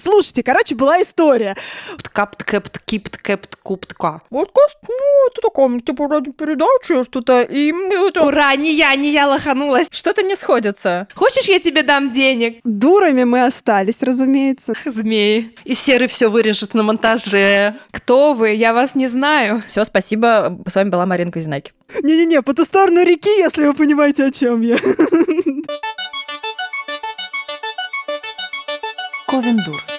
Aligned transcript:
Слушайте, 0.00 0.42
короче, 0.42 0.74
была 0.74 1.02
история. 1.02 1.54
Капт, 2.12 2.42
кэпт, 2.42 2.78
кипт, 2.86 3.18
кэпт, 3.18 3.56
куптка. 3.56 4.22
Подкаст, 4.30 4.78
ну, 4.88 5.28
это 5.28 5.42
такая, 5.42 5.80
типа, 5.80 6.08
радиопередача, 6.08 7.04
что-то, 7.04 7.42
и... 7.42 7.72
Это... 8.08 8.24
Ура, 8.24 8.56
не 8.56 8.74
я, 8.74 8.94
не 8.96 9.12
я 9.12 9.26
лоханулась. 9.26 9.88
Что-то 9.90 10.22
не 10.22 10.36
сходится. 10.36 11.06
Хочешь, 11.14 11.44
я 11.48 11.60
тебе 11.60 11.82
дам 11.82 12.12
денег? 12.12 12.60
Дурами 12.64 13.24
мы 13.24 13.44
остались, 13.44 14.00
разумеется. 14.00 14.72
Змеи. 14.86 15.54
И 15.64 15.74
Серый 15.74 16.08
все 16.08 16.28
вырежет 16.28 16.72
на 16.72 16.82
монтаже. 16.82 17.76
Кто 17.90 18.32
вы? 18.32 18.54
Я 18.54 18.72
вас 18.72 18.94
не 18.94 19.08
знаю. 19.08 19.62
Все, 19.66 19.84
спасибо. 19.84 20.58
С 20.66 20.76
вами 20.76 20.88
была 20.88 21.04
Марина 21.04 21.30
Козинаки. 21.30 21.72
Не-не-не, 22.02 22.40
по 22.40 22.54
ту 22.54 22.64
сторону 22.64 23.02
реки, 23.04 23.30
если 23.38 23.66
вы 23.66 23.74
понимаете, 23.74 24.24
о 24.24 24.30
чем 24.30 24.62
я. 24.62 24.78
Ковендур. 29.30 29.89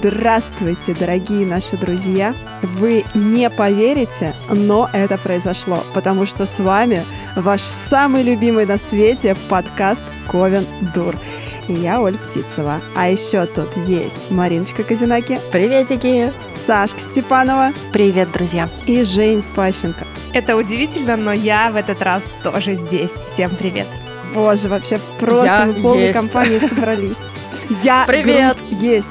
Здравствуйте, 0.00 0.94
дорогие 0.94 1.44
наши 1.44 1.76
друзья! 1.76 2.32
Вы 2.62 3.04
не 3.14 3.50
поверите, 3.50 4.32
но 4.48 4.88
это 4.92 5.18
произошло, 5.18 5.82
потому 5.92 6.24
что 6.24 6.46
с 6.46 6.60
вами 6.60 7.02
ваш 7.34 7.62
самый 7.62 8.22
любимый 8.22 8.64
на 8.64 8.78
свете 8.78 9.34
подкаст 9.48 10.04
Ковен 10.30 10.66
Дур. 10.94 11.16
И 11.66 11.72
я 11.72 12.00
Оль 12.00 12.16
Птицева. 12.16 12.80
А 12.94 13.08
еще 13.08 13.46
тут 13.46 13.76
есть 13.88 14.30
Мариночка 14.30 14.84
Казинаки. 14.84 15.40
Приветики! 15.50 16.32
Сашка 16.64 17.00
Степанова. 17.00 17.72
Привет, 17.92 18.30
друзья. 18.30 18.68
И 18.86 19.02
Жень 19.02 19.42
Спащенко. 19.42 20.06
Это 20.32 20.56
удивительно, 20.56 21.16
но 21.16 21.32
я 21.32 21.70
в 21.72 21.76
этот 21.76 22.00
раз 22.02 22.22
тоже 22.44 22.74
здесь. 22.76 23.12
Всем 23.32 23.50
привет. 23.50 23.88
Боже, 24.32 24.68
вообще 24.68 25.00
просто 25.18 25.46
Я 25.46 25.64
мы 25.66 25.72
полной 25.74 26.02
есть. 26.04 26.14
компанией 26.18 26.60
собрались. 26.60 27.32
Я 27.82 28.04
Привет. 28.06 28.58
говорю, 28.60 28.76
есть. 28.80 29.10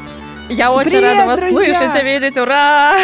Я 0.50 0.72
очень 0.72 0.92
Привет, 0.92 1.16
рада 1.18 1.26
вас 1.28 1.40
друзья! 1.42 1.76
слышать 1.76 2.02
и 2.02 2.06
видеть. 2.06 2.38
Ура! 2.38 2.96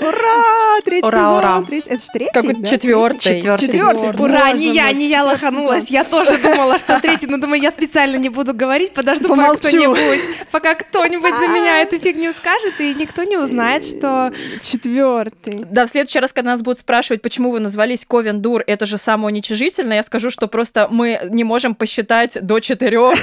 Ура! 0.00 0.80
Третий 0.82 1.06
Ура, 1.06 1.18
сезон. 1.18 1.36
ура. 1.38 1.62
Третий- 1.66 1.90
Это 1.90 2.02
же 2.02 2.08
третий, 2.10 2.32
Какой 2.32 2.54
да? 2.54 2.66
четвертый. 2.66 3.18
Четвертый. 3.42 3.66
Четвертый. 3.66 4.24
Ура, 4.24 4.52
не 4.52 4.72
я, 4.72 4.90
не 4.92 5.08
я 5.08 5.22
лоханулась. 5.22 5.90
Я 5.90 6.04
тоже 6.04 6.38
думала, 6.38 6.78
что 6.78 6.98
третий, 6.98 7.26
но 7.26 7.36
думаю, 7.36 7.60
я 7.60 7.70
специально 7.70 8.16
не 8.16 8.30
буду 8.30 8.54
говорить, 8.54 8.94
подожду, 8.94 9.28
пока 9.28 9.54
кто-нибудь, 9.56 10.20
пока 10.50 10.74
кто-нибудь 10.74 11.34
за 11.38 11.48
меня 11.48 11.82
эту 11.82 11.98
фигню 11.98 12.32
скажет, 12.32 12.80
и 12.80 12.94
никто 12.94 13.24
не 13.24 13.36
узнает, 13.36 13.84
что... 13.84 14.32
Четвертый. 14.62 15.66
Да, 15.70 15.84
в 15.84 15.90
следующий 15.90 16.18
раз, 16.18 16.32
когда 16.32 16.52
нас 16.52 16.62
будут 16.62 16.78
спрашивать, 16.78 17.20
почему 17.20 17.50
вы 17.50 17.60
назвались 17.60 18.06
Ковендур, 18.06 18.64
это 18.66 18.86
же 18.86 18.96
самоуничижительно, 18.96 19.92
я 19.92 20.02
скажу, 20.02 20.30
что 20.30 20.48
просто 20.48 20.88
мы 20.90 21.20
не 21.28 21.44
можем 21.44 21.74
посчитать 21.74 22.38
до 22.40 22.58
четырех. 22.60 23.14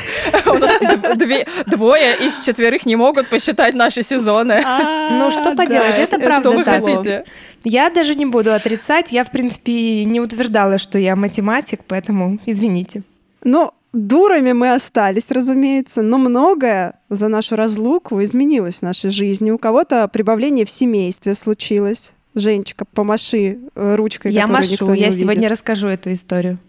Двое 1.66 2.16
из 2.17 2.39
четверых 2.45 2.85
не 2.85 2.95
могут 2.95 3.28
посчитать 3.30 3.47
наши 3.73 4.03
сезоны. 4.03 4.64
Ну, 5.09 5.31
что 5.31 5.56
поделать, 5.56 5.98
это 5.98 6.20
правда 6.20 6.50
Что 6.50 6.52
вы 6.52 6.64
хотите? 6.64 7.26
Я 7.64 7.90
даже 7.90 8.16
не 8.16 8.26
буду 8.26 8.53
отрицать, 8.53 9.12
я, 9.12 9.23
в 9.23 9.31
принципе, 9.31 10.03
не 10.06 10.20
утверждала, 10.20 10.78
что 10.78 11.00
я 11.00 11.16
математик, 11.16 11.81
поэтому 11.88 12.40
извините. 12.45 13.03
Ну, 13.44 13.72
дурами 13.94 14.52
мы 14.53 14.73
остались, 14.73 15.31
разумеется, 15.31 16.02
но 16.02 16.18
многое 16.18 16.94
за 17.09 17.28
нашу 17.30 17.56
разлуку 17.56 18.22
изменилось 18.23 18.78
в 18.78 18.81
нашей 18.81 19.09
жизни. 19.09 19.52
У 19.52 19.58
кого-то 19.58 20.08
прибавление 20.08 20.66
в 20.66 20.70
семействе 20.70 21.36
случилось. 21.36 22.14
Женечка, 22.36 22.86
помаши 22.86 23.58
э, 23.75 23.95
ручкой, 23.95 24.31
Я 24.31 24.42
которую 24.44 24.70
никто 24.70 24.86
машу, 24.86 24.94
не 24.95 25.02
я 25.02 25.08
увидит. 25.08 25.22
сегодня 25.22 25.50
расскажу 25.50 25.88
эту 25.88 26.12
историю. 26.12 26.59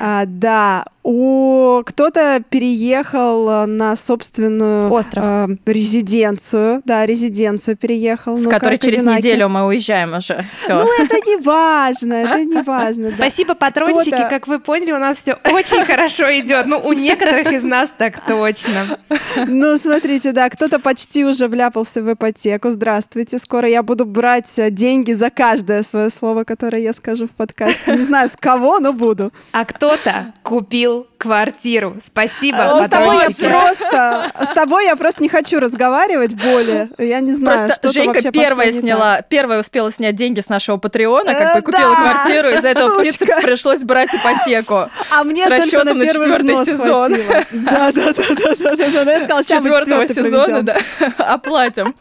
А, 0.00 0.24
да, 0.26 0.84
у 1.04 1.82
кто-то 1.84 2.42
переехал 2.50 3.48
э, 3.48 3.66
на 3.66 3.94
собственную 3.96 4.90
Остров. 4.90 5.24
э, 5.24 5.48
резиденцию, 5.66 6.82
да, 6.84 7.06
резиденцию 7.06 7.76
переехал. 7.76 8.36
С 8.36 8.42
Ну-ка, 8.44 8.56
которой 8.58 8.78
через 8.78 8.96
Казинаки. 8.98 9.18
неделю 9.18 9.48
мы 9.48 9.66
уезжаем 9.66 10.14
уже. 10.14 10.42
Все. 10.54 10.74
Ну, 10.74 10.88
это 11.04 11.16
не 11.26 11.36
важно, 11.36 12.14
это 12.14 12.44
не 12.44 12.62
важно. 12.62 13.04
да. 13.04 13.10
Спасибо, 13.10 13.54
патрончики. 13.54 14.10
Как 14.30 14.46
вы 14.48 14.58
поняли, 14.58 14.92
у 14.92 14.98
нас 14.98 15.18
все 15.18 15.34
очень 15.52 15.84
хорошо 15.84 16.24
идет. 16.38 16.66
Ну, 16.66 16.78
у 16.78 16.92
некоторых 16.92 17.52
из 17.52 17.62
нас 17.64 17.92
так 17.96 18.24
точно. 18.26 18.98
Ну, 19.46 19.76
смотрите, 19.78 20.32
да, 20.32 20.48
кто-то 20.50 20.78
почти 20.78 21.24
уже 21.24 21.48
вляпался 21.48 22.02
в 22.02 22.12
ипотеку. 22.12 22.70
Здравствуйте, 22.70 23.38
скоро 23.38 23.68
я 23.68 23.82
буду 23.82 24.04
брать 24.06 24.58
э, 24.58 24.70
деньги 24.70 25.12
за 25.12 25.30
каждое 25.30 25.82
свое 25.82 26.10
слово, 26.10 26.44
которое 26.44 26.82
я 26.82 26.92
скажу 26.92 27.26
в 27.26 27.30
подкасте. 27.30 27.92
Не 27.92 28.02
знаю, 28.02 28.28
с 28.28 28.36
кого, 28.36 28.78
но 28.80 28.92
буду. 28.92 29.32
А 29.52 29.64
кто-то 29.66 30.32
купил 30.42 31.06
квартиру. 31.18 31.96
Спасибо, 32.04 32.64
Ну, 32.78 32.84
с 32.84 32.88
тобой 32.88 33.16
я 33.16 33.48
просто... 33.48 34.32
С 34.40 34.48
тобой 34.48 34.86
я 34.86 34.96
просто 34.96 35.22
не 35.22 35.28
хочу 35.28 35.60
разговаривать 35.60 36.34
более. 36.34 36.88
Я 36.98 37.20
не 37.20 37.32
знаю, 37.34 37.58
Просто 37.58 37.74
что-то 37.76 37.92
Женька 37.92 38.32
первая 38.32 38.72
сняла, 38.72 39.20
первая 39.22 39.60
успела 39.60 39.92
снять 39.92 40.16
деньги 40.16 40.40
с 40.40 40.48
нашего 40.48 40.78
Патреона, 40.78 41.30
Э, 41.30 41.38
как 41.38 41.56
бы 41.56 41.62
купила 41.72 41.94
да, 41.94 41.96
квартиру, 41.96 42.48
из-за 42.48 42.68
этого 42.68 42.98
птице 42.98 43.26
пришлось 43.42 43.82
брать 43.82 44.14
ипотеку. 44.14 44.88
так. 44.98 45.06
А 45.10 45.22
мне 45.24 45.44
с 45.44 45.48
расчетом 45.48 45.98
на 45.98 46.04
первый 46.06 46.28
четвертый 46.28 46.66
сезон. 46.66 47.12
Да, 47.52 47.92
да, 47.92 48.12
да, 48.12 48.24
да, 48.30 48.54
да, 48.58 48.76
да, 48.76 49.04
да. 49.04 49.12
Я 49.12 49.20
сказала, 49.20 49.42
С 49.42 49.46
«Ща 49.48 49.56
мы 49.56 49.62
четвертого 49.62 50.08
сезона, 50.08 50.44
проведем». 50.46 50.64
да, 50.64 50.78
оплатим. 51.34 51.94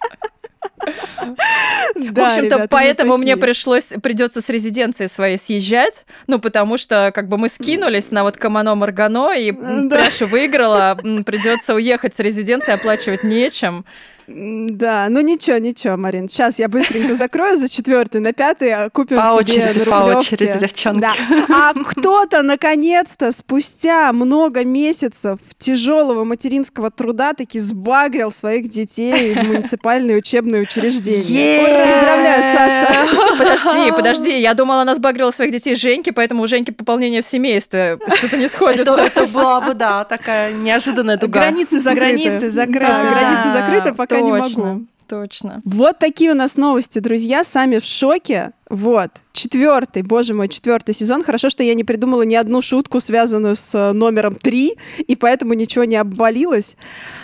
Да, 1.95 2.23
в 2.23 2.25
общем-то, 2.25 2.55
ребята, 2.55 2.67
поэтому 2.69 3.17
мне 3.17 3.37
пришлось, 3.37 3.93
придется 4.01 4.41
с 4.41 4.49
резиденции 4.49 5.07
своей 5.07 5.37
съезжать, 5.37 6.05
ну, 6.27 6.39
потому 6.39 6.77
что, 6.77 7.11
как 7.13 7.27
бы, 7.27 7.37
мы 7.37 7.49
скинулись 7.49 8.11
на 8.11 8.23
вот 8.23 8.37
Камано-Маргано, 8.37 9.33
и 9.37 9.51
м, 9.51 9.89
Да. 9.89 9.97
Пряша 9.97 10.25
выиграла, 10.25 10.97
придется 11.25 11.75
уехать 11.75 12.15
с 12.15 12.19
резиденции, 12.19 12.73
оплачивать 12.73 13.23
нечем. 13.23 13.85
Да, 14.33 15.07
ну 15.09 15.21
ничего, 15.21 15.57
ничего, 15.57 15.97
Марин. 15.97 16.29
Сейчас 16.29 16.59
я 16.59 16.69
быстренько 16.69 17.15
закрою 17.15 17.57
за 17.57 17.67
четвертый 17.69 18.21
на 18.21 18.33
пятый, 18.33 18.71
а 18.71 18.89
купим 18.89 19.17
По 19.17 19.43
тебе 19.43 19.61
очереди, 19.63 19.79
на 19.79 19.85
по 19.85 20.17
очереди, 20.17 20.59
девчонки. 20.59 21.01
Да. 21.01 21.13
А 21.49 21.73
кто-то, 21.73 22.41
наконец-то, 22.41 23.31
спустя 23.31 24.13
много 24.13 24.63
месяцев 24.63 25.39
тяжелого 25.57 26.23
материнского 26.23 26.91
труда 26.91 27.33
таки 27.33 27.59
сбагрил 27.59 28.31
своих 28.31 28.69
детей 28.69 29.33
в 29.33 29.43
муниципальные 29.43 30.17
учебные 30.17 30.61
учреждения. 30.61 31.85
Поздравляю, 31.85 32.43
Саша. 32.55 33.37
Подожди, 33.37 33.91
подожди, 33.91 34.39
я 34.39 34.53
думала, 34.53 34.81
она 34.81 34.95
сбагрила 34.95 35.31
своих 35.31 35.51
детей 35.51 35.75
Женьки, 35.75 36.11
поэтому 36.11 36.43
у 36.43 36.47
Женьки 36.47 36.71
пополнение 36.71 37.21
в 37.21 37.25
семействе. 37.25 37.99
Что-то 38.15 38.37
не 38.37 38.47
сходится. 38.47 39.01
это 39.01 39.25
была 39.27 39.61
бы, 39.61 39.73
да, 39.73 40.03
такая 40.05 40.53
неожиданная 40.53 41.17
дуга. 41.17 41.41
Границы 41.41 41.79
закрыты. 41.79 42.23
Границы 42.23 42.49
закрыты. 42.51 42.85
Границы 42.85 43.51
закрыты, 43.51 43.93
пока 43.93 44.20
не 44.21 44.31
точно, 44.31 44.63
могу. 44.63 44.85
Точно. 45.07 45.61
Вот 45.65 45.99
такие 45.99 46.31
у 46.31 46.35
нас 46.35 46.55
новости, 46.55 46.99
друзья, 46.99 47.43
сами 47.43 47.79
в 47.79 47.83
шоке. 47.83 48.53
Вот, 48.69 49.09
четвертый, 49.33 50.03
боже 50.03 50.33
мой, 50.33 50.47
четвертый 50.47 50.95
сезон. 50.95 51.21
Хорошо, 51.23 51.49
что 51.49 51.63
я 51.63 51.73
не 51.73 51.83
придумала 51.83 52.21
ни 52.21 52.35
одну 52.35 52.61
шутку, 52.61 53.01
связанную 53.01 53.55
с 53.55 53.75
э, 53.75 53.91
номером 53.91 54.35
три, 54.35 54.77
и 54.99 55.17
поэтому 55.17 55.53
ничего 55.53 55.83
не 55.83 55.97
обвалилось. 55.97 56.77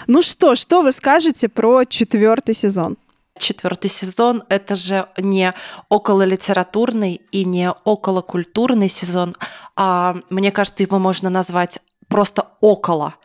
Ну 0.08 0.22
что, 0.22 0.56
что 0.56 0.82
вы 0.82 0.92
скажете 0.92 1.48
про 1.48 1.86
четвертый 1.86 2.56
сезон? 2.56 2.98
Четвертый 3.40 3.90
сезон— 3.90 4.44
это 4.50 4.76
же 4.76 5.08
не 5.18 5.54
окололитературный 5.90 7.22
и 7.32 7.46
не 7.46 7.72
околокультурный 7.72 8.90
сезон, 8.90 9.38
а 9.76 10.18
мне 10.30 10.52
кажется, 10.52 10.84
его 10.84 11.00
можно 11.00 11.30
назвать 11.30 11.80
просто 12.10 12.48
около. 12.60 13.16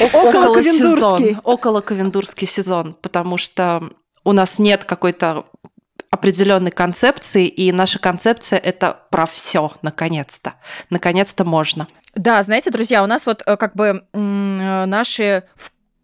О- 0.00 0.28
Около-ковендурский. 0.28 1.28
сезон, 1.28 1.40
Около-ковендурский 1.44 2.46
сезон, 2.46 2.94
потому 3.00 3.36
что 3.38 3.90
у 4.24 4.32
нас 4.32 4.58
нет 4.58 4.84
какой-то 4.84 5.46
определенной 6.10 6.70
концепции, 6.70 7.46
и 7.46 7.72
наша 7.72 7.98
концепция 7.98 8.58
это 8.58 8.98
про 9.10 9.26
все, 9.26 9.72
наконец-то. 9.82 10.54
Наконец-то 10.90 11.44
можно. 11.44 11.88
Да, 12.14 12.42
знаете, 12.42 12.70
друзья, 12.70 13.02
у 13.02 13.06
нас 13.06 13.26
вот 13.26 13.42
э, 13.44 13.56
как 13.56 13.74
бы 13.74 14.02
э, 14.12 14.84
наши 14.86 15.42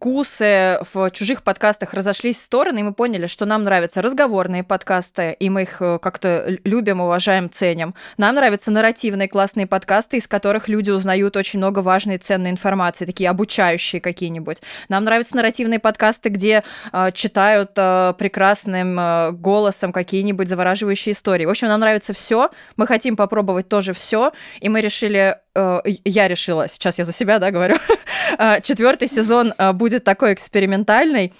вкусы 0.03 0.79
в 0.93 1.11
чужих 1.11 1.43
подкастах 1.43 1.93
разошлись 1.93 2.35
в 2.35 2.41
стороны, 2.41 2.79
и 2.79 2.83
мы 2.83 2.93
поняли, 2.93 3.25
что 3.25 3.45
нам 3.45 3.63
нравятся 3.63 4.01
разговорные 4.01 4.61
подкасты, 4.61 5.33
и 5.39 5.49
мы 5.49 5.61
их 5.61 5.77
э, 5.79 5.97
как-то 6.01 6.57
любим, 6.65 6.99
уважаем, 6.99 7.49
ценим. 7.49 7.95
Нам 8.17 8.35
нравятся 8.35 8.69
нарративные 8.69 9.29
классные 9.29 9.65
подкасты, 9.65 10.17
из 10.17 10.27
которых 10.27 10.67
люди 10.67 10.91
узнают 10.91 11.37
очень 11.37 11.59
много 11.59 11.79
важной 11.79 12.15
и 12.15 12.17
ценной 12.17 12.51
информации, 12.51 13.05
такие 13.05 13.29
обучающие 13.29 14.01
какие-нибудь. 14.01 14.61
Нам 14.89 15.05
нравятся 15.05 15.37
нарративные 15.37 15.79
подкасты, 15.79 16.27
где 16.27 16.63
э, 16.91 17.11
читают 17.13 17.71
э, 17.77 18.13
прекрасным 18.17 18.99
э, 18.99 19.31
голосом 19.31 19.93
какие-нибудь 19.93 20.49
завораживающие 20.49 21.13
истории. 21.13 21.45
В 21.45 21.49
общем, 21.49 21.69
нам 21.69 21.79
нравится 21.79 22.11
все. 22.11 22.49
Мы 22.75 22.87
хотим 22.87 23.15
попробовать 23.15 23.69
тоже 23.69 23.93
все, 23.93 24.33
и 24.59 24.67
мы 24.67 24.81
решили, 24.81 25.37
э, 25.55 25.81
я 26.03 26.27
решила, 26.27 26.67
сейчас 26.67 26.99
я 26.99 27.05
за 27.05 27.13
себя, 27.13 27.39
да, 27.39 27.51
говорю, 27.51 27.77
э, 28.37 28.59
четвертый 28.59 29.07
сезон 29.07 29.53
э, 29.57 29.71
будет 29.93 30.03
такой 30.03 30.33
экспериментальный. 30.33 31.33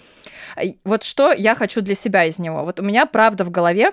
Вот 0.83 1.03
что 1.03 1.31
я 1.33 1.55
хочу 1.55 1.81
для 1.81 1.95
себя 1.95 2.25
из 2.25 2.39
него. 2.39 2.63
Вот 2.63 2.79
у 2.79 2.83
меня 2.83 3.05
правда 3.05 3.43
в 3.43 3.49
голове 3.51 3.91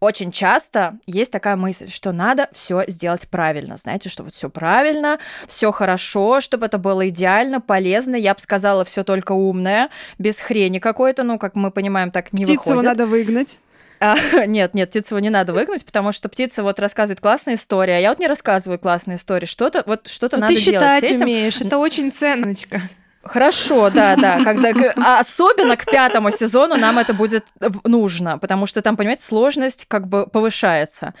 очень 0.00 0.32
часто 0.32 0.98
есть 1.06 1.30
такая 1.32 1.56
мысль, 1.56 1.88
что 1.88 2.12
надо 2.12 2.48
все 2.52 2.82
сделать 2.88 3.28
правильно. 3.28 3.76
Знаете, 3.76 4.08
что 4.08 4.24
вот 4.24 4.34
все 4.34 4.50
правильно, 4.50 5.18
все 5.46 5.70
хорошо, 5.70 6.40
чтобы 6.40 6.66
это 6.66 6.76
было 6.78 7.08
идеально, 7.08 7.60
полезно. 7.60 8.16
Я 8.16 8.34
бы 8.34 8.40
сказала, 8.40 8.84
все 8.84 9.04
только 9.04 9.32
умное, 9.32 9.90
без 10.18 10.40
хрени 10.40 10.80
какой-то. 10.80 11.22
Ну, 11.22 11.38
как 11.38 11.54
мы 11.54 11.70
понимаем, 11.70 12.10
так 12.10 12.32
не 12.32 12.44
Птицу 12.44 12.60
выходит. 12.70 12.82
надо 12.82 13.06
выгнать. 13.06 13.58
А, 14.00 14.16
нет, 14.46 14.74
нет, 14.74 14.90
птицу 14.90 15.16
не 15.18 15.30
надо 15.30 15.52
выгнать, 15.52 15.84
потому 15.86 16.10
что 16.10 16.28
птица 16.28 16.64
вот 16.64 16.80
рассказывает 16.80 17.20
классные 17.20 17.54
истории, 17.54 17.92
а 17.94 17.98
я 17.98 18.08
вот 18.08 18.18
не 18.18 18.26
рассказываю 18.26 18.80
классные 18.80 19.14
истории. 19.16 19.46
Что-то 19.46 19.84
вот 19.86 20.08
что-то 20.08 20.36
Ну, 20.36 20.42
надо 20.42 20.54
ты 20.54 20.60
делать 20.60 21.00
с 21.00 21.02
этим. 21.04 21.26
умеешь, 21.26 21.60
это 21.60 21.78
очень 21.78 22.10
ценночка. 22.10 22.82
Хорошо, 23.24 23.88
да, 23.90 24.16
да. 24.16 24.42
Когда, 24.42 24.70
а 24.96 25.20
особенно 25.20 25.76
к 25.76 25.84
пятому 25.84 26.30
сезону 26.32 26.76
нам 26.76 26.98
это 26.98 27.14
будет 27.14 27.46
нужно, 27.84 28.38
потому 28.38 28.66
что 28.66 28.82
там, 28.82 28.96
понимаете, 28.96 29.22
сложность 29.22 29.86
как 29.86 30.08
бы 30.08 30.26
повышается. 30.26 31.14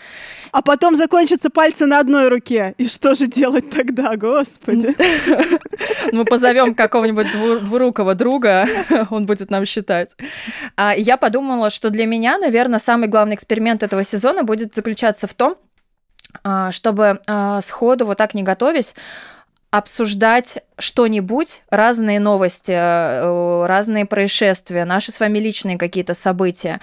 А 0.50 0.62
потом 0.62 0.96
закончатся 0.96 1.48
пальцы 1.48 1.86
на 1.86 2.00
одной 2.00 2.28
руке. 2.28 2.74
И 2.76 2.88
что 2.88 3.14
же 3.14 3.28
делать 3.28 3.70
тогда, 3.70 4.16
господи? 4.16 4.96
Мы 6.12 6.24
позовем 6.24 6.74
какого-нибудь 6.74 7.28
дву- 7.32 7.60
двурукого 7.60 8.14
друга, 8.14 8.66
он 9.10 9.26
будет 9.26 9.50
нам 9.50 9.64
считать. 9.64 10.16
А 10.76 10.94
я 10.96 11.16
подумала, 11.16 11.70
что 11.70 11.90
для 11.90 12.06
меня, 12.06 12.36
наверное, 12.38 12.80
самый 12.80 13.08
главный 13.08 13.36
эксперимент 13.36 13.82
этого 13.84 14.02
сезона 14.02 14.42
будет 14.42 14.74
заключаться 14.74 15.28
в 15.28 15.34
том, 15.34 15.56
а, 16.44 16.72
чтобы 16.72 17.20
сходу, 17.60 18.06
вот 18.06 18.18
так 18.18 18.34
не 18.34 18.42
готовясь, 18.42 18.94
обсуждать 19.72 20.58
что-нибудь, 20.78 21.62
разные 21.70 22.20
новости, 22.20 22.72
э, 22.72 23.66
разные 23.66 24.04
происшествия, 24.04 24.84
наши 24.84 25.10
с 25.10 25.18
вами 25.18 25.38
личные 25.38 25.78
какие-то 25.78 26.12
события, 26.12 26.80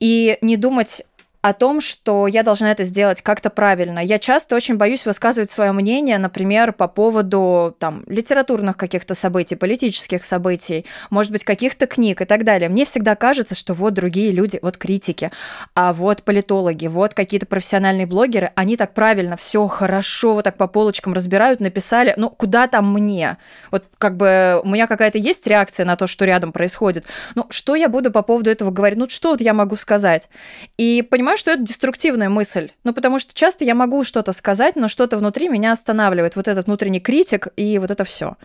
и 0.00 0.36
не 0.42 0.58
думать 0.58 1.02
о 1.42 1.52
том, 1.52 1.80
что 1.80 2.26
я 2.26 2.42
должна 2.42 2.70
это 2.70 2.84
сделать 2.84 3.22
как-то 3.22 3.48
правильно. 3.48 3.98
Я 3.98 4.18
часто 4.18 4.56
очень 4.56 4.76
боюсь 4.76 5.06
высказывать 5.06 5.50
свое 5.50 5.72
мнение, 5.72 6.18
например, 6.18 6.72
по 6.72 6.86
поводу 6.86 7.74
там, 7.78 8.04
литературных 8.06 8.76
каких-то 8.76 9.14
событий, 9.14 9.56
политических 9.56 10.24
событий, 10.24 10.84
может 11.08 11.32
быть, 11.32 11.44
каких-то 11.44 11.86
книг 11.86 12.20
и 12.20 12.24
так 12.26 12.44
далее. 12.44 12.68
Мне 12.68 12.84
всегда 12.84 13.14
кажется, 13.16 13.54
что 13.54 13.72
вот 13.72 13.94
другие 13.94 14.32
люди, 14.32 14.58
вот 14.60 14.76
критики, 14.76 15.30
а 15.74 15.92
вот 15.92 16.24
политологи, 16.24 16.86
вот 16.86 17.14
какие-то 17.14 17.46
профессиональные 17.46 18.06
блогеры, 18.06 18.52
они 18.54 18.76
так 18.76 18.92
правильно, 18.92 19.36
все 19.36 19.66
хорошо, 19.66 20.34
вот 20.34 20.44
так 20.44 20.56
по 20.56 20.66
полочкам 20.66 21.14
разбирают, 21.14 21.60
написали, 21.60 22.12
ну, 22.16 22.28
куда 22.28 22.66
там 22.66 22.92
мне? 22.92 23.38
Вот 23.70 23.84
как 23.98 24.16
бы 24.16 24.60
у 24.62 24.68
меня 24.68 24.86
какая-то 24.86 25.18
есть 25.18 25.46
реакция 25.46 25.86
на 25.86 25.96
то, 25.96 26.06
что 26.06 26.24
рядом 26.24 26.52
происходит. 26.52 27.06
Ну, 27.34 27.46
что 27.50 27.74
я 27.74 27.88
буду 27.88 28.10
по 28.10 28.22
поводу 28.22 28.50
этого 28.50 28.70
говорить? 28.70 28.98
Ну, 28.98 29.08
что 29.08 29.30
вот 29.30 29.40
я 29.40 29.54
могу 29.54 29.76
сказать? 29.76 30.28
И 30.76 31.02
понимаю, 31.02 31.29
что 31.36 31.50
это 31.50 31.62
деструктивная 31.62 32.28
мысль. 32.28 32.70
Ну, 32.84 32.92
потому 32.92 33.18
что 33.18 33.34
часто 33.34 33.64
я 33.64 33.74
могу 33.74 34.04
что-то 34.04 34.32
сказать, 34.32 34.76
но 34.76 34.88
что-то 34.88 35.16
внутри 35.16 35.48
меня 35.48 35.72
останавливает. 35.72 36.36
Вот 36.36 36.48
этот 36.48 36.66
внутренний 36.66 37.00
критик 37.00 37.48
и 37.56 37.78
вот 37.78 37.90
это 37.90 38.04
все. 38.04 38.36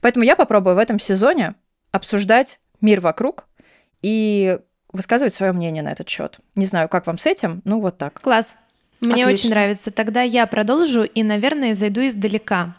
Поэтому 0.00 0.24
я 0.24 0.36
попробую 0.36 0.76
в 0.76 0.78
этом 0.78 0.98
сезоне 0.98 1.54
обсуждать 1.92 2.58
мир 2.80 3.00
вокруг 3.00 3.46
и 4.02 4.58
высказывать 4.92 5.34
свое 5.34 5.52
мнение 5.52 5.82
на 5.82 5.92
этот 5.92 6.08
счет. 6.08 6.38
Не 6.54 6.66
знаю, 6.66 6.88
как 6.88 7.06
вам 7.06 7.18
с 7.18 7.26
этим, 7.26 7.62
ну 7.64 7.80
вот 7.80 7.98
так. 7.98 8.20
Класс. 8.20 8.56
Мне 9.00 9.24
Отлично. 9.24 9.32
очень 9.32 9.50
нравится. 9.50 9.90
Тогда 9.90 10.22
я 10.22 10.46
продолжу 10.46 11.02
и, 11.02 11.22
наверное, 11.22 11.74
зайду 11.74 12.06
издалека. 12.06 12.74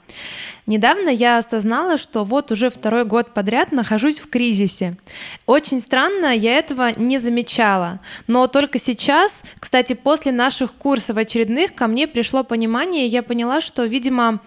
Недавно 0.65 1.09
я 1.09 1.37
осознала, 1.37 1.97
что 1.97 2.23
вот 2.23 2.51
уже 2.51 2.71
второй 2.71 3.05
год 3.05 3.33
подряд 3.35 3.71
нахожусь 3.71 4.19
в 4.19 4.27
кризисе. 4.29 4.97
Очень 5.45 5.79
странно, 5.79 6.35
я 6.35 6.57
этого 6.57 6.97
не 6.97 7.19
замечала. 7.19 7.99
Но 8.25 8.47
только 8.47 8.79
сейчас, 8.79 9.43
кстати, 9.59 9.93
после 9.93 10.31
наших 10.31 10.73
курсов 10.73 11.17
очередных, 11.17 11.75
ко 11.75 11.85
мне 11.85 12.07
пришло 12.07 12.43
понимание, 12.43 13.05
и 13.05 13.09
я 13.09 13.21
поняла, 13.21 13.61
что, 13.61 13.85
видимо, 13.85 14.39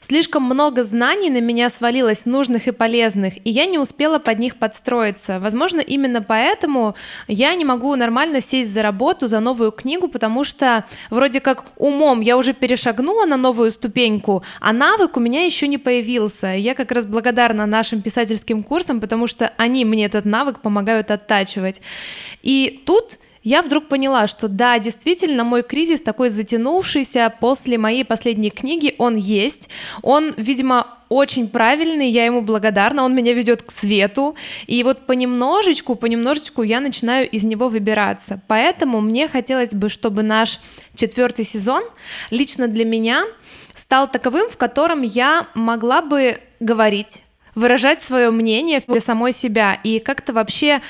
Слишком 0.00 0.42
много 0.44 0.84
знаний 0.84 1.30
на 1.30 1.40
меня 1.40 1.68
свалилось, 1.68 2.26
нужных 2.26 2.68
и 2.68 2.70
полезных, 2.70 3.36
и 3.44 3.50
я 3.50 3.66
не 3.66 3.78
успела 3.78 4.18
под 4.18 4.38
них 4.38 4.56
подстроиться. 4.56 5.40
Возможно, 5.40 5.80
именно 5.80 6.22
поэтому 6.22 6.94
я 7.28 7.54
не 7.54 7.64
могу 7.64 7.94
нормально 7.96 8.40
сесть 8.40 8.72
за 8.72 8.82
работу, 8.82 9.26
за 9.26 9.40
новую 9.40 9.72
книгу, 9.72 10.08
потому 10.08 10.44
что 10.44 10.84
вроде 11.10 11.40
как 11.40 11.64
умом 11.76 12.20
я 12.20 12.36
уже 12.36 12.52
перешагнула 12.52 13.26
на 13.26 13.36
новую 13.36 13.70
ступеньку, 13.70 14.42
а 14.60 14.72
навык 14.72 15.16
у 15.16 15.20
меня 15.20 15.44
еще 15.44 15.66
не 15.66 15.78
появился. 15.78 16.48
Я 16.48 16.74
как 16.74 16.92
раз 16.92 17.06
благодарна 17.06 17.66
нашим 17.66 18.02
писательским 18.02 18.62
курсам, 18.62 19.00
потому 19.00 19.26
что 19.26 19.52
они 19.56 19.84
мне 19.84 20.06
этот 20.06 20.24
навык 20.24 20.60
помогают 20.60 21.10
оттачивать. 21.10 21.80
И 22.42 22.82
тут 22.86 23.18
я 23.46 23.62
вдруг 23.62 23.86
поняла, 23.86 24.26
что 24.26 24.48
да, 24.48 24.76
действительно, 24.80 25.44
мой 25.44 25.62
кризис 25.62 26.00
такой 26.00 26.30
затянувшийся 26.30 27.32
после 27.40 27.78
моей 27.78 28.04
последней 28.04 28.50
книги, 28.50 28.96
он 28.98 29.14
есть. 29.14 29.70
Он, 30.02 30.34
видимо, 30.36 30.98
очень 31.08 31.46
правильный, 31.46 32.10
я 32.10 32.24
ему 32.24 32.40
благодарна, 32.40 33.04
он 33.04 33.14
меня 33.14 33.34
ведет 33.34 33.62
к 33.62 33.70
свету, 33.70 34.34
и 34.66 34.82
вот 34.82 35.06
понемножечку, 35.06 35.94
понемножечку 35.94 36.64
я 36.64 36.80
начинаю 36.80 37.30
из 37.30 37.44
него 37.44 37.68
выбираться. 37.68 38.42
Поэтому 38.48 39.00
мне 39.00 39.28
хотелось 39.28 39.70
бы, 39.70 39.90
чтобы 39.90 40.24
наш 40.24 40.58
четвертый 40.96 41.44
сезон 41.44 41.84
лично 42.30 42.66
для 42.66 42.84
меня 42.84 43.26
стал 43.76 44.10
таковым, 44.10 44.48
в 44.48 44.56
котором 44.56 45.02
я 45.02 45.46
могла 45.54 46.02
бы 46.02 46.40
говорить, 46.58 47.22
выражать 47.54 48.02
свое 48.02 48.32
мнение 48.32 48.82
для 48.84 49.00
самой 49.00 49.30
себя 49.30 49.78
и 49.84 50.00
как-то 50.00 50.32
вообще 50.32 50.80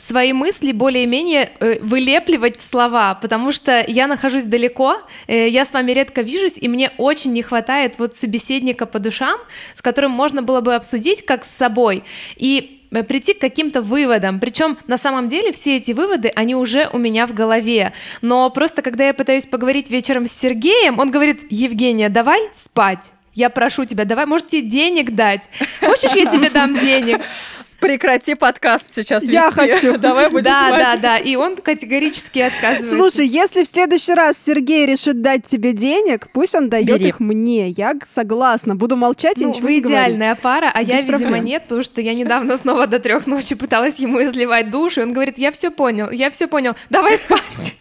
свои 0.00 0.32
мысли 0.32 0.72
более-менее 0.72 1.50
э, 1.60 1.78
вылепливать 1.82 2.58
в 2.58 2.62
слова, 2.62 3.14
потому 3.14 3.52
что 3.52 3.84
я 3.86 4.06
нахожусь 4.06 4.44
далеко, 4.44 4.96
э, 5.26 5.48
я 5.48 5.64
с 5.64 5.72
вами 5.72 5.92
редко 5.92 6.22
вижусь, 6.22 6.56
и 6.56 6.68
мне 6.68 6.90
очень 6.96 7.32
не 7.32 7.42
хватает 7.42 7.98
вот 7.98 8.16
собеседника 8.16 8.86
по 8.86 8.98
душам, 8.98 9.38
с 9.74 9.82
которым 9.82 10.10
можно 10.12 10.42
было 10.42 10.62
бы 10.62 10.74
обсудить 10.74 11.24
как 11.24 11.44
с 11.44 11.50
собой, 11.50 12.02
и 12.36 12.82
э, 12.90 13.02
прийти 13.02 13.34
к 13.34 13.40
каким-то 13.40 13.82
выводам. 13.82 14.40
Причем 14.40 14.78
на 14.86 14.96
самом 14.96 15.28
деле 15.28 15.52
все 15.52 15.76
эти 15.76 15.92
выводы, 15.92 16.32
они 16.34 16.54
уже 16.54 16.88
у 16.90 16.96
меня 16.96 17.26
в 17.26 17.34
голове. 17.34 17.92
Но 18.22 18.48
просто 18.48 18.80
когда 18.80 19.06
я 19.06 19.12
пытаюсь 19.12 19.44
поговорить 19.44 19.90
вечером 19.90 20.26
с 20.26 20.32
Сергеем, 20.32 20.98
он 20.98 21.10
говорит, 21.10 21.42
Евгения, 21.50 22.08
давай 22.08 22.40
спать. 22.54 23.12
Я 23.34 23.50
прошу 23.50 23.84
тебя, 23.84 24.06
давай, 24.06 24.26
может 24.26 24.48
тебе 24.48 24.62
денег 24.62 25.14
дать? 25.14 25.48
Хочешь, 25.80 26.12
я 26.14 26.26
тебе 26.26 26.50
дам 26.50 26.78
денег? 26.78 27.20
Прекрати 27.80 28.34
подкаст 28.34 28.92
сейчас 28.94 29.24
Я 29.24 29.48
вести. 29.48 29.54
хочу. 29.72 29.98
Давай 29.98 30.28
будем 30.28 30.44
Да, 30.44 30.70
да, 30.70 30.96
да. 30.96 31.16
И 31.18 31.34
он 31.36 31.56
категорически 31.56 32.40
отказывается. 32.40 32.92
Слушай, 32.96 33.26
если 33.26 33.62
в 33.62 33.66
следующий 33.66 34.14
раз 34.14 34.36
Сергей 34.44 34.86
решит 34.86 35.22
дать 35.22 35.46
тебе 35.46 35.72
денег, 35.72 36.28
пусть 36.32 36.54
он 36.54 36.68
дает 36.68 36.86
Бери. 36.86 37.08
их 37.08 37.20
мне. 37.20 37.68
Я 37.70 37.94
согласна. 38.12 38.76
Буду 38.76 38.96
молчать 38.96 39.38
и 39.40 39.44
Ну, 39.44 39.50
ничего 39.50 39.64
вы 39.66 39.74
не 39.74 39.80
говорить. 39.80 40.00
идеальная 40.08 40.34
пара, 40.34 40.70
а 40.74 40.82
я, 40.82 41.00
видимо, 41.00 41.38
нет, 41.38 41.62
потому 41.64 41.82
что 41.82 42.00
я 42.00 42.14
недавно 42.14 42.56
снова 42.56 42.86
до 42.86 42.98
трех 42.98 43.26
ночи 43.26 43.54
пыталась 43.54 43.98
ему 43.98 44.22
изливать 44.22 44.70
душ, 44.70 44.98
и 44.98 45.00
он 45.02 45.12
говорит, 45.12 45.38
я 45.38 45.50
все 45.50 45.70
понял, 45.70 46.10
я 46.10 46.30
все 46.30 46.46
понял, 46.46 46.74
давай 46.90 47.16
спать. 47.16 47.74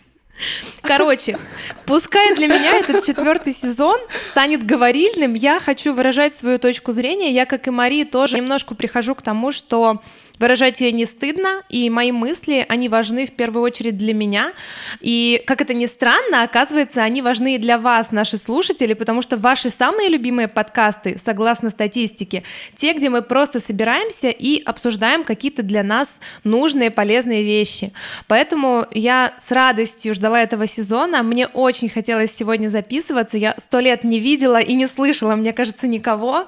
Короче, 0.81 1.37
пускай 1.85 2.35
для 2.35 2.47
меня 2.47 2.77
этот 2.77 3.05
четвертый 3.05 3.53
сезон 3.53 3.99
станет 4.31 4.65
говорильным, 4.65 5.33
я 5.33 5.59
хочу 5.59 5.93
выражать 5.93 6.33
свою 6.35 6.57
точку 6.57 6.91
зрения, 6.91 7.31
я, 7.31 7.45
как 7.45 7.67
и 7.67 7.71
Мария, 7.71 8.05
тоже 8.05 8.37
немножко 8.37 8.75
прихожу 8.75 9.15
к 9.15 9.21
тому, 9.21 9.51
что 9.51 10.01
выражать 10.39 10.81
ее 10.81 10.91
не 10.91 11.05
стыдно, 11.05 11.63
и 11.69 11.89
мои 11.89 12.11
мысли, 12.11 12.65
они 12.67 12.89
важны 12.89 13.25
в 13.25 13.31
первую 13.31 13.63
очередь 13.63 13.97
для 13.97 14.13
меня, 14.13 14.53
и, 14.99 15.41
как 15.45 15.61
это 15.61 15.73
ни 15.73 15.85
странно, 15.85 16.43
оказывается, 16.43 17.03
они 17.03 17.21
важны 17.21 17.55
и 17.55 17.57
для 17.57 17.77
вас, 17.77 18.11
наши 18.11 18.37
слушатели, 18.37 18.93
потому 18.93 19.21
что 19.21 19.37
ваши 19.37 19.69
самые 19.69 20.09
любимые 20.09 20.47
подкасты, 20.47 21.19
согласно 21.23 21.69
статистике, 21.69 22.43
те, 22.75 22.93
где 22.93 23.09
мы 23.09 23.21
просто 23.21 23.59
собираемся 23.59 24.29
и 24.29 24.61
обсуждаем 24.63 25.23
какие-то 25.23 25.63
для 25.63 25.83
нас 25.83 26.19
нужные, 26.43 26.91
полезные 26.91 27.43
вещи. 27.43 27.91
Поэтому 28.27 28.85
я 28.91 29.33
с 29.39 29.51
радостью 29.51 30.13
ждала 30.13 30.41
этого 30.41 30.67
сезона, 30.67 31.23
мне 31.23 31.47
очень 31.47 31.89
хотелось 31.89 32.35
сегодня 32.35 32.67
записываться, 32.67 33.37
я 33.37 33.55
сто 33.57 33.79
лет 33.79 34.03
не 34.03 34.19
видела 34.19 34.59
и 34.59 34.73
не 34.73 34.87
слышала, 34.87 35.35
мне 35.35 35.53
кажется, 35.53 35.87
никого, 35.87 36.47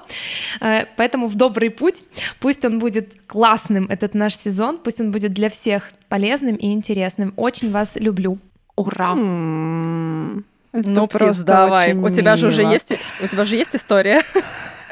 Э, 0.60 0.84
поэтому 0.96 1.26
в 1.26 1.34
добрый 1.34 1.70
путь, 1.70 2.04
пусть 2.40 2.64
он 2.64 2.78
будет 2.78 3.14
классным, 3.26 3.81
этот 3.88 4.14
наш 4.14 4.36
сезон, 4.36 4.78
пусть 4.78 5.00
он 5.00 5.10
будет 5.12 5.32
для 5.32 5.48
всех 5.50 5.90
полезным 6.08 6.56
и 6.56 6.72
интересным. 6.72 7.32
Очень 7.36 7.70
вас 7.72 7.96
люблю. 7.96 8.38
Ура! 8.76 9.12
Это 10.72 10.90
Ну, 10.90 11.06
просто 11.06 11.44
давай. 11.44 11.90
очень 11.92 12.04
У 12.04 12.08
тебя 12.08 12.36
же 12.36 12.46
уже 12.46 12.62
мило. 12.62 12.72
есть, 12.72 12.94
у 13.22 13.26
тебя 13.26 13.44
же 13.44 13.56
есть 13.56 13.76
история. 13.76 14.22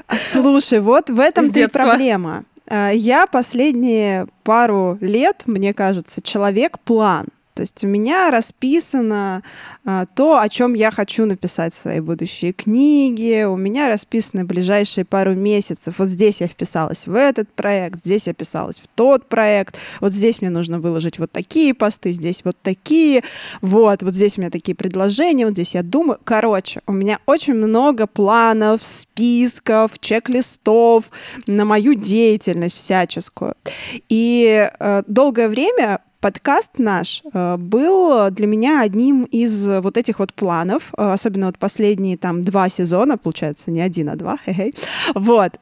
А, 0.06 0.16
Слушай, 0.16 0.80
вот 0.80 1.08
в 1.08 1.18
этом 1.20 1.48
детства. 1.50 1.82
проблема. 1.82 2.44
А, 2.68 2.90
Я 2.90 3.26
последние 3.26 4.26
пару 4.42 4.98
лет, 5.00 5.42
мне 5.46 5.72
кажется, 5.72 6.20
человек-план. 6.20 7.26
То 7.26 7.30
То 7.60 7.62
есть 7.62 7.84
у 7.84 7.88
меня 7.88 8.30
расписано 8.30 9.42
а, 9.84 10.06
то, 10.06 10.38
о 10.38 10.48
чем 10.48 10.72
я 10.72 10.90
хочу 10.90 11.26
написать 11.26 11.74
в 11.74 11.78
свои 11.78 12.00
будущие 12.00 12.54
книги, 12.54 13.44
у 13.44 13.54
меня 13.58 13.90
расписаны 13.90 14.46
ближайшие 14.46 15.04
пару 15.04 15.34
месяцев. 15.34 15.96
Вот 15.98 16.08
здесь 16.08 16.40
я 16.40 16.48
вписалась 16.48 17.06
в 17.06 17.14
этот 17.14 17.52
проект, 17.52 18.00
здесь 18.02 18.26
я 18.28 18.32
вписалась 18.32 18.80
в 18.80 18.86
тот 18.94 19.28
проект, 19.28 19.76
вот 20.00 20.14
здесь 20.14 20.40
мне 20.40 20.48
нужно 20.48 20.80
выложить 20.80 21.18
вот 21.18 21.32
такие 21.32 21.74
посты, 21.74 22.12
здесь 22.12 22.46
вот 22.46 22.56
такие, 22.62 23.24
вот, 23.60 24.02
вот 24.02 24.14
здесь 24.14 24.38
у 24.38 24.40
меня 24.40 24.50
такие 24.50 24.74
предложения, 24.74 25.44
вот 25.44 25.52
здесь 25.52 25.74
я 25.74 25.82
думаю. 25.82 26.18
Короче, 26.24 26.80
у 26.86 26.92
меня 26.92 27.18
очень 27.26 27.52
много 27.52 28.06
планов, 28.06 28.82
списков, 28.82 29.98
чек-листов 30.00 31.10
на 31.46 31.66
мою 31.66 31.92
деятельность 31.92 32.76
всяческую. 32.76 33.54
И 34.08 34.66
э, 34.80 35.02
долгое 35.06 35.48
время 35.48 36.00
подкаст 36.20 36.78
наш 36.78 37.22
э, 37.32 37.56
был 37.56 38.30
для 38.30 38.46
меня 38.46 38.82
одним 38.82 39.24
из 39.24 39.66
вот 39.66 39.96
этих 39.96 40.18
вот 40.18 40.34
планов, 40.34 40.92
э, 40.96 41.12
особенно 41.12 41.46
вот 41.46 41.58
последние 41.58 42.16
там 42.16 42.42
два 42.42 42.68
сезона, 42.68 43.18
получается, 43.18 43.70
не 43.70 43.80
один, 43.80 44.08
а 44.10 44.16
два, 44.16 44.36
хе-хей. 44.44 44.74
Вот. 45.14 45.58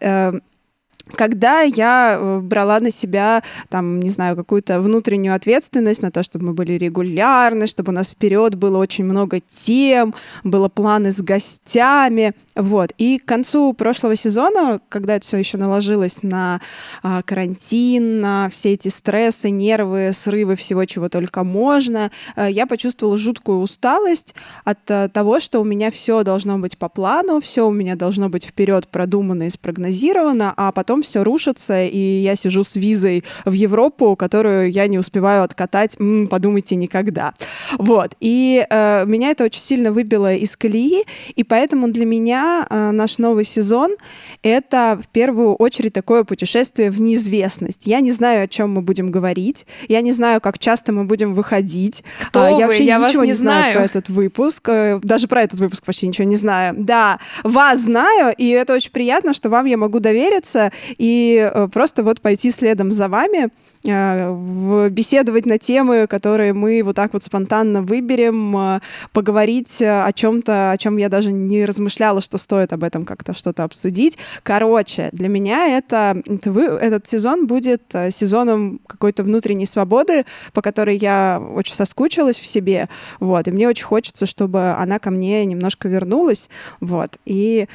Когда 1.15 1.63
я 1.63 2.19
э, 2.19 2.41
брала 2.41 2.81
на 2.81 2.91
себя, 2.91 3.43
там, 3.69 4.01
не 4.01 4.11
знаю, 4.11 4.37
какую-то 4.37 4.81
внутреннюю 4.81 5.35
ответственность 5.35 6.03
на 6.03 6.11
то, 6.11 6.23
чтобы 6.23 6.47
мы 6.47 6.53
были 6.53 6.75
регулярны, 6.75 7.67
чтобы 7.67 7.93
у 7.93 7.95
нас 7.95 8.11
вперед 8.11 8.55
было 8.55 8.79
очень 8.79 9.05
много 9.05 9.41
тем, 9.41 10.15
было 10.45 10.69
планы 10.69 11.13
с 11.13 11.21
гостями, 11.21 12.35
вот. 12.59 12.93
И 12.99 13.19
к 13.19 13.25
концу 13.25 13.73
прошлого 13.73 14.17
сезона, 14.17 14.81
когда 14.89 15.15
это 15.15 15.25
все 15.25 15.37
еще 15.37 15.59
наложилось 15.59 16.23
на 16.23 16.61
а, 17.05 17.23
карантин, 17.23 18.21
на 18.21 18.49
все 18.51 18.73
эти 18.73 18.89
стрессы, 18.89 19.51
нервы, 19.51 20.11
срывы 20.13 20.57
всего, 20.57 20.85
чего 20.85 21.09
только 21.09 21.45
можно, 21.45 22.11
а, 22.35 22.51
я 22.51 22.67
почувствовала 22.67 23.17
жуткую 23.17 23.61
усталость 23.61 24.35
от 24.65 24.79
а, 24.91 25.09
того, 25.09 25.39
что 25.39 25.61
у 25.61 25.65
меня 25.65 25.93
все 25.93 26.25
должно 26.25 26.59
быть 26.59 26.77
по 26.79 26.89
плану, 26.89 27.41
все 27.41 27.67
у 27.67 27.71
меня 27.71 27.95
должно 27.95 28.29
быть 28.29 28.45
вперед 28.45 28.89
продумано 28.89 29.45
и 29.45 29.51
спрогнозировано, 29.51 30.53
а 30.57 30.73
потом 30.73 30.98
потом 30.99 31.03
все 31.03 31.23
рушится, 31.23 31.85
и 31.85 32.21
я 32.21 32.37
сижу 32.37 32.63
с 32.63 32.77
визой 32.77 33.25
в 33.45 33.53
Европу, 33.53 34.17
которую 34.17 34.71
я 34.71 34.87
не 34.87 34.99
успеваю 34.99 35.43
откатать, 35.43 35.97
м-м, 35.99 36.29
подумайте, 36.29 36.77
никогда. 36.77 37.35
Вот. 37.79 38.15
И 38.21 38.67
э, 38.69 39.05
меня 39.07 39.31
это 39.31 39.45
очень 39.45 39.61
сильно 39.61 39.93
выбило 39.93 40.35
из 40.35 40.57
колеи, 40.57 41.05
и 41.37 41.45
поэтому 41.45 41.89
для 41.89 42.05
меня 42.05 42.67
э, 42.69 42.91
наш 42.91 43.19
новый 43.19 43.45
сезон— 43.45 43.97
это 44.43 44.99
в 45.03 45.09
первую 45.09 45.55
очередь 45.55 45.93
такое 45.93 46.25
путешествие 46.25 46.91
в 46.91 47.01
неизвестность. 47.01 47.87
Я 47.87 48.01
не 48.01 48.13
знаю, 48.13 48.45
о 48.45 48.47
чем 48.47 48.73
мы 48.73 48.83
будем 48.83 49.11
говорить, 49.11 49.67
я 49.89 50.01
не 50.01 50.13
знаю, 50.13 50.41
как 50.41 50.59
часто 50.59 50.93
мы 50.93 51.05
будем 51.05 51.35
выходить. 51.35 52.03
Кто 52.29 52.41
а, 52.41 52.51
вы? 52.51 52.59
Я 52.59 52.67
вообще 52.67 52.85
я 52.85 52.99
ничего 52.99 53.25
не 53.25 53.29
не 53.29 53.35
знаю 53.35 53.73
знаю 53.73 53.75
про 53.75 53.85
этот 53.85 54.09
выпуск, 54.09 54.69
э, 54.69 55.01
даже 55.03 55.29
про 55.29 55.43
этот 55.43 55.61
выпуск 55.61 55.85
почти 55.85 56.09
ничего 56.09 56.27
не 56.27 56.37
знаю. 56.37 56.75
Да, 56.79 57.19
вас 57.45 57.81
знаю, 57.81 58.35
и 58.37 58.49
это 58.49 58.75
очень 58.75 58.91
приятно, 58.91 59.35
что 59.35 59.49
вам 59.49 59.67
я 59.67 59.77
могу 59.77 60.01
довериться, 60.01 60.73
и 60.97 61.51
э, 61.53 61.69
просто 61.69 62.03
вот 62.03 62.21
пойти 62.21 62.51
следом 62.51 62.93
за 62.93 63.09
вами, 63.09 63.51
э, 63.85 64.89
беседовать 64.91 65.47
на 65.47 65.59
темы, 65.59 66.07
которые 66.07 66.53
мы 66.53 66.83
вот 66.83 66.97
так 66.97 67.13
вот 67.13 67.25
спонтанно 67.25 67.83
выберем, 67.83 68.57
э, 68.57 68.81
поговорить 69.13 69.83
о 69.83 70.11
чем-то, 70.13 70.73
о 70.73 70.77
чем 70.79 70.97
я 70.97 71.09
даже 71.09 71.33
не 71.33 71.65
размышляла, 71.65 72.21
что 72.21 72.39
стоит 72.39 72.73
об 72.73 72.85
этом 72.85 73.05
как-то 73.05 73.35
что-то 73.35 73.65
обсудить. 73.65 74.19
Короче, 74.43 75.11
для 75.13 75.29
меня 75.29 75.79
это, 75.79 76.23
этот 76.27 77.09
сезон 77.09 77.47
будет 77.47 77.83
сезоном 78.11 78.81
какой-то 78.87 79.23
внутренней 79.23 79.67
свободы, 79.67 80.25
по 80.53 80.63
которой 80.63 80.97
я 80.97 81.43
очень 81.55 81.75
соскучилась 81.75 82.37
в 82.37 82.47
себе, 82.47 82.89
вот, 83.21 83.49
и 83.49 83.51
мне 83.51 83.69
очень 83.69 83.85
хочется, 83.85 84.27
чтобы 84.27 84.71
она 84.73 84.99
ко 84.99 85.11
мне 85.11 85.45
немножко 85.45 85.89
вернулась, 85.89 86.49
вот, 86.81 87.19
и 87.25 87.69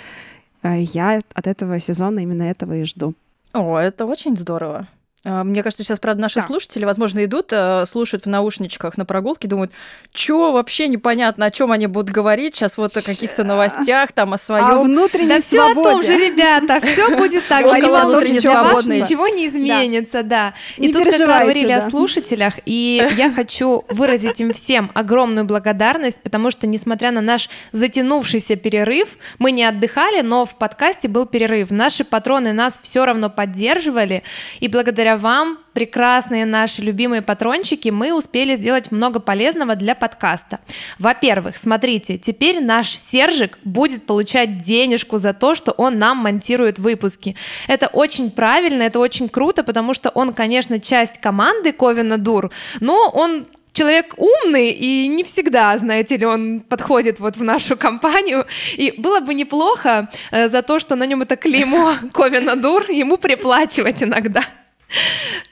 я 0.63 1.21
от 1.33 1.47
этого 1.47 1.79
сезона 1.79 2.19
именно 2.19 2.43
этого 2.43 2.75
и 2.75 2.83
жду. 2.83 3.13
О, 3.53 3.77
это 3.77 4.05
очень 4.05 4.35
здорово. 4.37 4.87
А, 5.25 5.43
мне 5.43 5.63
кажется, 5.63 5.83
сейчас, 5.85 5.99
правда, 5.99 6.21
наши 6.21 6.41
Да. 6.41 6.41
слушатели, 6.41 6.83
возможно, 6.83 7.23
идут, 7.23 7.53
э, 7.53 7.85
слушают 7.85 8.25
в 8.25 8.29
наушничках 8.29 8.97
на 8.97 9.05
прогулке, 9.05 9.47
думают, 9.47 9.71
что 10.13 10.51
вообще 10.51 10.87
непонятно, 10.87 11.45
о 11.45 11.51
чем 11.51 11.71
они 11.71 11.87
будут 11.87 12.11
говорить 12.13 12.55
сейчас 12.55 12.77
вот 12.77 12.95
о 12.97 13.01
каких-то 13.01 13.45
новостях, 13.45 14.11
там 14.11 14.33
о 14.33 14.37
своем. 14.37 14.81
внутренней 14.83 15.29
Да 15.29 15.39
все 15.39 15.71
о 15.71 15.73
том 15.73 16.03
же, 16.03 16.17
ребята, 16.17 16.81
все 16.81 17.15
будет 17.15 17.47
так 17.47 17.69
же. 17.69 17.73
Внутренне 17.73 18.41
свободной. 18.41 19.01
Ничего 19.01 19.27
не 19.29 19.47
изменится, 19.47 20.23
да. 20.23 20.53
И 20.77 20.91
тут 20.91 21.03
как 21.05 21.19
раз 21.19 21.41
говорили 21.41 21.71
о 21.71 21.81
слушателях, 21.89 22.55
и 22.65 23.07
я 23.15 23.31
хочу 23.31 23.85
выразить 23.89 24.41
им 24.41 24.51
всем 24.53 24.91
огромную 24.93 25.45
благодарность, 25.45 26.21
потому 26.21 26.51
что, 26.51 26.67
несмотря 26.67 27.11
на 27.11 27.21
наш 27.21 27.49
затянувшийся 27.71 28.55
перерыв, 28.55 29.17
мы 29.39 29.51
не 29.51 29.63
отдыхали, 29.63 30.21
но 30.21 30.45
в 30.45 30.55
подкасте 30.55 31.07
был 31.07 31.25
перерыв. 31.25 31.71
Наши 31.71 32.03
патроны 32.03 32.51
нас 32.53 32.79
все 32.81 33.05
равно 33.05 33.29
поддерживали, 33.29 34.23
и 34.59 34.67
благодаря 34.67 35.12
вам, 35.17 35.59
прекрасные 35.73 36.45
наши 36.45 36.81
любимые 36.81 37.21
патрончики, 37.21 37.89
мы 37.89 38.13
успели 38.13 38.55
сделать 38.55 38.91
много 38.91 39.19
полезного 39.19 39.75
для 39.75 39.95
подкаста. 39.95 40.59
Во-первых, 40.99 41.57
смотрите, 41.57 42.17
теперь 42.17 42.63
наш 42.63 42.89
Сержик 42.89 43.57
будет 43.63 44.05
получать 44.05 44.59
денежку 44.59 45.17
за 45.17 45.33
то, 45.33 45.55
что 45.55 45.71
он 45.71 45.97
нам 45.97 46.17
монтирует 46.17 46.79
выпуски. 46.79 47.35
Это 47.67 47.87
очень 47.87 48.31
правильно, 48.31 48.83
это 48.83 48.99
очень 48.99 49.29
круто, 49.29 49.63
потому 49.63 49.93
что 49.93 50.09
он, 50.09 50.33
конечно, 50.33 50.79
часть 50.79 51.19
команды 51.19 51.71
Ковина 51.71 52.17
Дур, 52.17 52.51
но 52.79 53.09
он 53.13 53.45
человек 53.73 54.13
умный 54.17 54.71
и 54.71 55.07
не 55.07 55.23
всегда, 55.23 55.77
знаете 55.77 56.17
ли, 56.17 56.25
он 56.25 56.61
подходит 56.61 57.19
вот 57.19 57.37
в 57.37 57.43
нашу 57.43 57.75
компанию. 57.75 58.45
И 58.77 58.93
было 58.97 59.19
бы 59.19 59.33
неплохо 59.33 60.09
э, 60.31 60.47
за 60.47 60.61
то, 60.61 60.79
что 60.79 60.95
на 60.95 61.05
нем 61.05 61.21
это 61.21 61.35
клеймо 61.35 61.95
Ковина 62.13 62.55
Дур, 62.55 62.89
ему 62.89 63.17
приплачивать 63.17 64.03
иногда. 64.03 64.43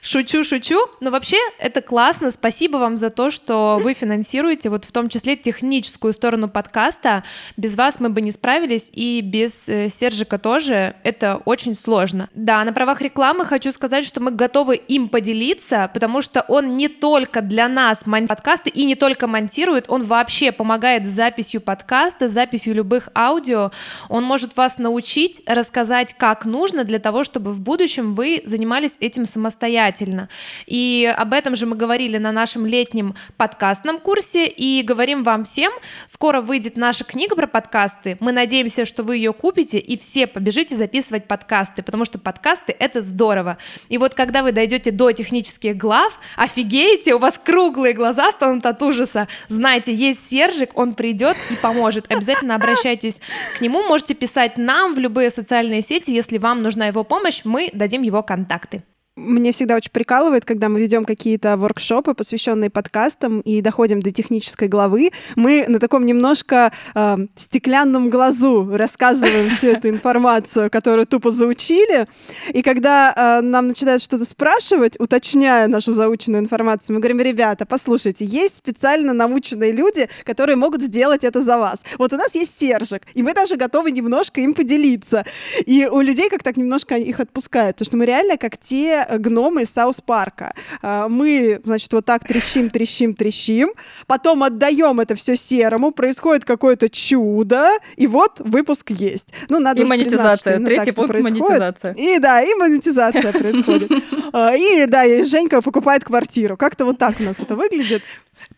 Шучу, 0.00 0.44
шучу. 0.44 0.78
Но 1.00 1.10
вообще 1.10 1.36
это 1.58 1.80
классно. 1.80 2.30
Спасибо 2.30 2.78
вам 2.78 2.96
за 2.96 3.10
то, 3.10 3.30
что 3.30 3.78
вы 3.82 3.94
финансируете, 3.94 4.68
вот 4.68 4.84
в 4.84 4.92
том 4.92 5.08
числе 5.08 5.36
техническую 5.36 6.12
сторону 6.12 6.48
подкаста. 6.48 7.24
Без 7.56 7.76
вас 7.76 8.00
мы 8.00 8.10
бы 8.10 8.20
не 8.20 8.30
справились, 8.30 8.90
и 8.92 9.20
без 9.20 9.68
э, 9.68 9.88
Сержика 9.88 10.38
тоже. 10.38 10.96
Это 11.04 11.40
очень 11.44 11.74
сложно. 11.74 12.28
Да, 12.34 12.64
на 12.64 12.72
правах 12.72 13.00
рекламы 13.00 13.44
хочу 13.44 13.72
сказать, 13.72 14.04
что 14.04 14.20
мы 14.20 14.30
готовы 14.30 14.76
им 14.76 15.08
поделиться, 15.08 15.90
потому 15.92 16.22
что 16.22 16.44
он 16.48 16.74
не 16.74 16.88
только 16.88 17.40
для 17.40 17.68
нас 17.68 18.06
монтирует 18.06 18.28
подкасты 18.28 18.70
и 18.70 18.84
не 18.84 18.94
только 18.94 19.26
монтирует, 19.26 19.86
он 19.88 20.04
вообще 20.04 20.52
помогает 20.52 21.06
с 21.06 21.10
записью 21.10 21.60
подкаста, 21.60 22.28
с 22.28 22.32
записью 22.32 22.74
любых 22.74 23.08
аудио. 23.14 23.70
Он 24.08 24.24
может 24.24 24.56
вас 24.56 24.78
научить, 24.78 25.42
рассказать, 25.46 26.14
как 26.16 26.44
нужно 26.44 26.84
для 26.84 26.98
того, 26.98 27.24
чтобы 27.24 27.52
в 27.52 27.60
будущем 27.60 28.14
вы 28.14 28.42
занимались 28.44 28.96
этим 29.00 29.24
самостоятельно. 29.32 30.28
И 30.66 31.12
об 31.16 31.32
этом 31.32 31.56
же 31.56 31.66
мы 31.66 31.76
говорили 31.76 32.18
на 32.18 32.32
нашем 32.32 32.66
летнем 32.66 33.14
подкастном 33.36 33.98
курсе 33.98 34.46
и 34.46 34.82
говорим 34.82 35.22
вам 35.22 35.44
всем, 35.44 35.72
скоро 36.06 36.40
выйдет 36.40 36.76
наша 36.76 37.04
книга 37.04 37.34
про 37.34 37.46
подкасты. 37.46 38.16
Мы 38.20 38.32
надеемся, 38.32 38.84
что 38.84 39.02
вы 39.02 39.16
ее 39.16 39.32
купите 39.32 39.78
и 39.78 39.96
все 39.96 40.26
побежите 40.26 40.76
записывать 40.76 41.26
подкасты, 41.26 41.82
потому 41.82 42.04
что 42.04 42.18
подкасты— 42.18 42.74
это 42.78 43.00
здорово. 43.00 43.58
И 43.88 43.98
вот 43.98 44.14
когда 44.14 44.42
вы 44.42 44.52
дойдете 44.52 44.90
до 44.90 45.12
технических 45.12 45.76
глав, 45.76 46.18
офигеете, 46.36 47.14
у 47.14 47.18
вас 47.18 47.40
круглые 47.42 47.94
глаза 47.94 48.30
станут 48.32 48.66
от 48.66 48.82
ужаса. 48.82 49.28
Знайте, 49.48 49.94
есть 49.94 50.28
Сержик, 50.28 50.70
он 50.78 50.94
придет 50.94 51.36
и 51.50 51.54
поможет. 51.56 52.10
Обязательно 52.12 52.54
обращайтесь 52.54 53.20
к 53.56 53.60
нему, 53.60 53.82
можете 53.82 54.14
писать 54.14 54.58
нам 54.58 54.94
в 54.94 54.98
любые 54.98 55.30
социальные 55.30 55.82
сети, 55.82 56.10
если 56.10 56.38
вам 56.38 56.58
нужна 56.58 56.86
его 56.86 57.04
помощь, 57.04 57.42
мы 57.44 57.70
дадим 57.72 58.02
его 58.02 58.22
контакты. 58.22 58.82
Мне 59.22 59.52
всегда 59.52 59.76
очень 59.76 59.92
прикалывает, 59.92 60.44
когда 60.44 60.68
мы 60.68 60.80
ведем 60.80 61.04
какие-то 61.04 61.56
воркшопы, 61.56 62.14
посвященные 62.14 62.70
подкастам, 62.70 63.40
и 63.40 63.60
доходим 63.60 64.00
до 64.00 64.10
технической 64.10 64.68
главы. 64.68 65.10
Мы 65.36 65.64
на 65.68 65.78
таком 65.78 66.04
немножко 66.04 66.72
э, 66.94 67.16
стеклянном 67.36 68.10
глазу 68.10 68.68
рассказываем 68.76 69.50
всю 69.50 69.68
эту 69.68 69.88
информацию, 69.88 70.70
которую 70.70 71.06
тупо 71.06 71.30
заучили. 71.30 72.06
И 72.52 72.62
когда 72.62 73.12
э, 73.14 73.44
нам 73.44 73.68
начинают 73.68 74.02
что-то 74.02 74.24
спрашивать, 74.24 74.98
уточняя 74.98 75.68
нашу 75.68 75.92
заученную 75.92 76.42
информацию, 76.42 76.94
мы 76.94 77.00
говорим, 77.00 77.20
ребята, 77.20 77.64
послушайте, 77.64 78.24
есть 78.24 78.56
специально 78.56 79.12
наученные 79.12 79.72
люди, 79.72 80.08
которые 80.24 80.56
могут 80.56 80.82
сделать 80.82 81.22
это 81.22 81.42
за 81.42 81.58
вас. 81.58 81.78
Вот 81.98 82.12
у 82.12 82.16
нас 82.16 82.34
есть 82.34 82.58
Сержик, 82.58 83.02
и 83.14 83.22
мы 83.22 83.34
даже 83.34 83.56
готовы 83.56 83.92
немножко 83.92 84.40
им 84.40 84.54
поделиться. 84.54 85.24
И 85.64 85.86
у 85.86 86.00
людей 86.00 86.28
как 86.28 86.42
так 86.42 86.56
немножко 86.56 86.96
их 86.96 87.20
отпускают, 87.20 87.76
потому 87.76 87.86
что 87.86 87.96
мы 87.96 88.06
реально 88.06 88.36
как 88.36 88.58
те 88.58 89.06
гномы 89.18 89.62
из 89.62 89.70
Саус 89.70 90.00
Парка. 90.00 90.54
А, 90.82 91.08
Мы, 91.08 91.60
значит, 91.64 91.92
вот 91.92 92.04
так 92.04 92.24
трещим, 92.26 92.70
трещим, 92.70 93.14
трещим, 93.14 93.70
потом 94.06 94.42
отдаем 94.42 95.00
это 95.00 95.14
все 95.14 95.36
серому, 95.36 95.90
происходит 95.92 96.44
какое-то 96.44 96.88
чудо, 96.88 97.70
и 97.96 98.06
вот 98.06 98.40
выпуск 98.40 98.90
есть. 98.90 99.28
Ну, 99.48 99.58
надо 99.58 99.80
И 99.80 99.84
признать, 99.84 99.98
монетизация. 100.00 100.54
именно 100.56 100.66
Третий 100.66 100.92
пункт 100.92 101.10
происходит. 101.12 101.40
монетизация. 101.42 101.92
И 101.94 102.18
да, 102.18 102.42
и 102.42 102.54
монетизация 102.54 103.32
происходит. 103.32 103.90
А, 104.32 104.54
И 104.56 104.86
да, 104.86 105.04
и 105.04 105.24
Женька 105.24 105.62
покупает 105.62 106.04
квартиру. 106.04 106.56
Как-то 106.56 106.84
вот 106.84 106.98
так 106.98 107.20
у 107.20 107.22
нас 107.22 107.38
это 107.40 107.54
выглядит. 107.56 108.02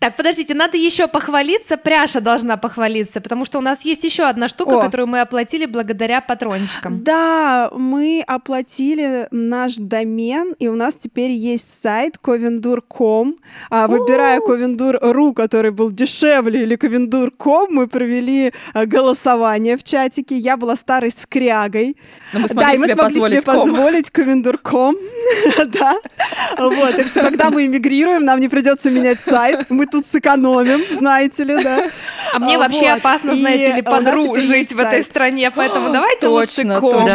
Так, 0.05 0.17
подождите, 0.17 0.53
надо 0.53 0.77
еще 0.77 1.09
похвалиться. 1.09 1.79
Пряша 1.79 2.21
должна 2.21 2.59
похвалиться, 2.59 3.23
потому 3.23 3.47
что 3.47 3.57
у 3.57 3.63
нас 3.63 3.87
есть 3.87 4.05
еще 4.05 4.25
одна 4.25 4.49
штука, 4.49 4.77
О. 4.77 4.83
которую 4.83 5.07
мы 5.07 5.23
оплатили 5.23 5.65
благодаря 5.65 6.21
патрончикам. 6.21 7.03
Да, 7.03 7.71
мы 7.73 8.23
оплатили 8.27 9.29
наш 9.31 9.77
домен, 9.77 10.55
и 10.59 10.69
у 10.69 10.75
нас 10.75 10.97
теперь 10.97 11.31
есть 11.31 11.83
сайт 11.83 12.19
covendur.com. 12.23 13.37
А, 13.71 13.89
выбирая 13.89 14.41
covendur.ru, 14.41 15.33
который 15.33 15.71
был 15.71 15.91
дешевле, 15.91 16.65
или 16.65 16.77
covendur.com, 16.77 17.69
мы 17.71 17.87
провели 17.87 18.53
а, 18.75 18.85
голосование 18.85 19.79
в 19.79 19.85
чатике. 19.85 20.37
Я 20.37 20.59
была 20.59 20.77
старой 20.77 21.13
скрягой. 21.13 21.97
Но 22.35 22.41
мы 22.41 22.49
да, 22.49 22.75
и 22.75 22.77
мы 22.77 22.89
смогли 22.89 23.21
себе 23.21 23.41
позволить 23.41 24.11
covendur.com. 24.11 24.97
да. 25.69 25.97
Вот, 26.59 26.95
так 26.95 27.07
что 27.07 27.23
когда 27.23 27.49
мы 27.49 27.65
эмигрируем, 27.65 28.27
нам 28.27 28.39
не 28.39 28.51
придется 28.51 28.91
менять 28.91 29.21
сайт. 29.23 29.71
Мы 29.71 29.94
тут 29.95 30.07
сэкономим, 30.07 30.81
знаете 30.91 31.45
ли, 31.45 31.63
да. 31.63 31.91
А 32.35 32.39
мне 32.39 32.59
вообще 32.59 32.89
опасно, 32.89 33.35
знаете 33.37 33.75
ли, 33.75 33.83
у 33.83 33.85
нас 33.85 33.95
подру 34.05 34.25
теперь 34.29 34.41
жить 34.43 34.57
есть 34.59 34.73
в 34.73 34.79
этой 34.81 35.03
стране, 35.03 35.51
поэтому 35.51 35.93
давайте 35.93 36.27
лучше 36.29 36.63
ком. 36.81 37.07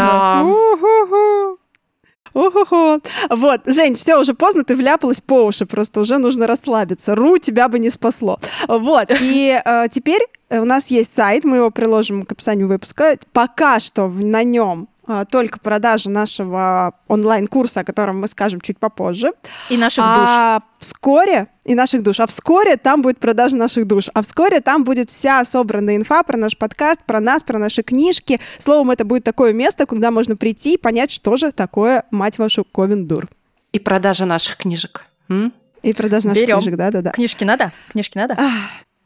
Уху-ху. 2.34 3.00
Вот, 3.30 3.62
Жень, 3.66 3.96
все 3.96 4.16
уже 4.18 4.34
поздно, 4.34 4.64
ты 4.64 4.76
вляпалась 4.76 5.20
по 5.20 5.46
уши, 5.46 5.66
просто 5.66 6.00
уже 6.00 6.20
нужно 6.20 6.46
расслабиться. 6.48 7.16
Ру 7.16 7.38
тебя 7.40 7.68
бы 7.68 7.80
не 7.80 7.90
спасло. 7.90 8.40
Вот, 8.68 9.08
и 9.20 9.60
э, 9.64 9.86
теперь 9.92 10.22
у 10.52 10.64
нас 10.64 10.88
есть 10.88 11.14
сайт, 11.14 11.44
мы 11.44 11.58
его 11.58 11.72
приложим 11.72 12.24
к 12.26 12.32
описанию 12.32 12.68
выпуска. 12.68 13.18
Пока 13.34 13.80
что 13.80 14.06
в- 14.06 14.24
на 14.24 14.44
нем 14.44 14.88
только 15.32 15.60
продажа 15.60 16.10
нашего 16.10 16.94
онлайн-курса, 17.08 17.82
о 17.82 17.84
котором 17.84 18.22
мы 18.22 18.28
скажем 18.28 18.62
чуть 18.62 18.78
попозже. 18.78 19.34
И 19.70 19.78
наших 19.78 20.04
душ. 20.04 20.30
А 20.30 20.62
вскоре 20.80 21.48
и 21.66 21.76
наших 21.76 22.04
душ. 22.04 22.20
А 22.20 22.28
вскоре 22.28 22.78
там 22.78 23.02
будет 23.02 23.20
продажа 23.20 23.56
наших 23.56 23.88
душ. 23.88 24.10
А 24.14 24.22
вскоре 24.22 24.62
там 24.62 24.84
будет 24.84 25.10
вся 25.10 25.44
собранная 25.46 25.96
инфа 25.96 26.24
про 26.24 26.38
наш 26.38 26.58
подкаст, 26.58 27.02
про 27.06 27.20
нас, 27.20 27.44
про 27.44 27.58
наши 27.58 27.84
книжки. 27.84 28.40
Словом, 28.60 28.92
это 28.92 29.06
будет 29.06 29.24
такое 29.24 29.54
место, 29.54 29.86
куда 29.86 30.12
можно 30.12 30.36
прийти 30.36 30.76
и 30.76 30.78
понять, 30.78 31.12
что 31.12 31.38
же 31.38 31.52
такое, 31.52 32.04
мать 32.12 32.38
вашу, 32.38 32.64
Ковендур. 32.64 33.28
И 33.72 33.80
продажа 33.80 34.26
наших 34.26 34.58
книжек. 34.58 35.06
М? 35.30 35.54
И 35.84 35.94
продажа 35.94 36.28
наших 36.28 36.44
Берем. 36.44 36.58
книжек, 36.58 36.76
да-да-да. 36.76 37.12
Книжки 37.12 37.44
надо? 37.44 37.72
Книжки 37.92 38.18
надо? 38.18 38.38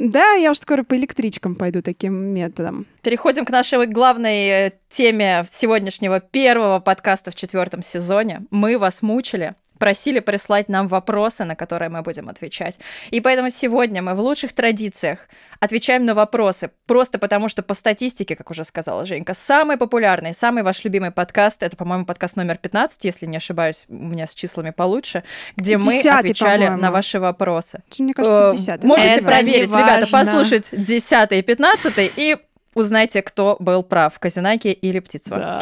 Да, 0.03 0.33
я 0.33 0.51
уж 0.51 0.59
скоро 0.59 0.83
по 0.83 0.97
электричкам 0.97 1.55
пойду 1.55 1.81
таким 1.81 2.13
методом. 2.13 2.85
Переходим 3.03 3.45
к 3.45 3.49
нашей 3.51 3.87
главной 3.87 4.47
э, 4.47 4.71
теме 4.89 5.45
сегодняшнего 5.47 6.19
первого 6.19 6.81
подкаста 6.81 7.31
в 7.31 7.35
четвертом 7.35 7.81
сезоне. 7.81 8.41
Мы 8.51 8.77
вас 8.77 9.01
мучили, 9.01 9.55
просили 9.79 10.19
прислать 10.19 10.69
нам 10.69 10.87
вопросы, 10.87 11.43
на 11.45 11.55
которые 11.55 11.89
мы 11.89 12.01
будем 12.01 12.29
отвечать. 12.29 12.79
И 13.11 13.19
поэтому 13.21 13.49
сегодня 13.49 14.01
мы 14.01 14.13
в 14.15 14.19
лучших 14.19 14.53
традициях 14.53 15.27
отвечаем 15.59 16.05
на 16.05 16.13
вопросы, 16.13 16.71
просто 16.85 17.19
потому 17.19 17.49
что 17.49 17.63
по 17.63 17.73
статистике, 17.73 18.35
как 18.35 18.49
уже 18.51 18.63
сказала 18.63 19.05
Женька, 19.05 19.33
самый 19.33 19.77
популярный, 19.77 20.33
самый 20.33 20.63
ваш 20.63 20.83
любимый 20.83 21.11
подкаст, 21.11 21.63
это, 21.63 21.75
по-моему, 21.75 22.05
подкаст 22.05 22.35
номер 22.37 22.57
15, 22.57 23.03
если 23.05 23.25
не 23.25 23.37
ошибаюсь, 23.37 23.85
у 23.87 23.93
меня 23.95 24.27
с 24.27 24.33
числами 24.33 24.69
получше, 24.71 25.23
где 25.55 25.77
мы 25.77 25.93
Десятый, 25.97 26.19
отвечали 26.31 26.65
по-моему. 26.65 26.81
на 26.81 26.91
ваши 26.91 27.19
вопросы. 27.19 27.83
Мне 27.97 28.13
кажется, 28.13 28.33
Э, 28.53 28.57
десятый. 28.57 28.87
Можете 28.87 29.09
Это 29.09 29.23
проверить, 29.23 29.71
ребята, 29.71 30.07
послушать 30.11 30.69
10 30.71 31.31
и 31.31 31.41
15 31.41 32.11
и 32.15 32.37
узнайте, 32.75 33.21
кто 33.21 33.57
был 33.59 33.83
прав, 33.83 34.17
Казинаки 34.19 34.67
или 34.67 34.99
Птицева. 34.99 35.37
Да. 35.37 35.61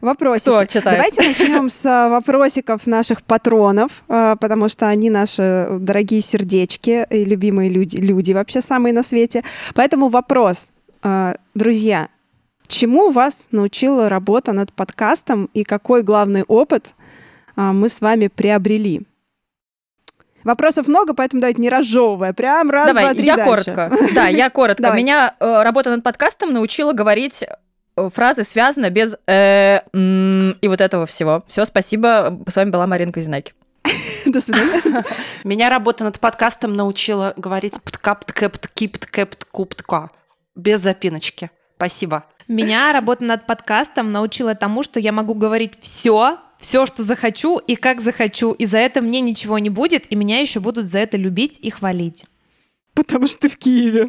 Вопросики. 0.00 0.44
Кто 0.44 0.64
читает? 0.64 1.14
Давайте 1.14 1.22
начнем 1.22 1.68
с 1.68 1.84
а, 1.84 2.08
вопросиков 2.08 2.86
наших 2.86 3.22
патронов, 3.22 4.02
а, 4.08 4.36
потому 4.36 4.68
что 4.68 4.88
они 4.88 5.10
наши 5.10 5.68
дорогие 5.70 6.20
сердечки 6.20 7.06
и 7.10 7.24
любимые 7.24 7.70
люди, 7.70 7.96
люди 7.96 8.32
вообще 8.32 8.60
самые 8.60 8.92
на 8.92 9.02
свете. 9.02 9.44
Поэтому 9.74 10.08
вопрос, 10.08 10.66
а, 11.02 11.36
друзья, 11.54 12.08
чему 12.66 13.10
вас 13.10 13.48
научила 13.50 14.08
работа 14.08 14.52
над 14.52 14.72
подкастом 14.72 15.50
и 15.54 15.64
какой 15.64 16.02
главный 16.02 16.42
опыт 16.42 16.94
мы 17.56 17.88
с 17.88 18.00
вами 18.00 18.26
приобрели? 18.26 19.02
Вопросов 20.44 20.86
много, 20.86 21.14
поэтому 21.14 21.40
давайте 21.40 21.60
не 21.60 21.70
разжевывая. 21.70 22.32
Прям 22.32 22.70
раз, 22.70 22.88
Давай, 22.88 23.04
два, 23.04 23.14
три 23.14 23.24
я 23.24 23.36
дальше. 23.36 23.50
коротко. 23.50 23.92
Да, 24.14 24.28
я 24.28 24.50
коротко. 24.50 24.92
Меня 24.92 25.34
э, 25.40 25.62
работа 25.62 25.90
над 25.90 26.02
подкастом 26.02 26.52
научила 26.52 26.92
говорить 26.92 27.44
э, 27.96 28.08
фразы 28.10 28.44
связано 28.44 28.90
без 28.90 29.16
э, 29.26 29.80
м, 29.94 30.52
и 30.60 30.68
вот 30.68 30.80
этого 30.80 31.06
всего. 31.06 31.42
Все, 31.46 31.64
спасибо. 31.64 32.38
С 32.46 32.56
вами 32.56 32.70
была 32.70 32.86
Марина 32.86 33.12
Казинаки. 33.12 33.54
До 34.26 34.40
свидания. 34.40 35.04
Меня 35.44 35.70
работа 35.70 36.04
над 36.04 36.20
подкастом 36.20 36.74
научила 36.74 37.32
говорить 37.36 37.80
птка, 37.82 38.14
птке, 38.14 38.48
птки, 38.48 38.88
птке, 38.88 39.26
птку, 39.26 39.64
птка. 39.64 40.10
Без 40.54 40.80
запиночки. 40.80 41.50
Спасибо. 41.76 42.24
Меня 42.46 42.92
работа 42.92 43.24
над 43.24 43.46
подкастом 43.46 44.12
научила 44.12 44.54
тому, 44.54 44.82
что 44.82 45.00
я 45.00 45.12
могу 45.12 45.34
говорить 45.34 45.72
все, 45.80 46.38
все, 46.64 46.86
что 46.86 47.02
захочу 47.02 47.58
и 47.58 47.76
как 47.76 48.00
захочу, 48.00 48.52
и 48.52 48.64
за 48.64 48.78
это 48.78 49.02
мне 49.02 49.20
ничего 49.20 49.58
не 49.58 49.68
будет, 49.68 50.10
и 50.10 50.16
меня 50.16 50.40
еще 50.40 50.60
будут 50.60 50.86
за 50.86 51.00
это 51.00 51.18
любить 51.18 51.58
и 51.60 51.68
хвалить. 51.68 52.24
Потому 52.94 53.26
что 53.26 53.38
ты 53.38 53.48
в 53.48 53.56
Киеве. 53.56 54.08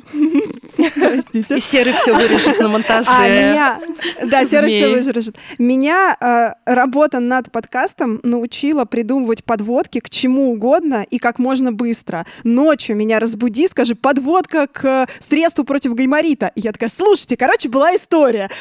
Простите. 0.96 1.58
И 1.58 1.60
Серый 1.60 1.92
все 1.94 2.14
вырежет 2.14 2.60
на 2.60 2.68
монтаже. 2.68 3.10
А 3.12 3.28
меня, 3.28 3.80
да, 4.24 4.46
Серый 4.46 4.70
все 4.70 4.88
Змеи. 4.88 4.96
выжрежет. 4.96 5.38
Меня 5.58 6.16
э, 6.20 6.72
работа 6.72 7.20
над 7.20 7.52
подкастом 7.52 8.20
научила 8.22 8.86
придумывать 8.86 9.44
подводки 9.44 10.00
к 10.00 10.10
чему 10.12 10.52
угодно 10.52 11.04
и 11.10 11.18
как 11.18 11.40
можно 11.40 11.72
быстро. 11.72 12.28
Ночью 12.44 12.96
меня 12.96 13.20
разбуди, 13.20 13.68
скажи, 13.68 13.96
подводка 13.96 14.68
к 14.68 14.86
э, 14.86 15.08
средству 15.20 15.64
против 15.64 15.96
гайморита. 15.96 16.52
И 16.54 16.62
я 16.62 16.72
такая, 16.72 16.90
слушайте, 16.90 17.38
короче, 17.38 17.70
была 17.70 17.96
история. 17.96 18.52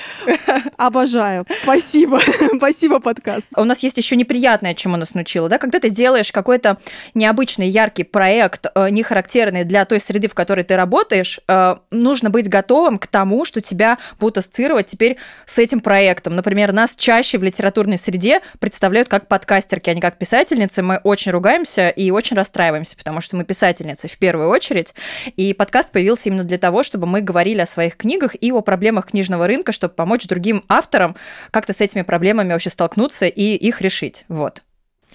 Обожаю. 0.78 1.44
Спасибо. 1.62 2.18
Спасибо, 2.56 2.98
подкаст. 2.98 3.48
У 3.56 3.64
нас 3.64 3.82
есть 3.82 3.98
еще 3.98 4.16
неприятное, 4.16 4.72
чему 4.72 4.96
нас 4.96 5.12
научило, 5.12 5.50
да, 5.50 5.58
когда 5.58 5.80
ты 5.80 5.90
делаешь 5.90 6.32
какой-то 6.32 6.78
необычный, 7.12 7.68
яркий 7.68 8.04
проект, 8.04 8.66
э, 8.74 8.88
не 8.88 9.02
характерный 9.02 9.64
для 9.64 9.84
той 9.84 10.00
среды, 10.00 10.13
в 10.28 10.34
которой 10.34 10.64
ты 10.64 10.76
работаешь, 10.76 11.40
э, 11.46 11.76
нужно 11.90 12.30
быть 12.30 12.48
готовым 12.48 12.98
к 12.98 13.06
тому, 13.06 13.44
что 13.44 13.60
тебя 13.60 13.98
будут 14.18 14.38
ассоциировать 14.38 14.86
теперь 14.86 15.16
с 15.46 15.58
этим 15.58 15.80
проектом. 15.80 16.34
Например, 16.36 16.72
нас 16.72 16.96
чаще 16.96 17.38
в 17.38 17.42
литературной 17.42 17.98
среде 17.98 18.40
представляют 18.58 19.08
как 19.08 19.28
подкастерки, 19.28 19.90
а 19.90 19.94
не 19.94 20.00
как 20.00 20.18
писательницы. 20.18 20.82
Мы 20.82 20.96
очень 21.04 21.32
ругаемся 21.32 21.88
и 21.88 22.10
очень 22.10 22.36
расстраиваемся, 22.36 22.96
потому 22.96 23.20
что 23.20 23.36
мы 23.36 23.44
писательницы 23.44 24.08
в 24.08 24.18
первую 24.18 24.48
очередь. 24.48 24.94
И 25.36 25.52
подкаст 25.54 25.90
появился 25.90 26.28
именно 26.28 26.44
для 26.44 26.58
того, 26.58 26.82
чтобы 26.82 27.06
мы 27.06 27.20
говорили 27.20 27.60
о 27.60 27.66
своих 27.66 27.96
книгах 27.96 28.34
и 28.40 28.52
о 28.52 28.60
проблемах 28.60 29.06
книжного 29.06 29.46
рынка, 29.46 29.72
чтобы 29.72 29.94
помочь 29.94 30.26
другим 30.26 30.64
авторам 30.68 31.16
как-то 31.50 31.72
с 31.72 31.80
этими 31.80 32.02
проблемами 32.02 32.52
вообще 32.52 32.70
столкнуться 32.70 33.26
и 33.26 33.54
их 33.54 33.80
решить. 33.80 34.24
Вот. 34.28 34.62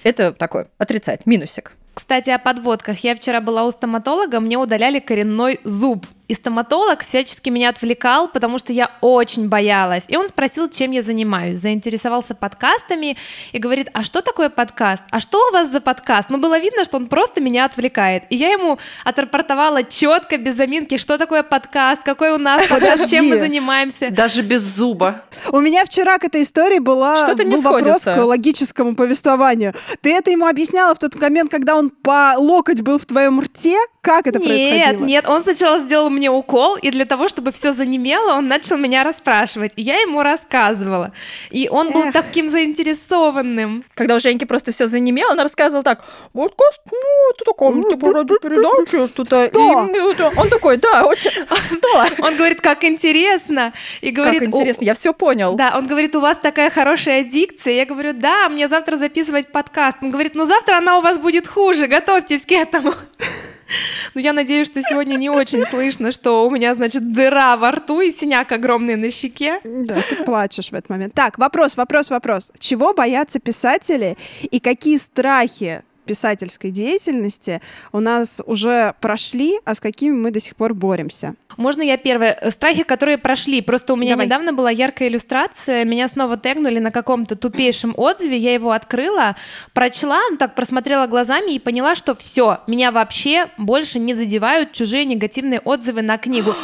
Это 0.04 0.32
такой 0.32 0.66
отрицать, 0.78 1.26
минусик. 1.26 1.74
Кстати, 2.00 2.30
о 2.30 2.40
подводках. 2.40 3.04
Я 3.04 3.14
вчера 3.14 3.42
была 3.42 3.66
у 3.66 3.72
стоматолога, 3.72 4.40
мне 4.40 4.58
удаляли 4.58 5.00
коренной 5.00 5.60
зуб. 5.66 6.08
И 6.30 6.36
стоматолог 6.36 7.04
всячески 7.04 7.50
меня 7.50 7.70
отвлекал, 7.70 8.28
потому 8.28 8.60
что 8.60 8.72
я 8.72 8.92
очень 9.02 9.50
боялась. 9.50 10.04
И 10.10 10.16
он 10.16 10.28
спросил, 10.28 10.70
чем 10.70 10.92
я 10.92 11.02
занимаюсь. 11.02 11.58
Заинтересовался 11.58 12.36
подкастами 12.36 13.18
и 13.52 13.58
говорит, 13.58 13.90
а 13.94 14.04
что 14.04 14.22
такое 14.22 14.50
подкаст? 14.50 15.04
А 15.10 15.20
что 15.20 15.50
у 15.50 15.52
вас 15.52 15.72
за 15.72 15.82
подкаст? 15.82 16.30
Ну, 16.30 16.38
было 16.38 16.60
видно, 16.60 16.86
что 16.86 16.98
он 16.98 17.08
просто 17.08 17.42
меня 17.42 17.66
отвлекает. 17.66 18.26
И 18.30 18.36
я 18.36 18.52
ему 18.52 18.78
отрапортовала 19.04 19.82
четко, 19.82 20.38
без 20.38 20.56
заминки, 20.56 21.00
что 21.00 21.18
такое 21.18 21.42
подкаст, 21.42 22.04
какой 22.04 22.30
у 22.30 22.38
нас 22.38 22.68
подкаст, 22.70 23.10
чем 23.10 23.30
мы 23.30 23.40
занимаемся. 23.40 24.12
Даже 24.12 24.44
без 24.44 24.62
зуба. 24.62 25.24
У 25.52 25.60
меня 25.60 25.84
вчера 25.84 26.20
к 26.20 26.26
этой 26.26 26.44
истории 26.44 26.78
была, 26.78 27.18
Что-то 27.18 27.44
не 27.44 27.56
был 27.56 27.64
вопрос 27.64 28.02
сходится. 28.02 28.14
к 28.14 28.24
логическому 28.24 28.96
повествованию. 28.96 29.74
Ты 30.02 30.14
это 30.14 30.30
ему 30.30 30.46
объясняла 30.46 30.94
в 30.94 31.00
тот 31.00 31.20
момент, 31.20 31.50
когда 31.50 31.76
он 31.76 31.90
по 31.90 32.36
локоть 32.38 32.82
был 32.82 33.00
в 33.00 33.06
твоем 33.08 33.42
рте? 33.42 33.80
Как 34.02 34.28
это 34.28 34.40
нет, 34.40 34.48
происходило? 34.48 35.06
нет, 35.06 35.28
он 35.28 35.42
сначала 35.42 35.80
сделал 35.80 36.10
мне 36.20 36.30
укол, 36.30 36.76
и 36.76 36.92
для 36.92 37.06
того, 37.06 37.30
чтобы 37.30 37.52
все 37.52 37.72
занемело, 37.72 38.34
он 38.34 38.48
начал 38.48 38.78
меня 38.78 39.04
расспрашивать. 39.04 39.72
И 39.78 39.82
я 39.82 40.02
ему 40.02 40.22
рассказывала. 40.22 41.14
И 41.50 41.70
он 41.70 41.92
был 41.92 42.04
Эх. 42.04 42.14
таким 42.14 42.50
заинтересованным. 42.50 43.86
Когда 43.96 44.16
у 44.16 44.20
Женьки 44.20 44.44
просто 44.44 44.72
все 44.72 44.88
занемело, 44.88 45.32
она 45.32 45.44
рассказывала 45.44 45.84
так, 45.84 46.04
подкаст, 46.34 46.82
ну, 46.92 47.32
это 47.34 47.46
такое, 47.46 47.90
типа, 47.90 48.12
радиопередача, 48.12 49.08
что-то. 49.08 49.46
И, 49.46 49.52
ну, 49.54 50.32
Он 50.36 50.50
такой, 50.50 50.78
да, 50.78 51.06
очень... 51.06 51.32
Сто. 51.32 52.06
Он 52.26 52.36
говорит, 52.36 52.60
как 52.60 52.84
интересно. 52.84 53.72
И 54.02 54.12
говорит, 54.12 54.42
Как 54.42 54.54
«О, 54.54 54.58
интересно, 54.58 54.84
я 54.84 54.94
все 54.94 55.14
понял. 55.14 55.56
Да, 55.56 55.76
он 55.78 55.88
говорит, 55.88 56.16
у 56.16 56.20
вас 56.20 56.38
такая 56.38 56.70
хорошая 56.70 57.24
дикция. 57.24 57.74
Я 57.74 57.86
говорю, 57.86 58.14
да, 58.14 58.50
мне 58.50 58.68
завтра 58.68 58.98
записывать 58.98 59.48
подкаст. 59.48 60.00
Он 60.02 60.12
говорит, 60.12 60.36
ну 60.36 60.46
завтра 60.46 60.78
она 60.78 60.98
у 60.98 61.02
вас 61.02 61.18
будет 61.18 61.48
хуже, 61.48 61.88
готовьтесь 61.88 62.42
к 62.46 62.52
этому. 62.52 62.94
Ну, 64.16 64.22
я 64.22 64.34
надеюсь, 64.34 64.68
что 64.68 64.82
сегодня 64.82 65.16
не 65.16 65.30
очень 65.30 65.62
слышно, 65.62 66.12
что 66.12 66.48
у 66.48 66.50
меня, 66.50 66.74
значит, 66.74 67.12
дыра 67.12 67.58
во 67.58 67.72
рту 67.72 68.02
и 68.02 68.12
синяк 68.12 68.52
огромный 68.52 68.96
на 68.96 69.12
щеке. 69.12 69.60
Да, 69.64 70.02
ты 70.02 70.24
плачешь 70.24 70.70
в 70.70 70.74
этот 70.74 70.90
момент. 70.90 71.14
Так, 71.14 71.38
вопрос, 71.38 71.78
вопрос, 71.78 72.10
вопрос. 72.10 72.52
Чего 72.60 72.94
боятся 72.94 73.40
писатели 73.40 74.18
и 74.42 74.60
какие 74.60 74.98
страхи 74.98 75.84
писательской 76.10 76.72
деятельности 76.72 77.62
у 77.92 78.00
нас 78.00 78.42
уже 78.48 78.96
прошли, 79.00 79.60
а 79.64 79.76
с 79.76 79.80
какими 79.80 80.16
мы 80.16 80.32
до 80.32 80.40
сих 80.40 80.56
пор 80.56 80.74
боремся. 80.74 81.36
Можно 81.56 81.84
я 81.84 81.98
первая? 81.98 82.50
Страхи, 82.50 82.82
которые 82.82 83.20
прошли. 83.20 83.62
Просто 83.62 83.94
у 83.94 83.96
меня 83.96 84.14
Давай. 84.14 84.26
недавно 84.26 84.54
была 84.54 84.72
яркая 84.72 85.08
иллюстрация, 85.08 85.86
меня 85.86 86.08
снова 86.08 86.36
тегнули 86.36 86.80
на 86.80 86.90
каком-то 86.90 87.36
тупейшем 87.36 87.94
отзыве, 87.96 88.38
я 88.38 88.56
его 88.56 88.72
открыла, 88.72 89.36
прочла, 89.74 90.20
ну, 90.32 90.38
так 90.38 90.56
просмотрела 90.56 91.06
глазами 91.06 91.52
и 91.52 91.60
поняла, 91.60 91.94
что 91.94 92.16
все, 92.16 92.62
меня 92.66 92.92
вообще 92.92 93.52
больше 93.60 94.00
не 94.00 94.16
задевают 94.16 94.72
чужие 94.72 95.06
негативные 95.06 95.60
отзывы 95.60 96.02
на 96.02 96.18
книгу. 96.18 96.56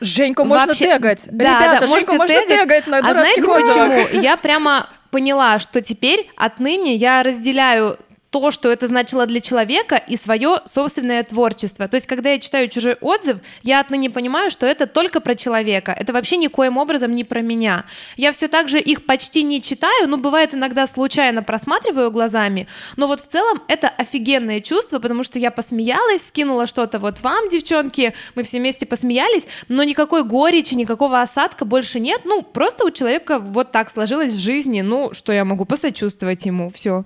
Женьку 0.00 0.44
можно 0.44 0.66
Вообще... 0.66 0.96
тегать. 0.96 1.28
Да, 1.30 1.44
Ребята, 1.44 1.80
да, 1.80 1.86
Женьку 1.86 2.16
можно 2.16 2.40
тегать, 2.40 2.60
тегать 2.60 2.86
на 2.88 2.98
а 2.98 3.12
знаете 3.12 3.42
отзывах. 3.42 4.08
почему? 4.08 4.20
Я 4.20 4.36
прямо 4.36 4.88
поняла, 5.12 5.60
что 5.60 5.80
теперь 5.80 6.28
отныне 6.36 6.96
я 6.96 7.22
разделяю 7.22 7.98
то, 8.32 8.50
что 8.50 8.72
это 8.72 8.86
значило 8.86 9.26
для 9.26 9.40
человека, 9.40 9.96
и 9.96 10.16
свое 10.16 10.62
собственное 10.64 11.22
творчество. 11.22 11.86
То 11.86 11.96
есть, 11.96 12.06
когда 12.06 12.30
я 12.30 12.38
читаю 12.38 12.68
чужой 12.70 12.96
отзыв, 13.00 13.36
я 13.62 13.78
отныне 13.78 14.08
понимаю, 14.08 14.50
что 14.50 14.66
это 14.66 14.86
только 14.86 15.20
про 15.20 15.34
человека. 15.34 15.92
Это 15.92 16.14
вообще 16.14 16.38
никоим 16.38 16.78
образом 16.78 17.14
не 17.14 17.24
про 17.24 17.42
меня. 17.42 17.84
Я 18.16 18.32
все 18.32 18.48
так 18.48 18.70
же 18.70 18.80
их 18.80 19.04
почти 19.04 19.42
не 19.42 19.60
читаю, 19.60 20.08
но 20.08 20.16
бывает 20.16 20.54
иногда 20.54 20.86
случайно 20.86 21.42
просматриваю 21.42 22.10
глазами. 22.10 22.66
Но 22.96 23.06
вот 23.06 23.20
в 23.20 23.28
целом 23.28 23.62
это 23.68 23.88
офигенное 23.88 24.60
чувство, 24.60 24.98
потому 24.98 25.24
что 25.24 25.38
я 25.38 25.50
посмеялась, 25.50 26.26
скинула 26.26 26.66
что-то 26.66 26.98
вот 26.98 27.20
вам, 27.20 27.50
девчонки, 27.50 28.14
мы 28.34 28.44
все 28.44 28.60
вместе 28.60 28.86
посмеялись, 28.86 29.46
но 29.68 29.84
никакой 29.84 30.24
горечи, 30.24 30.72
никакого 30.72 31.20
осадка 31.20 31.66
больше 31.66 32.00
нет. 32.00 32.22
Ну, 32.24 32.40
просто 32.40 32.86
у 32.86 32.90
человека 32.90 33.38
вот 33.38 33.72
так 33.72 33.90
сложилось 33.90 34.32
в 34.32 34.38
жизни. 34.38 34.80
Ну, 34.80 35.12
что 35.12 35.34
я 35.34 35.44
могу 35.44 35.66
посочувствовать 35.66 36.46
ему, 36.46 36.70
все. 36.70 37.04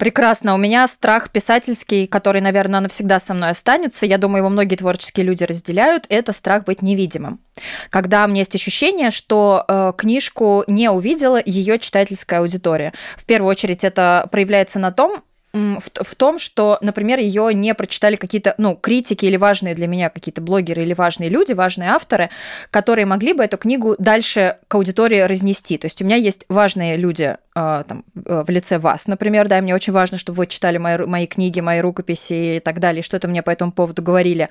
Прекрасно. 0.00 0.54
У 0.54 0.56
меня 0.56 0.88
страх 0.88 1.30
писательский, 1.30 2.06
который, 2.06 2.40
наверное, 2.40 2.80
навсегда 2.80 3.20
со 3.20 3.34
мной 3.34 3.50
останется. 3.50 4.06
Я 4.06 4.16
думаю, 4.16 4.38
его 4.38 4.48
многие 4.48 4.76
творческие 4.76 5.26
люди 5.26 5.44
разделяют. 5.44 6.06
Это 6.08 6.32
страх 6.32 6.64
быть 6.64 6.80
невидимым. 6.80 7.38
Когда 7.90 8.24
у 8.24 8.28
меня 8.28 8.38
есть 8.38 8.54
ощущение, 8.54 9.10
что 9.10 9.62
э, 9.68 9.92
книжку 9.94 10.64
не 10.68 10.88
увидела 10.88 11.38
ее 11.44 11.78
читательская 11.78 12.40
аудитория. 12.40 12.94
В 13.18 13.26
первую 13.26 13.50
очередь 13.50 13.84
это 13.84 14.26
проявляется 14.32 14.78
на 14.78 14.90
том, 14.90 15.22
в, 15.52 15.80
в 15.80 16.14
том, 16.14 16.38
что, 16.38 16.78
например, 16.80 17.18
ее 17.18 17.52
не 17.52 17.74
прочитали 17.74 18.16
какие-то, 18.16 18.54
ну, 18.58 18.76
критики 18.76 19.26
или 19.26 19.36
важные 19.36 19.74
для 19.74 19.86
меня 19.86 20.08
какие-то 20.08 20.40
блогеры 20.40 20.82
или 20.82 20.94
важные 20.94 21.28
люди, 21.28 21.52
важные 21.52 21.90
авторы, 21.90 22.30
которые 22.70 23.06
могли 23.06 23.32
бы 23.32 23.44
эту 23.44 23.58
книгу 23.58 23.96
дальше 23.98 24.58
к 24.68 24.74
аудитории 24.74 25.20
разнести. 25.20 25.76
То 25.78 25.86
есть 25.86 26.00
у 26.02 26.04
меня 26.04 26.16
есть 26.16 26.44
важные 26.48 26.96
люди 26.96 27.34
э, 27.54 27.84
там, 27.86 28.04
в 28.14 28.48
лице 28.50 28.78
вас, 28.78 29.08
например, 29.08 29.48
да, 29.48 29.58
и 29.58 29.60
мне 29.60 29.74
очень 29.74 29.92
важно, 29.92 30.18
чтобы 30.18 30.38
вы 30.38 30.46
читали 30.46 30.78
мои, 30.78 30.98
мои 30.98 31.26
книги, 31.26 31.60
мои 31.60 31.80
рукописи 31.80 32.56
и 32.56 32.60
так 32.60 32.78
далее, 32.78 33.02
что-то 33.02 33.26
мне 33.26 33.42
по 33.42 33.50
этому 33.50 33.72
поводу 33.72 34.02
говорили. 34.02 34.48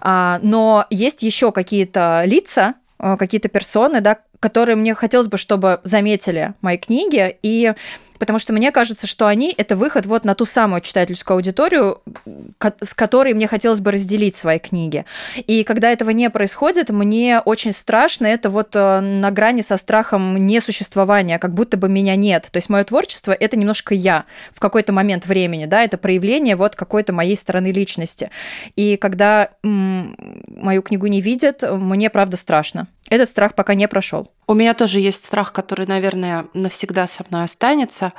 А, 0.00 0.38
но 0.42 0.86
есть 0.90 1.22
еще 1.22 1.50
какие-то 1.50 2.22
лица, 2.26 2.74
э, 2.98 3.16
какие-то 3.18 3.48
персоны, 3.48 4.00
да, 4.02 4.18
которые 4.40 4.76
мне 4.76 4.94
хотелось 4.94 5.28
бы, 5.28 5.36
чтобы 5.36 5.80
заметили 5.84 6.54
мои 6.60 6.78
книги, 6.78 7.36
и 7.42 7.74
потому 8.18 8.38
что 8.38 8.52
мне 8.52 8.72
кажется, 8.72 9.06
что 9.06 9.26
они— 9.26 9.54
это 9.56 9.76
выход 9.76 10.06
вот 10.06 10.24
на 10.24 10.34
ту 10.34 10.44
самую 10.44 10.80
читательскую 10.80 11.36
аудиторию, 11.36 12.02
с 12.80 12.94
которой 12.94 13.34
мне 13.34 13.46
хотелось 13.46 13.80
бы 13.80 13.90
разделить 13.90 14.34
свои 14.34 14.58
книги. 14.58 15.04
И 15.46 15.64
когда 15.64 15.90
этого 15.90 16.10
не 16.10 16.30
происходит, 16.30 16.90
мне 16.90 17.40
очень 17.40 17.72
страшно, 17.72 18.26
это 18.26 18.50
вот 18.50 18.74
э, 18.74 19.00
на 19.00 19.30
грани 19.30 19.60
со 19.60 19.76
страхом 19.76 20.46
несуществования, 20.46 21.38
как 21.38 21.54
будто 21.54 21.76
бы 21.76 21.88
меня 21.88 22.16
нет. 22.16 22.48
То 22.50 22.56
есть 22.56 22.68
мое 22.68 22.84
творчество— 22.84 23.32
это 23.38 23.56
немножко 23.56 23.94
я 23.94 24.24
в 24.52 24.60
какой-то 24.60 24.92
момент 24.92 25.26
времени, 25.26 25.66
да, 25.66 25.82
это 25.82 25.98
проявление 25.98 26.56
вот 26.56 26.76
какой-то 26.76 27.12
моей 27.12 27.36
стороны 27.36 27.70
личности. 27.70 28.30
И 28.76 28.96
когда 28.96 29.50
м- 29.62 30.16
мою 30.48 30.82
книгу 30.82 31.06
не 31.06 31.20
видят, 31.20 31.62
мне 31.62 32.10
правда 32.10 32.36
страшно. 32.36 32.88
Этот 33.08 33.28
страх 33.28 33.54
пока 33.54 33.74
не 33.74 33.86
прошел. 33.88 34.32
У 34.46 34.54
меня 34.54 34.74
тоже 34.74 35.00
есть 35.00 35.24
страх, 35.24 35.52
который, 35.52 35.86
наверное, 35.86 36.46
навсегда 36.54 37.06
со 37.06 37.24
мной 37.28 37.44
останется. 37.44 38.12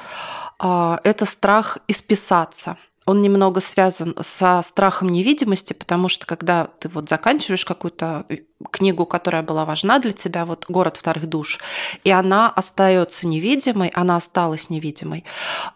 А, 0.59 0.99
это 1.03 1.25
страх 1.25 1.79
исписаться. 1.87 2.77
Он 3.05 3.21
немного 3.21 3.61
связан 3.61 4.15
со 4.21 4.61
страхом 4.61 5.09
невидимости, 5.09 5.71
потому 5.71 6.09
что 6.09 6.25
когда 6.25 6.67
ты 6.79 6.89
вот 6.89 7.07
заканчиваешь 7.07 7.63
какую-то 7.63 8.25
книгу, 8.69 9.05
которая 9.05 9.43
была 9.43 9.63
важна 9.63 9.99
для 9.99 10.11
тебя, 10.11 10.45
вот 10.45 10.65
«Город 10.67 10.97
вторых 10.97 11.27
душ», 11.27 11.59
и 12.03 12.11
она 12.11 12.49
остается 12.49 13.25
невидимой, 13.27 13.89
она 13.89 14.17
осталась 14.17 14.69
невидимой, 14.69 15.23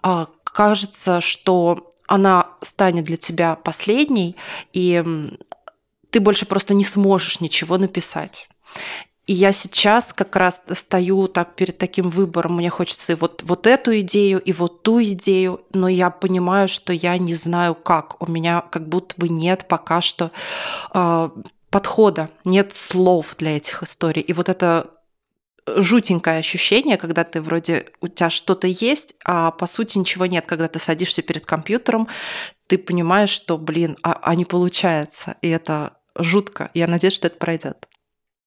а, 0.02 0.28
кажется, 0.44 1.22
что 1.22 1.92
она 2.06 2.50
станет 2.62 3.06
для 3.06 3.16
тебя 3.16 3.56
последней, 3.56 4.36
и 4.74 5.02
ты 6.10 6.20
больше 6.20 6.46
просто 6.46 6.74
не 6.74 6.84
сможешь 6.84 7.40
ничего 7.40 7.78
написать. 7.78 8.50
И 9.28 9.34
я 9.34 9.52
сейчас 9.52 10.14
как 10.14 10.36
раз 10.36 10.62
стою 10.74 11.28
так 11.28 11.56
перед 11.56 11.78
таким 11.78 12.10
выбором. 12.10 12.58
Мне 12.58 12.70
хочется 12.70 13.14
и 13.14 13.16
вот, 13.16 13.44
вот 13.44 13.68
эту 13.68 13.98
идею, 14.02 14.42
и 14.42 14.52
вот 14.52 14.84
ту 14.84 15.02
идею, 15.02 15.62
но 15.74 15.88
я 15.88 16.10
понимаю, 16.10 16.68
что 16.68 16.92
я 16.92 17.18
не 17.18 17.36
знаю 17.36 17.76
как. 17.76 18.22
У 18.22 18.30
меня 18.30 18.62
как 18.62 18.90
будто 18.90 19.16
бы 19.18 19.30
нет 19.30 19.68
пока 19.68 20.02
что 20.02 20.32
э, 20.94 21.30
подхода, 21.70 22.30
нет 22.46 22.74
слов 22.74 23.36
для 23.38 23.58
этих 23.58 23.84
историй. 23.84 24.22
И 24.22 24.34
вот 24.34 24.50
это 24.50 24.90
жутенькое 25.68 26.40
ощущение, 26.40 26.98
когда 26.98 27.24
ты 27.24 27.42
вроде 27.42 27.86
у 28.02 28.08
тебя 28.08 28.30
что-то 28.30 28.68
есть, 28.68 29.16
а 29.24 29.52
по 29.52 29.68
сути 29.68 29.98
ничего 29.98 30.26
нет, 30.26 30.46
когда 30.46 30.68
ты 30.68 30.80
садишься 30.80 31.22
перед 31.22 31.46
компьютером, 31.46 32.08
ты 32.68 32.78
понимаешь, 32.78 33.30
что, 33.30 33.58
блин, 33.58 33.98
а, 34.02 34.20
а 34.22 34.36
не 34.36 34.46
получается, 34.46 35.36
и 35.42 35.50
это 35.50 35.94
жутко. 36.16 36.72
Я 36.74 36.88
надеюсь, 36.88 37.14
что 37.14 37.28
это 37.28 37.38
пройдет. 37.38 37.88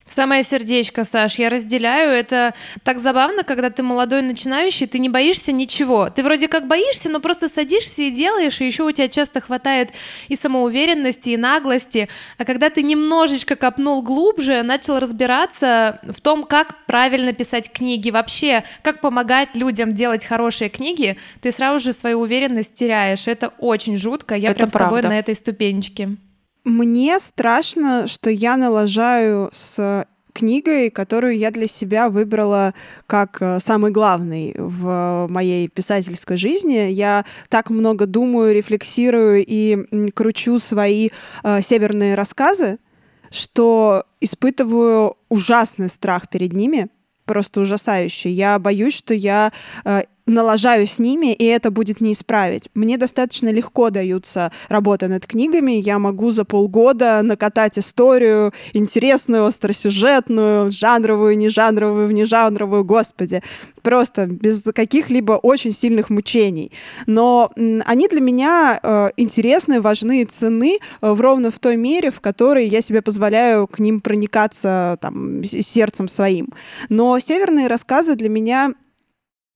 Самое 0.06 0.42
сердечко, 0.42 1.04
Саш, 1.04 1.38
я 1.38 1.48
разделяю. 1.48 2.10
Это 2.10 2.52
так 2.82 2.98
забавно, 2.98 3.42
когда 3.42 3.70
ты 3.70 3.82
молодой 3.82 4.20
начинающий, 4.20 4.86
ты 4.86 4.98
не 4.98 5.08
боишься 5.08 5.50
ничего. 5.50 6.10
Ты 6.10 6.22
вроде 6.22 6.46
как 6.46 6.68
боишься, 6.68 7.08
но 7.08 7.20
просто 7.20 7.48
садишься 7.48 8.02
и 8.02 8.10
делаешь, 8.10 8.60
и 8.60 8.66
еще 8.66 8.82
у 8.82 8.90
тебя 8.92 9.08
часто 9.08 9.40
хватает 9.40 9.90
и 10.28 10.36
самоуверенности, 10.36 11.30
и 11.30 11.36
наглости. 11.38 12.08
А 12.36 12.44
когда 12.44 12.68
ты 12.68 12.82
немножечко 12.82 13.56
копнул 13.56 14.02
глубже, 14.02 14.62
начал 14.62 14.98
разбираться 14.98 16.00
в 16.02 16.20
том, 16.20 16.44
как 16.44 16.84
правильно 16.84 17.32
писать 17.32 17.72
книги, 17.72 18.10
вообще, 18.10 18.62
как 18.82 19.00
помогать 19.00 19.56
людям 19.56 19.94
делать 19.94 20.24
хорошие 20.26 20.68
книги, 20.68 21.16
ты 21.40 21.50
сразу 21.50 21.82
же 21.82 21.94
свою 21.94 22.20
уверенность 22.20 22.74
теряешь. 22.74 23.26
Это 23.26 23.48
очень 23.58 23.96
жутко. 23.96 24.34
Я 24.34 24.50
Это 24.50 24.58
прям 24.58 24.70
правда. 24.70 24.96
с 24.96 25.00
тобой 25.00 25.10
на 25.10 25.18
этой 25.18 25.34
ступенечке. 25.34 26.16
Мне 26.64 27.20
страшно, 27.20 28.07
что 28.07 28.31
я 28.31 28.57
налажаю 28.57 29.50
с 29.53 30.07
книгой, 30.33 30.90
которую 30.90 31.38
я 31.38 31.50
для 31.50 31.68
себя 31.68 32.11
выбрала 32.11 32.74
как 33.07 33.38
э, 33.40 33.61
самый 33.61 33.92
главный 33.92 34.55
в 34.59 35.27
моей 35.31 35.68
писательской 35.68 36.37
жизни. 36.37 36.90
Я 36.90 37.24
так 37.48 37.70
много 37.70 38.07
думаю, 38.07 38.53
рефлексирую 38.55 39.44
и 39.46 40.11
кручу 40.11 40.59
свои 40.59 41.11
э, 41.42 41.62
северные 41.62 42.16
рассказы, 42.16 42.79
что 43.31 44.05
испытываю 44.20 45.16
ужасный 45.29 45.88
страх 45.88 46.29
перед 46.29 46.53
ними, 46.53 46.88
просто 47.27 47.61
ужасающий. 47.61 48.33
Я 48.33 48.59
боюсь, 48.59 48.94
что 48.96 49.14
я 49.14 49.53
э, 49.85 50.03
налажаю 50.26 50.87
с 50.87 50.98
ними, 50.98 51.32
и 51.34 51.44
это 51.44 51.70
будет 51.70 52.00
не 52.00 52.12
исправить. 52.12 52.68
Мне 52.74 52.96
достаточно 52.96 53.50
легко 53.50 53.90
даются 53.90 54.52
работы 54.68 55.08
над 55.08 55.26
книгами. 55.26 55.72
Я 55.72 55.98
могу 55.98 56.30
за 56.30 56.44
полгода 56.44 57.20
накатать 57.22 57.78
историю 57.78 58.52
интересную, 58.72 59.44
остросюжетную, 59.44 60.70
жанровую, 60.70 61.37
нежанровую, 61.37 62.08
внежанровую, 62.08 62.84
господи. 62.84 63.42
Просто 63.82 64.26
без 64.26 64.62
каких-либо 64.62 65.32
очень 65.32 65.72
сильных 65.72 66.08
мучений. 66.08 66.72
Но 67.06 67.52
они 67.84 68.08
для 68.08 68.20
меня 68.20 68.80
э, 68.82 69.10
интересны, 69.16 69.80
важны 69.80 70.22
и 70.22 70.24
ценны 70.24 70.78
э, 70.78 71.12
в 71.12 71.20
ровно 71.20 71.50
в 71.50 71.58
той 71.58 71.76
мере, 71.76 72.10
в 72.10 72.20
которой 72.20 72.66
я 72.66 72.80
себе 72.80 73.02
позволяю 73.02 73.66
к 73.66 73.78
ним 73.78 74.00
проникаться 74.00 74.96
там, 75.02 75.44
сердцем 75.44 76.08
своим. 76.08 76.48
Но 76.88 77.18
северные 77.18 77.66
рассказы 77.66 78.14
для 78.14 78.30
меня 78.30 78.72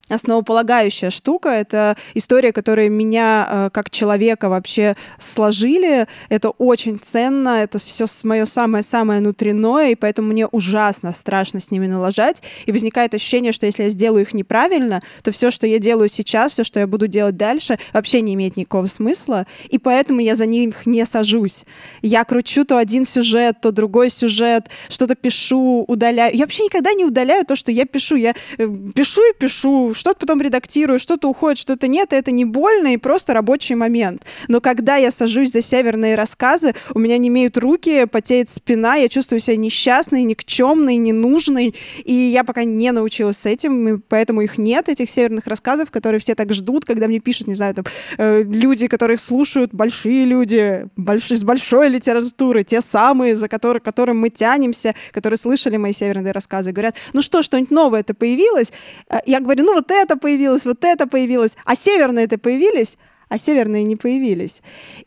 основополагающая 0.09 1.11
штука. 1.11 1.51
Это 1.51 1.97
история, 2.15 2.53
которая 2.53 2.89
меня 2.89 3.49
э, 3.49 3.71
как 3.73 3.91
человека 3.91 4.49
вообще 4.49 4.95
сложили. 5.19 6.07
Это 6.29 6.51
очень 6.51 6.99
ценно, 6.99 7.63
это 7.63 7.79
все 7.79 8.07
мое 8.25 8.45
самое-самое 8.45 9.21
внутреннее, 9.21 9.93
и 9.93 9.95
поэтому 9.95 10.29
мне 10.29 10.47
ужасно 10.47 11.13
страшно 11.13 11.61
с 11.61 11.71
ними 11.71 11.87
налажать. 11.87 12.43
И 12.67 12.73
возникает 12.73 13.15
ощущение, 13.15 13.53
что 13.53 13.67
если 13.67 13.85
я 13.85 13.89
сделаю 13.91 14.23
их 14.23 14.35
неправильно, 14.35 15.01
то 15.23 15.33
все, 15.33 15.51
что 15.51 15.67
я 15.67 15.79
делаю 15.79 16.09
сейчас, 16.09 16.53
все, 16.53 16.65
что 16.65 16.81
я 16.81 16.87
буду 16.87 17.07
делать 17.07 17.37
дальше, 17.37 17.79
вообще 17.93 18.21
не 18.21 18.35
имеет 18.35 18.57
никакого 18.57 18.87
смысла. 18.87 19.47
И 19.69 19.79
поэтому 19.79 20.21
я 20.21 20.37
за 20.37 20.47
них 20.47 20.87
не 20.87 21.05
сажусь. 21.07 21.65
Я 22.03 22.25
кручу 22.25 22.65
то 22.65 22.77
один 22.77 23.05
сюжет, 23.05 23.61
то 23.61 23.73
другой 23.73 24.11
сюжет, 24.11 24.69
что-то 24.89 25.15
пишу, 25.15 25.85
удаляю. 25.87 26.35
Я 26.35 26.45
вообще 26.45 26.65
никогда 26.65 26.93
не 26.93 27.05
удаляю 27.05 27.45
то, 27.45 27.57
что 27.57 27.73
я 27.73 27.85
пишу. 27.85 28.17
Я 28.17 28.35
э, 28.59 28.69
пишу 28.95 29.23
и 29.23 29.35
пишу, 29.39 29.95
что-то 29.99 30.21
потом 30.21 30.41
редактирую, 30.41 30.99
что-то 30.99 31.29
уходит, 31.29 31.59
что-то 31.59 31.89
нет, 31.89 32.13
и 32.13 32.17
это 32.17 32.31
не 32.31 32.45
больно, 32.45 32.95
и 32.95 32.97
просто 32.97 33.35
рабочий 33.35 33.75
момент. 33.75 34.23
Но 34.49 34.61
когда 34.61 34.97
я 34.97 35.11
сажусь 35.11 35.53
за 35.53 35.63
северные 35.63 36.15
рассказы, 36.15 36.75
у 36.95 36.99
меня 36.99 37.19
не 37.19 37.29
имеют 37.29 37.59
руки, 37.59 38.07
потеет 38.07 38.49
спина, 38.49 38.95
я 38.95 39.09
чувствую 39.09 39.41
себя 39.41 39.57
несчастной, 39.57 40.23
никчемной, 40.23 40.97
ненужной, 40.97 41.75
и 42.05 42.15
я 42.15 42.45
пока 42.45 42.65
не 42.65 42.93
научилась 42.93 43.39
с 43.39 43.47
этим, 43.47 43.89
и 43.89 43.99
поэтому 44.09 44.41
их 44.43 44.59
нет, 44.59 44.89
этих 44.89 45.11
северных 45.11 45.47
рассказов, 45.47 45.91
которые 45.91 46.21
все 46.21 46.35
так 46.35 46.53
ждут, 46.53 46.85
когда 46.85 47.09
мне 47.09 47.21
пишут, 47.21 47.49
не 47.49 47.55
знаю, 47.55 47.75
там, 47.75 47.85
э, 48.17 48.43
люди, 48.43 48.87
которых 48.87 49.21
слушают 49.21 49.75
большие 49.75 50.25
люди, 50.25 50.87
больш... 50.97 51.31
с 51.31 51.45
большой 51.45 51.89
литературы, 51.89 52.65
те 52.65 52.81
самые, 52.81 53.35
за 53.35 53.49
которые, 53.49 53.81
которым 53.81 54.21
мы 54.21 54.31
тянемся, 54.31 54.95
которые 55.13 55.39
слышали 55.39 55.77
мои 55.77 55.93
северные 55.93 56.33
рассказы, 56.33 56.73
говорят, 56.73 56.95
ну 57.13 57.23
что, 57.23 57.43
что-нибудь 57.43 57.71
новое 57.71 58.01
это 58.01 58.15
появилось? 58.15 58.73
Э, 59.11 59.19
я 59.27 59.41
говорю, 59.41 59.65
ну 59.65 59.75
вот 59.75 59.88
это 59.91 60.17
появилось, 60.17 60.65
вот 60.65 60.85
это 60.85 61.07
появилось, 61.07 61.57
а 61.65 61.75
северные 61.75 62.25
это 62.25 62.39
появились? 62.39 62.97
а 63.29 63.39
северные 63.39 63.85
не 63.85 63.97
появились. 63.97 64.63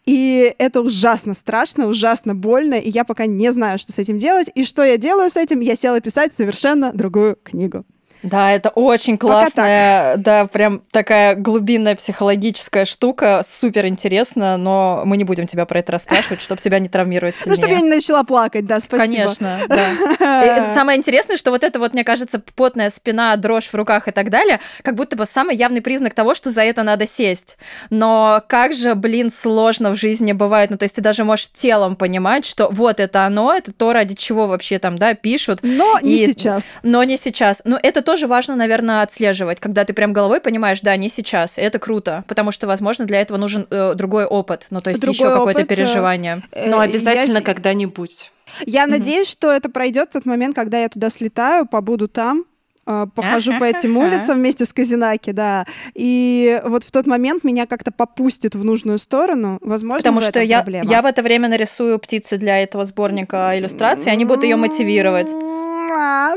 И 0.06 0.54
это 0.60 0.82
ужасно 0.82 1.34
страшно, 1.34 1.88
ужасно 1.88 2.36
больно, 2.36 2.76
и 2.76 2.90
я 2.90 3.04
пока 3.04 3.26
не 3.26 3.52
знаю, 3.52 3.80
что 3.80 3.92
с 3.92 3.98
этим 3.98 4.20
делать. 4.20 4.50
И 4.54 4.64
что 4.64 4.84
я 4.84 4.98
делаю 4.98 5.30
с 5.30 5.38
этим? 5.38 5.60
Я 5.60 5.76
села 5.76 6.02
писать 6.02 6.34
совершенно 6.34 6.94
другую 6.94 7.38
книгу. 7.44 7.84
Да, 8.24 8.52
это 8.52 8.70
очень 8.70 9.18
классная, 9.18 10.18
да, 10.18 10.46
прям 10.46 10.82
такая 10.92 11.36
глубинная 11.36 11.96
психологическая 11.96 12.86
штука, 12.86 13.42
супер 13.44 13.88
интересно, 13.88 14.58
но 14.58 15.02
мы 15.06 15.18
не 15.18 15.24
будем 15.24 15.48
тебя 15.48 15.66
про 15.66 15.80
это 15.80 15.94
расспрашивать, 15.94 16.42
чтобы 16.42 16.62
тебя 16.62 16.80
не 16.80 16.88
травмировать 16.88 17.36
сильнее. 17.36 17.52
Ну, 17.52 17.56
чтобы 17.56 17.74
я 17.74 17.82
не 17.82 17.90
начала 17.90 18.24
плакать, 18.24 18.66
да, 18.66 18.80
спасибо. 18.80 19.12
Конечно, 19.12 19.60
да. 19.68 20.70
самое 20.74 20.98
интересное, 20.98 21.38
что 21.38 21.52
вот 21.52 21.64
это 21.64 21.80
вот, 21.80 21.94
мне 21.94 22.04
кажется, 22.04 22.42
потная 22.56 22.90
спина, 22.90 23.36
дрожь 23.38 23.68
в 23.68 23.74
руках 23.74 24.08
и 24.08 24.12
так 24.12 24.30
далее, 24.30 24.60
как 24.84 24.96
будто 24.96 25.16
бы 25.16 25.26
самый 25.26 25.56
явный 25.56 25.82
признак 25.82 26.14
того, 26.14 26.36
что 26.36 26.50
за 26.52 26.64
это 26.64 26.84
надо 26.84 27.08
сесть. 27.08 27.58
Но 27.90 28.44
как 28.48 28.74
же, 28.74 28.96
блин, 28.96 29.30
сложно 29.30 29.90
в 29.92 29.96
жизни 29.96 30.32
бывает, 30.32 30.70
ну, 30.70 30.78
то 30.78 30.84
есть 30.84 30.96
ты 30.96 31.02
даже 31.02 31.24
можешь 31.24 31.52
телом 31.52 31.96
понимать, 31.96 32.46
что 32.46 32.70
вот 32.70 33.00
это 33.00 33.26
оно, 33.26 33.54
это 33.54 33.72
то, 33.74 33.94
ради 33.94 34.16
чего 34.16 34.46
вообще 34.46 34.78
там, 34.80 34.98
да, 34.98 35.14
пишут. 35.14 35.60
Но 35.64 36.00
не 36.02 36.18
сейчас. 36.18 36.64
Но 36.84 37.04
не 37.04 37.18
сейчас. 37.18 37.62
Но 37.66 37.80
это 37.82 38.02
тоже 38.12 38.28
важно, 38.28 38.58
наверное, 38.58 39.04
отслеживать, 39.04 39.62
когда 39.62 39.86
ты 39.86 39.94
прям 39.94 40.12
головой 40.12 40.42
понимаешь, 40.42 40.82
да, 40.82 40.98
не 40.98 41.08
сейчас, 41.08 41.58
и 41.58 41.62
это 41.62 41.80
круто, 41.80 42.26
потому 42.28 42.52
что, 42.52 42.68
возможно, 42.68 43.06
для 43.06 43.22
этого 43.22 43.38
нужен 43.38 43.68
э, 43.70 43.94
другой 43.96 44.26
опыт, 44.26 44.68
ну, 44.70 44.82
то 44.82 44.90
есть 44.90 45.02
еще 45.02 45.34
какое-то 45.34 45.62
э, 45.62 45.66
переживание. 45.66 46.42
Э, 46.52 46.70
Но 46.70 46.82
обязательно 46.82 47.38
я... 47.38 47.42
когда-нибудь. 47.42 48.30
Я 48.66 48.84
mm 48.84 48.88
надеюсь, 48.88 49.30
что 49.30 49.50
это 49.50 49.70
пройдет 49.70 50.10
в 50.10 50.14
тот 50.14 50.26
момент, 50.26 50.56
когда 50.56 50.82
я 50.82 50.90
туда 50.90 51.10
слетаю, 51.10 51.66
побуду 51.66 52.10
там, 52.10 52.44
э, 52.86 53.08
похожу 53.16 53.58
по 53.58 53.64
этим 53.64 53.96
улицам 53.98 54.40
вместе 54.40 54.66
с 54.66 54.74
Казинаки, 54.74 55.32
да. 55.32 55.66
И 55.94 56.60
вот 56.66 56.84
в 56.84 56.92
тот 56.92 57.08
момент 57.08 57.46
меня 57.46 57.66
как-то 57.66 57.94
попустит 57.94 58.56
в 58.56 58.66
нужную 58.66 58.98
сторону. 58.98 59.58
Возможно, 59.62 60.00
Потому 60.00 60.20
что 60.20 60.42
я, 60.42 60.66
я 60.68 61.02
в 61.02 61.06
это 61.06 61.22
время 61.22 61.48
нарисую 61.48 61.98
птицы 61.98 62.36
для 62.36 62.62
этого 62.62 62.84
сборника 62.84 63.58
иллюстраций, 63.58 64.12
они 64.12 64.26
будут 64.26 64.44
ее 64.44 64.58
мотивировать. 64.58 65.30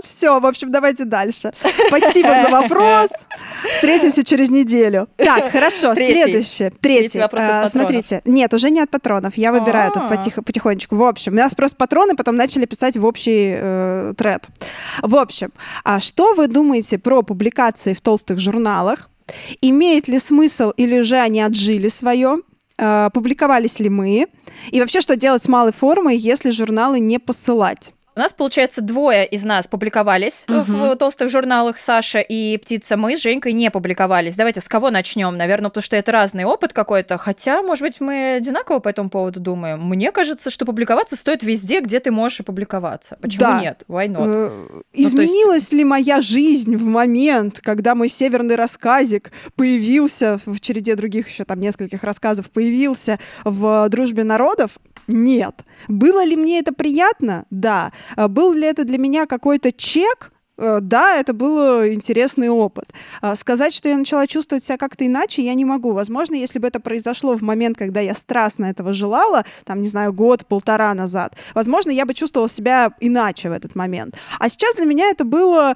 Все, 0.03 0.41
в 0.41 0.47
общем, 0.47 0.71
давайте 0.71 1.05
дальше. 1.05 1.53
Спасибо 1.89 2.29
за 2.43 2.51
вопрос. 2.51 3.11
Встретимся 3.73 4.25
через 4.25 4.51
неделю. 4.51 5.09
Так, 5.17 5.51
хорошо, 5.51 5.95
следующее. 5.95 6.71
Третий. 6.81 7.19
а, 7.21 7.69
Смотрите, 7.69 8.23
нет, 8.25 8.53
уже 8.55 8.71
не 8.71 8.81
от 8.81 8.91
патронов. 8.91 9.37
Я 9.37 9.53
выбираю 9.53 9.93
тут 9.93 10.09
потихо, 10.09 10.43
потихонечку. 10.43 10.97
В 10.97 11.03
общем, 11.03 11.33
у 11.33 11.37
нас 11.37 11.55
просто 11.55 11.77
патроны 11.77 12.15
потом 12.17 12.37
начали 12.37 12.67
писать 12.67 12.97
в 12.97 13.05
общий 13.05 13.55
э, 13.57 14.13
тред. 14.17 14.45
В 15.03 15.17
общем, 15.17 15.53
а 15.85 16.01
что 16.01 16.35
вы 16.35 16.47
думаете 16.47 16.99
про 16.99 17.23
публикации 17.23 17.95
в 17.95 18.01
толстых 18.01 18.39
журналах? 18.39 19.11
Имеет 19.61 20.09
ли 20.09 20.19
смысл 20.19 20.71
или 20.77 21.01
уже 21.01 21.17
они 21.17 21.41
отжили 21.41 21.89
свое? 21.89 22.41
Э, 22.79 23.09
публиковались 23.13 23.79
ли 23.81 23.89
мы? 23.89 24.27
И 24.71 24.81
вообще, 24.81 25.01
что 25.01 25.17
делать 25.17 25.43
с 25.43 25.49
малой 25.49 25.73
формой, 25.73 26.17
если 26.17 26.51
журналы 26.51 27.01
не 27.01 27.19
посылать? 27.19 27.95
У 28.17 28.21
нас, 28.21 28.33
получается, 28.33 28.81
двое 28.81 29.27
из 29.27 29.45
нас 29.45 29.67
публиковались 29.67 30.45
Мгм. 30.47 30.63
в 30.63 30.97
толстых 30.97 31.29
журналах, 31.31 31.79
Саша 31.81 32.21
и 32.21 32.57
Птица. 32.59 32.97
Мы 32.97 33.17
с 33.17 33.21
Женькой 33.21 33.53
не 33.53 33.73
публиковались. 33.73 34.37
Давайте 34.37 34.61
с 34.61 34.69
кого 34.69 34.91
начнем? 34.91 35.37
Наверное, 35.37 35.69
потому 35.71 35.83
что 35.83 35.97
это 35.97 36.13
разный 36.13 36.45
опыт 36.45 36.73
какой-то. 36.73 37.19
Хотя, 37.19 37.61
может 37.63 37.83
быть, 37.83 38.01
мы 38.01 38.35
одинаково 38.37 38.79
по 38.79 38.89
этому 38.89 39.11
поводу 39.11 39.41
думаем. 39.41 39.81
Мне 39.89 40.13
кажется, 40.13 40.51
что 40.51 40.65
публиковаться 40.65 41.17
стоит 41.17 41.43
везде, 41.43 41.81
где 41.81 41.99
ты 41.99 42.13
можешь 42.13 42.39
и 42.39 42.43
публиковаться. 42.45 43.19
Почему 43.21 43.41
Да. 43.47 43.61
нет? 43.61 43.83
Why 43.89 44.07
not? 44.07 44.25
Э, 44.29 44.51
Ну, 44.75 44.83
Изменилась 44.93 45.73
ли 45.73 45.83
моя 45.83 46.21
жизнь 46.21 46.77
в 46.77 46.85
момент, 46.87 47.59
когда 47.63 47.97
мой 47.97 48.09
северный 48.09 48.55
рассказик 48.55 49.33
появился 49.57 50.39
в 50.47 50.61
череде 50.61 50.95
других 50.95 51.29
еще 51.29 51.43
там 51.45 51.59
нескольких 51.59 52.05
рассказов, 52.05 52.49
появился 52.51 53.19
в 53.45 53.89
«Дружбе 53.89 54.23
народов»? 54.23 54.79
Нет. 55.07 55.55
Было 55.89 56.25
ли 56.25 56.35
мне 56.37 56.61
это 56.61 56.73
приятно? 56.73 57.45
Да. 57.51 57.93
А 58.17 58.29
Был 58.29 58.53
ли 58.53 58.67
это 58.67 58.85
для 58.85 58.99
меня 58.99 59.27
какой-то 59.27 59.73
чек? 59.73 60.33
Э, 60.57 60.79
Да, 60.81 61.17
это 61.17 61.33
был 61.33 61.85
интересный 61.87 62.49
опыт. 62.49 62.93
А 63.21 63.35
Сказать, 63.35 63.75
что 63.75 63.89
я 63.89 63.97
начала 63.97 64.27
чувствовать 64.27 64.65
себя 64.65 64.77
как-то 64.77 65.07
иначе, 65.07 65.43
я 65.43 65.55
не 65.55 65.65
могу. 65.65 65.93
Возможно, 65.93 66.35
если 66.35 66.59
бы 66.59 66.69
это 66.69 66.81
произошло 66.81 67.37
в 67.37 67.43
момент, 67.43 67.77
когда 67.77 68.01
я 68.01 68.15
страстно 68.15 68.67
этого 68.67 68.93
желала, 68.93 69.45
там, 69.65 69.83
не 69.83 69.89
знаю, 69.89 70.13
год-полтора 70.13 70.95
назад, 70.95 71.37
возможно, 71.55 71.91
я 71.91 72.07
бы 72.07 72.15
чувствовала 72.15 72.49
себя 72.49 72.93
иначе 73.01 73.49
в 73.49 73.53
этот 73.53 73.75
момент. 73.75 74.17
А 74.39 74.49
сейчас 74.49 74.77
для 74.77 74.85
меня 74.85 75.11
это 75.11 75.25
было 75.25 75.75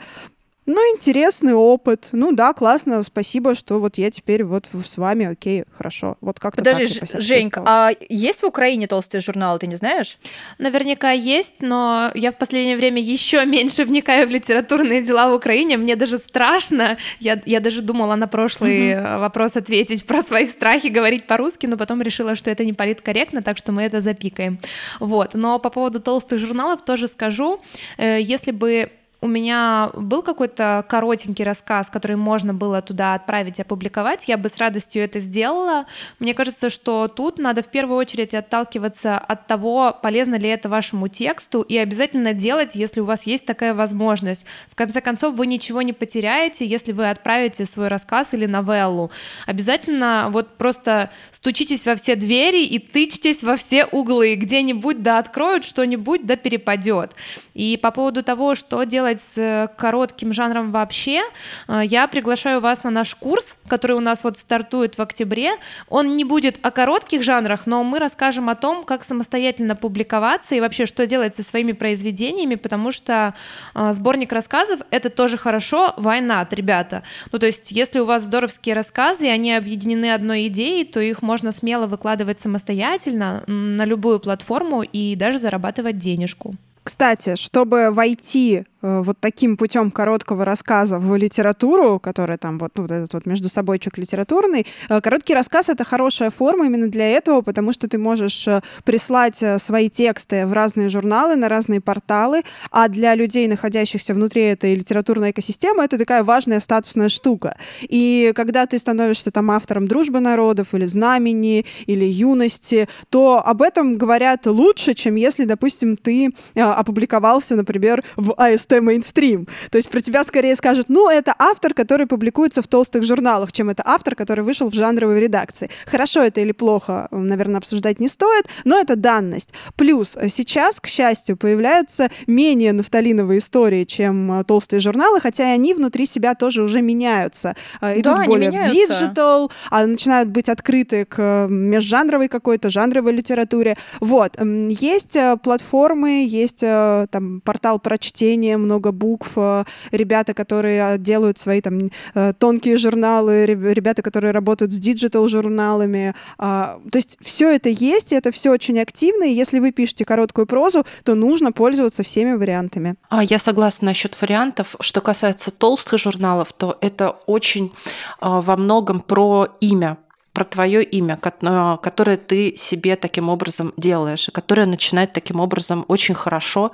ну, 0.69 0.95
интересный 0.95 1.55
опыт. 1.55 2.11
Ну 2.13 2.33
да, 2.33 2.53
классно, 2.53 3.03
спасибо, 3.03 3.55
что 3.55 3.81
вот 3.81 3.97
я 3.97 4.11
теперь 4.11 4.45
вот 4.45 4.67
с 4.73 4.99
вами, 4.99 5.27
окей, 5.27 5.65
хорошо. 5.77 6.19
Вот 6.21 6.39
как-то 6.39 6.59
Подожди, 6.59 6.87
так 7.01 7.09
Ж- 7.09 7.25
Женька, 7.25 7.63
а 7.67 7.91
есть 8.11 8.43
в 8.43 8.47
Украине 8.47 8.87
толстые 8.87 9.23
журналы, 9.23 9.59
ты 9.59 9.67
не 9.67 9.77
знаешь? 9.77 10.19
Наверняка 10.59 11.11
есть, 11.13 11.55
но 11.61 12.11
я 12.15 12.33
в 12.33 12.37
последнее 12.37 12.77
время 12.77 13.01
еще 13.01 13.47
меньше 13.47 13.85
вникаю 13.85 14.29
в 14.29 14.31
литературные 14.31 15.03
дела 15.03 15.31
в 15.31 15.35
Украине. 15.35 15.79
Мне 15.79 15.97
даже 15.97 16.19
страшно. 16.19 16.99
Я, 17.19 17.41
я 17.47 17.61
даже 17.61 17.81
думала 17.81 18.15
на 18.15 18.29
прошлый 18.29 18.91
э, 18.91 19.19
вопрос 19.19 19.57
ответить 19.57 20.05
про 20.05 20.23
свои 20.23 20.45
страхи, 20.45 20.89
говорить 20.89 21.27
по-русски, 21.27 21.65
но 21.67 21.79
потом 21.79 22.03
решила, 22.03 22.35
что 22.37 22.51
это 22.51 22.67
не 22.67 22.75
политкорректно, 22.75 23.41
так 23.41 23.57
что 23.57 23.73
мы 23.73 23.85
это 23.85 24.03
запикаем. 24.03 24.59
Вот. 25.01 25.33
Но 25.33 25.59
по 25.59 25.71
поводу 25.71 25.99
толстых 26.01 26.39
журналов 26.41 26.85
тоже 26.85 27.07
скажу. 27.07 27.61
Э, 27.97 28.21
Если 28.21 28.51
бы 28.51 28.91
у 29.21 29.27
меня 29.27 29.91
был 29.95 30.23
какой-то 30.23 30.85
коротенький 30.89 31.45
рассказ, 31.45 31.91
который 31.91 32.17
можно 32.17 32.55
было 32.55 32.81
туда 32.83 33.15
отправить 33.15 33.59
опубликовать, 33.59 34.29
я 34.29 34.37
бы 34.37 34.49
с 34.49 34.57
радостью 34.59 35.03
это 35.03 35.19
сделала. 35.19 35.87
Мне 36.21 36.35
кажется, 36.35 36.71
что 36.71 37.09
тут 37.09 37.39
надо 37.39 37.63
в 37.63 37.69
первую 37.69 37.99
очередь 37.99 38.35
отталкиваться 38.35 39.19
от 39.19 39.49
того, 39.49 39.97
полезно 40.03 40.37
ли 40.37 40.49
это 40.49 40.69
вашему 40.69 41.09
тексту, 41.09 41.63
и 41.63 41.77
обязательно 41.77 42.33
делать, 42.33 42.77
если 42.77 43.01
у 43.01 43.05
вас 43.05 43.27
есть 43.27 43.45
такая 43.45 43.75
возможность. 43.75 44.47
В 44.71 44.77
конце 44.77 45.01
концов, 45.01 45.35
вы 45.35 45.49
ничего 45.49 45.83
не 45.83 45.93
потеряете, 45.93 46.65
если 46.65 46.93
вы 46.93 47.11
отправите 47.11 47.65
свой 47.65 47.89
рассказ 47.89 48.29
или 48.35 48.47
новеллу. 48.47 49.11
Обязательно 49.47 50.29
вот 50.31 50.57
просто 50.59 51.11
стучитесь 51.33 51.87
во 51.87 51.97
все 51.97 52.15
двери 52.15 52.65
и 52.65 52.79
тычьтесь 52.79 53.43
во 53.43 53.57
все 53.57 53.85
углы, 53.85 54.37
где-нибудь 54.37 55.03
да 55.03 55.19
откроют 55.19 55.65
что-нибудь, 55.65 56.25
да 56.25 56.37
перепадет. 56.37 57.13
И 57.55 57.77
по 57.83 57.91
поводу 57.91 58.23
того, 58.23 58.55
что 58.55 58.85
делать 58.85 59.08
с 59.17 59.37
э, 59.37 59.69
коротким 59.77 60.33
жанром 60.33 60.71
вообще, 60.71 61.23
э, 61.67 61.83
я 61.85 62.07
приглашаю 62.07 62.61
вас 62.61 62.85
на 62.85 62.91
наш 62.91 63.15
курс, 63.15 63.57
который 63.67 63.97
у 63.97 64.01
нас 64.01 64.25
вот 64.25 64.37
стартует 64.37 64.99
в 64.99 65.03
октябре. 65.03 65.53
Он 65.89 66.17
не 66.17 66.25
будет 66.25 66.59
о 66.63 66.71
коротких 66.71 67.23
жанрах, 67.23 67.67
но 67.67 67.83
мы 67.83 67.99
расскажем 67.99 68.49
о 68.49 68.55
том, 68.55 68.85
как 68.85 69.05
самостоятельно 69.05 69.75
публиковаться 69.77 70.55
и 70.55 70.61
вообще, 70.61 70.87
что 70.87 71.07
делать 71.07 71.35
со 71.35 71.43
своими 71.43 71.73
произведениями, 71.73 72.57
потому 72.57 72.93
что 72.93 73.35
э, 73.75 73.93
сборник 73.93 74.33
рассказов— 74.33 74.81
это 74.91 75.09
тоже 75.11 75.39
хорошо, 75.39 75.95
why 75.97 76.21
not, 76.21 76.49
ребята? 76.51 77.03
Ну, 77.33 77.39
то 77.39 77.47
есть, 77.47 77.73
если 77.73 78.01
у 78.01 78.05
вас 78.05 78.25
здоровские 78.25 78.75
рассказы, 78.75 79.27
и 79.27 79.31
они 79.31 79.55
объединены 79.55 80.13
одной 80.13 80.49
идеей, 80.49 80.85
то 80.85 81.01
их 81.01 81.23
можно 81.23 81.53
смело 81.53 81.87
выкладывать 81.87 82.41
самостоятельно 82.41 83.43
на 83.47 83.85
любую 83.85 84.21
платформу 84.21 84.83
и 84.83 85.17
даже 85.17 85.39
зарабатывать 85.39 85.99
денежку. 85.99 86.55
Кстати, 86.89 87.37
чтобы 87.37 87.91
войти 87.91 88.65
вот 88.83 89.19
таким 89.21 89.57
путем 89.57 89.91
короткого 89.91 90.45
рассказа 90.45 90.99
в 90.99 91.17
литературу, 91.17 91.99
которая 91.99 92.39
там 92.39 92.59
вот, 92.59 92.73
ну, 92.77 92.83
вот 92.83 92.91
этот 92.91 93.15
вот 93.15 93.27
между 93.27 93.49
собойчик 93.49 93.99
литературный, 93.99 94.67
э, 94.89 95.01
короткий 95.01 95.35
рассказ— 95.35 95.69
это 95.71 95.85
хорошая 95.85 96.31
форма 96.31 96.67
именно 96.67 96.89
для 96.89 97.11
этого, 97.11 97.43
потому 97.43 97.73
что 97.73 97.89
ты 97.89 97.99
можешь 97.99 98.47
э, 98.47 98.61
прислать 98.85 99.43
э, 99.43 99.59
свои 99.59 99.89
тексты 99.89 100.47
в 100.47 100.53
разные 100.53 100.89
журналы, 100.89 101.37
на 101.37 101.49
разные 101.49 101.81
порталы, 101.81 102.43
а 102.71 102.89
для 102.89 103.15
людей, 103.15 103.49
находящихся 103.49 104.15
внутри 104.15 104.43
этой 104.43 104.75
литературной 104.75 105.33
экосистемы, 105.33 105.83
это 105.83 105.99
такая 105.99 106.23
важная 106.23 106.61
статусная 106.61 107.09
штука. 107.09 107.57
И 107.83 108.33
когда 108.35 108.67
ты 108.67 108.79
становишься 108.79 109.31
там 109.31 109.51
автором 109.51 109.89
«Дружбы 109.89 110.21
народов» 110.21 110.75
или 110.75 110.87
«Знамени», 110.87 111.67
или 111.87 112.05
«Юности», 112.05 112.89
то 113.11 113.43
об 113.45 113.63
этом 113.63 113.99
говорят 113.99 114.47
лучше, 114.47 114.95
чем 114.95 115.17
если, 115.17 115.45
допустим, 115.45 115.97
ты 115.97 116.31
э, 116.55 116.61
опубликовался, 116.61 117.57
например, 117.57 118.05
в 118.17 118.35
АСТ 118.37 118.68
ВСТ 118.69 118.81
мейнстрим. 118.81 119.47
То 119.71 119.79
есть 119.79 119.91
про 119.91 120.01
тебя 120.01 120.25
скорее 120.25 120.55
скажут, 120.55 120.89
ну, 120.89 121.11
это 121.11 121.35
автор, 121.39 121.75
который 121.75 122.07
публикуется 122.07 122.63
в 122.63 122.69
толстых 122.69 123.05
журналах, 123.05 123.53
чем 123.53 123.71
это 123.71 123.83
автор, 123.85 124.15
который 124.15 124.45
вышел 124.45 124.71
в 124.71 124.75
жанровой 124.75 125.21
редакции. 125.21 125.71
Хорошо 125.87 126.23
это 126.23 126.41
или 126.41 126.53
плохо, 126.53 127.09
наверное, 127.11 127.59
обсуждать 127.59 128.01
не 128.01 128.09
стоит, 128.09 128.47
но 128.65 128.79
это 128.79 128.97
данность. 128.97 129.51
Плюс 129.77 130.17
сейчас, 130.29 130.81
к 130.81 130.87
счастью, 130.87 131.37
появляются 131.37 132.11
менее 132.27 132.73
нафталиновые 132.73 133.39
истории, 133.39 133.85
чем 133.85 134.45
толстые 134.47 134.81
журналы, 134.81 135.21
хотя 135.21 135.51
и 135.51 135.55
они 135.55 135.75
внутри 135.75 136.07
себя 136.07 136.35
тоже 136.35 136.63
уже 136.63 136.83
меняются. 136.83 137.55
Идут 137.81 138.03
Да, 138.03 138.21
они 138.21 138.29
более 138.29 138.51
в 138.51 138.71
digital, 138.71 139.51
а 139.71 139.87
начинают 139.87 140.29
быть 140.29 140.49
открыты 140.49 141.05
к 141.05 141.47
межжанровой 141.49 142.29
какой-то, 142.29 142.71
жанровой 142.71 143.13
литературе. 143.13 143.77
Вот. 144.01 144.37
Есть 144.41 145.17
э, 145.17 145.37
платформы, 145.43 146.27
есть 146.27 146.63
э, 146.63 147.07
там 147.11 147.41
портал 147.41 147.79
прочтения, 147.79 148.58
много 148.59 148.93
букв, 148.93 149.33
э, 149.37 149.65
ребята, 149.93 150.35
которые 150.35 150.95
э, 150.95 150.99
делают 150.99 151.39
свои 151.39 151.61
там 151.61 151.91
э, 152.15 152.33
тонкие 152.39 152.77
журналы, 152.77 153.47
реб- 153.47 153.73
ребята, 153.75 154.03
которые 154.03 154.33
работают 154.33 154.73
с 154.73 154.79
digital-журналами. 154.79 156.15
А, 156.39 156.79
То 156.91 156.99
есть 156.99 157.17
все 157.21 157.55
это 157.55 157.69
есть, 157.69 158.13
и 158.13 158.17
это 158.17 158.31
все 158.31 158.51
очень 158.51 158.79
активно, 158.81 159.25
и 159.25 159.33
если 159.33 159.59
вы 159.59 159.73
пишете 159.73 160.05
короткую 160.05 160.47
прозу, 160.47 160.85
то 161.05 161.15
нужно 161.15 161.53
пользоваться 161.53 162.03
всеми 162.03 162.33
вариантами. 162.35 162.95
А, 163.09 163.23
Я 163.23 163.39
согласна 163.39 163.87
насчет 163.87 164.21
вариантов. 164.21 164.77
Что 164.81 165.01
касается 165.01 165.51
толстых 165.51 165.99
журналов, 166.01 166.53
то 166.53 166.77
это 166.81 167.11
очень 167.27 167.73
во 168.21 168.57
многом 168.57 169.01
про 169.01 169.49
имя 169.61 169.97
про 170.39 170.45
твое 170.45 170.85
имя, 170.85 171.19
а, 171.43 171.79
которое 171.79 172.17
ты 172.17 172.57
себе 172.57 172.95
таким 172.95 173.29
образом 173.29 173.75
делаешь, 173.77 174.29
и 174.29 174.31
которое 174.31 174.67
начинает 174.67 175.13
таким 175.13 175.41
образом 175.41 175.85
очень 175.89 176.15
хорошо, 176.15 176.71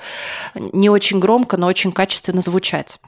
не 0.54 0.90
очень 0.90 1.18
громко, 1.18 1.56
но 1.56 1.66
очень 1.66 1.90
качественно 1.90 2.42
звучать. 2.42 2.98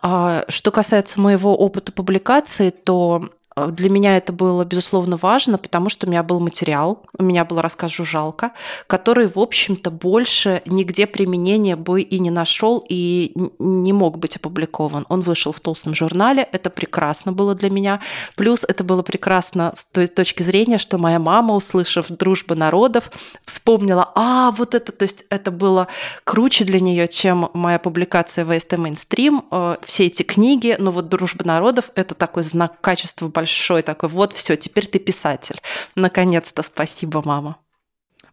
А, 0.00 0.46
Что 0.48 0.70
касается 0.70 1.20
моего 1.20 1.54
опыта 1.54 1.92
публикации, 1.92 2.70
то 2.70 3.28
для 3.56 3.90
меня 3.90 4.16
это 4.16 4.32
было, 4.32 4.64
безусловно, 4.64 5.16
важно, 5.16 5.58
потому 5.58 5.88
что 5.88 6.06
у 6.06 6.10
меня 6.10 6.22
был 6.22 6.40
материал, 6.40 7.02
у 7.18 7.22
меня 7.22 7.44
был 7.44 7.60
рассказ 7.60 7.92
«Жужжалка», 7.92 8.52
который, 8.86 9.28
в 9.28 9.38
общем-то, 9.38 9.90
больше 9.90 10.62
нигде 10.66 11.06
применения 11.06 11.76
бы 11.76 12.00
и 12.00 12.18
не 12.18 12.30
нашел, 12.30 12.84
и 12.88 13.32
не 13.58 13.92
мог 13.92 14.18
быть 14.18 14.36
опубликован. 14.36 15.06
Он 15.08 15.20
вышел 15.20 15.52
в 15.52 15.60
толстом 15.60 15.94
журнале, 15.94 16.48
это 16.52 16.70
прекрасно 16.70 17.32
было 17.32 17.54
для 17.54 17.70
меня. 17.70 18.00
Плюс 18.36 18.64
это 18.66 18.84
было 18.84 19.02
прекрасно 19.02 19.72
с 19.76 19.84
той 19.84 20.06
точки 20.06 20.42
зрения, 20.42 20.78
что 20.78 20.98
моя 20.98 21.18
мама, 21.18 21.54
услышав 21.54 22.08
«Дружба 22.08 22.54
народов», 22.54 23.10
вспомнила, 23.44 24.12
а, 24.14 24.50
вот 24.52 24.74
это, 24.74 24.92
то 24.92 25.02
есть 25.02 25.24
это 25.28 25.50
было 25.50 25.88
круче 26.24 26.64
для 26.64 26.80
нее, 26.80 27.08
чем 27.08 27.50
моя 27.52 27.78
публикация 27.78 28.44
в 28.44 28.50
АСТ 28.50 28.78
Мейнстрим, 28.78 29.44
э, 29.50 29.76
все 29.84 30.06
эти 30.06 30.22
книги, 30.22 30.76
но 30.78 30.90
вот 30.90 31.08
«Дружба 31.08 31.46
народов»— 31.46 31.90
это 31.94 32.14
такой 32.14 32.42
знак 32.42 32.80
качества 32.80 33.28
большой, 33.42 33.82
такой, 33.82 34.08
вот 34.08 34.32
все, 34.32 34.56
теперь 34.56 34.86
ты 34.86 35.00
писатель. 35.00 35.60
Наконец-то 35.96 36.62
спасибо, 36.62 37.22
мама. 37.24 37.56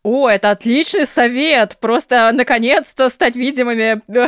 О, 0.09 0.29
это 0.29 0.51
отличный 0.51 1.05
совет! 1.05 1.77
Просто 1.79 2.31
наконец-то 2.33 3.09
стать 3.09 3.35
видимыми 3.35 4.01
э, 4.07 4.27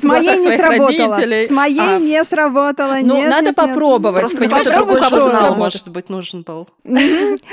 С 0.00 0.02
моей 0.02 0.38
не 0.38 0.56
сработало. 0.56 0.88
родителей. 1.16 1.46
С 1.46 1.50
моей 1.50 1.80
А, 1.80 1.98
не 1.98 2.24
сработало. 2.24 2.96
Ну, 3.02 3.16
нет, 3.16 3.30
надо 3.30 3.46
нет, 3.46 3.54
попробовать. 3.54 4.20
Просто 4.22 4.38
понимаешь, 4.38 4.66
попробуй, 4.68 5.00
другой 5.00 5.08
сработает. 5.30 5.56
может 5.56 5.88
быть, 5.88 6.08
нужен 6.08 6.42
был. 6.42 6.68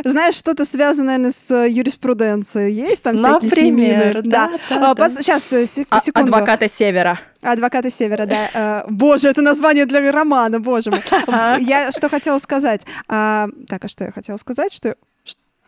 Знаешь, 0.04 0.36
что-то 0.36 0.66
связанное 0.66 1.20
наверное, 1.20 1.32
с 1.32 1.52
э, 1.52 1.70
юриспруденцией. 1.70 2.74
Есть 2.74 3.04
там 3.04 3.18
всякие 3.18 3.50
Например, 3.50 4.22
да, 4.24 4.50
да. 4.70 5.10
Сейчас, 5.10 5.44
А- 5.90 6.02
секунду. 6.02 6.34
Адвокаты 6.34 6.68
Севера. 6.68 7.20
Адвокаты 7.42 7.90
Севера, 7.92 8.26
да. 8.26 8.50
Э, 8.54 8.84
Боже, 8.90 9.30
это 9.30 9.42
название 9.42 9.86
для 9.86 10.12
романа, 10.12 10.60
боже 10.60 10.92
мой. 10.92 11.02
Я 11.62 11.92
что 11.92 12.10
хотела 12.10 12.40
сказать? 12.40 12.82
А, 13.08 13.48
Так, 13.68 13.86
а 13.86 13.88
что 13.88 14.04
я 14.06 14.12
хотела 14.12 14.38
сказать? 14.38 14.74
Что 14.74 14.96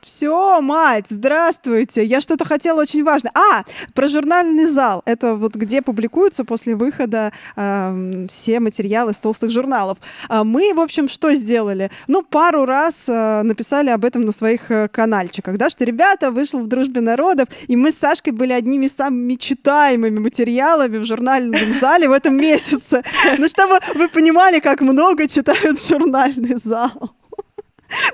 все, 0.01 0.61
мать, 0.61 1.05
здравствуйте. 1.09 2.03
Я 2.03 2.21
что-то 2.21 2.45
хотела 2.45 2.81
очень 2.81 3.03
важно. 3.03 3.29
А, 3.33 3.63
про 3.93 4.07
журнальный 4.07 4.65
зал. 4.65 5.03
Это 5.05 5.35
вот 5.35 5.55
где 5.55 5.81
публикуются 5.81 6.43
после 6.43 6.75
выхода 6.75 7.31
эм, 7.55 8.27
все 8.27 8.59
материалы 8.59 9.13
с 9.13 9.17
толстых 9.17 9.51
журналов. 9.51 9.97
А 10.27 10.43
мы, 10.43 10.73
в 10.73 10.79
общем, 10.79 11.07
что 11.07 11.33
сделали? 11.35 11.91
Ну, 12.07 12.23
пару 12.23 12.65
раз 12.65 12.95
э, 13.07 13.41
написали 13.43 13.89
об 13.89 14.03
этом 14.03 14.25
на 14.25 14.31
своих 14.31 14.71
э, 14.71 14.87
канальчиках, 14.87 15.57
да, 15.57 15.69
что, 15.69 15.85
ребята, 15.85 16.31
вышел 16.31 16.59
в 16.59 16.67
«Дружбе 16.67 17.01
народов», 17.01 17.47
и 17.67 17.75
мы 17.75 17.91
с 17.91 17.97
Сашкой 17.97 18.33
были 18.33 18.53
одними 18.53 18.87
из 18.87 18.95
самыми 18.95 19.35
читаемыми 19.35 20.19
материалами 20.19 20.97
в 20.97 21.05
журнальном 21.05 21.79
зале 21.79 22.09
в 22.09 22.11
этом 22.11 22.35
месяце. 22.35 23.03
Ну, 23.37 23.47
чтобы 23.47 23.79
вы 23.95 24.09
понимали, 24.09 24.59
как 24.59 24.81
много 24.81 25.27
читают 25.27 25.79
журнальный 25.81 26.55
зал. 26.55 27.15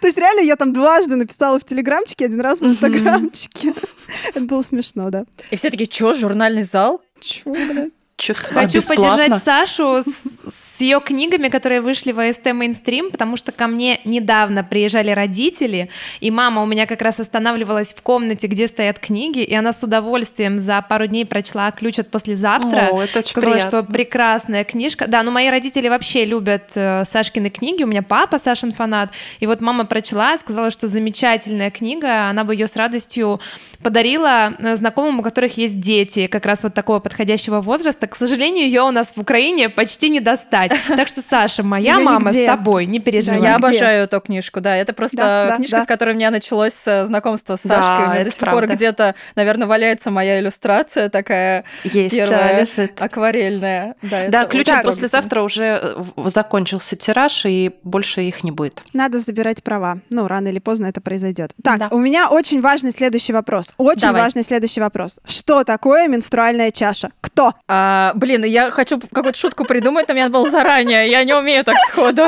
То 0.02 0.08
есть 0.08 0.18
реально 0.18 0.42
я 0.42 0.56
там 0.56 0.74
дважды 0.74 1.16
написала 1.16 1.60
в 1.60 1.64
телеграмчике, 1.66 2.26
один 2.26 2.42
раз 2.42 2.60
в 2.62 2.66
инстаграмчике. 2.66 3.74
Это 4.30 4.42
было 4.42 4.62
смешно, 4.62 5.10
да. 5.10 5.26
И 5.52 5.56
все 5.56 5.70
таки 5.70 5.86
что, 5.90 6.14
журнальный 6.14 6.64
зал? 6.64 7.02
Чё, 7.20 7.52
блядь? 7.52 7.92
Чё, 8.18 8.34
Хочу 8.34 8.82
поддержать 8.82 9.44
Сашу 9.44 10.02
с, 10.04 10.50
с 10.78 10.82
ее 10.82 11.02
книгами, 11.02 11.48
которые 11.48 11.82
вышли 11.82 12.12
в 12.12 12.20
АСТ 12.20 12.54
Мейнстрим, 12.54 13.10
потому 13.10 13.36
что 13.36 13.52
ко 13.52 13.66
мне 13.66 14.00
недавно 14.06 14.64
приезжали 14.64 15.10
родители, 15.10 15.90
и 16.20 16.30
мама 16.30 16.62
у 16.62 16.68
меня 16.68 16.86
как 16.86 17.02
раз 17.02 17.20
останавливалась 17.20 17.96
в 17.96 18.02
комнате, 18.04 18.46
где 18.46 18.68
стоят 18.68 19.00
книги, 19.00 19.40
и 19.40 19.56
она 19.56 19.72
с 19.72 19.82
удовольствием 19.82 20.60
за 20.60 20.84
пару 20.88 21.08
дней 21.08 21.26
прочла 21.26 21.72
«Ключ 21.72 21.98
от 21.98 22.12
послезавтра». 22.12 22.90
О, 22.92 23.02
это 23.02 23.20
очень 23.20 23.32
Сказала, 23.32 23.54
приятно. 23.54 23.80
что 23.82 23.92
прекрасная 23.92 24.64
книжка. 24.64 25.08
Да, 25.08 25.24
ну 25.24 25.32
мои 25.32 25.50
родители 25.50 25.90
вообще 25.90 26.26
любят 26.26 26.70
э, 26.76 27.06
Сашкины 27.06 27.50
книги. 27.50 27.82
У 27.82 27.88
меня 27.88 28.04
папа 28.04 28.38
Сашин 28.38 28.72
фанат. 28.72 29.10
И 29.40 29.48
вот 29.48 29.62
мама 29.62 29.84
прочла, 29.86 30.38
сказала, 30.38 30.70
что 30.70 30.86
замечательная 30.86 31.72
книга. 31.72 32.30
Она 32.30 32.44
бы 32.44 32.54
ее 32.54 32.68
с 32.68 32.76
радостью 32.76 33.42
подарила 33.82 34.54
э, 34.60 34.76
знакомым, 34.76 35.22
у 35.22 35.24
которых 35.24 35.58
есть 35.58 35.80
дети, 35.80 36.28
как 36.28 36.46
раз 36.46 36.62
вот 36.62 36.76
такого 36.76 37.00
подходящего 37.00 37.62
возраста. 37.62 38.06
К 38.06 38.16
сожалению, 38.16 38.66
ее 38.66 38.84
у 38.84 38.92
нас 38.92 39.14
в 39.16 39.22
Украине 39.22 39.70
почти 39.70 40.10
не 40.10 40.20
достать. 40.20 40.67
Так 40.88 41.08
что, 41.08 41.22
Саша, 41.22 41.64
моя 41.64 41.96
Её 41.96 42.04
мама 42.04 42.30
нигде. 42.30 42.44
с 42.46 42.48
тобой, 42.48 42.86
не 42.86 43.00
переживай. 43.00 43.40
Я 43.42 43.56
обожаю 43.56 44.04
эту 44.04 44.20
книжку, 44.22 44.62
да. 44.62 44.76
Это 44.76 44.94
просто 44.94 45.54
книжка, 45.58 45.78
да. 45.78 45.84
с 45.84 45.88
которой 45.88 46.12
у 46.12 46.16
меня 46.16 46.32
началось 46.32 46.88
э, 46.88 47.06
знакомство 47.06 47.56
с 47.56 47.64
Да, 47.64 47.82
Сашкой. 47.82 48.06
У 48.08 48.10
меня 48.12 48.24
до 48.24 48.32
сих 48.32 48.40
пор 48.50 48.68
где-то, 48.68 49.16
наверное, 49.36 49.68
валяется 49.68 50.12
моя 50.12 50.40
иллюстрация 50.40 51.10
такая 51.10 51.64
первая, 51.84 52.66
акварельная. 53.00 53.96
Да, 54.30 54.46
ключ 54.46 54.68
послезавтра 54.84 55.42
уже 55.42 55.80
э, 55.82 56.04
закончился 56.30 56.96
тираж, 56.96 57.46
и 57.46 57.72
больше 57.84 58.22
их 58.22 58.44
не 58.44 58.52
будет. 58.52 58.82
Надо 58.94 59.20
забирать 59.20 59.64
права. 59.64 60.00
Ну, 60.10 60.28
рано 60.28 60.48
или 60.48 60.60
поздно 60.60 60.88
это 60.88 61.02
произойдет. 61.02 61.52
Так, 61.64 61.80
Да. 61.80 61.88
у 61.92 62.00
меня 62.00 62.30
очень 62.30 62.62
важный 62.62 62.92
следующий 62.92 63.34
вопрос. 63.34 63.72
Очень 63.78 64.02
Давай. 64.02 64.22
важный 64.24 64.44
следующий 64.44 64.82
вопрос. 64.82 65.20
Что 65.26 65.64
такое 65.64 66.08
менструальная 66.08 66.72
чаша? 66.72 67.12
Кто? 67.22 67.54
А, 67.68 68.12
блин, 68.16 68.44
я 68.46 68.72
хочу 68.72 69.00
какую-то 69.00 69.38
шутку 69.38 69.66
придумать, 69.66 70.08
но 70.08 70.14
меня 70.14 70.30
был 70.30 70.46
заранее. 70.58 71.10
Я 71.10 71.24
не 71.24 71.34
умею 71.34 71.64
так 71.64 71.76
сходу. 71.88 72.24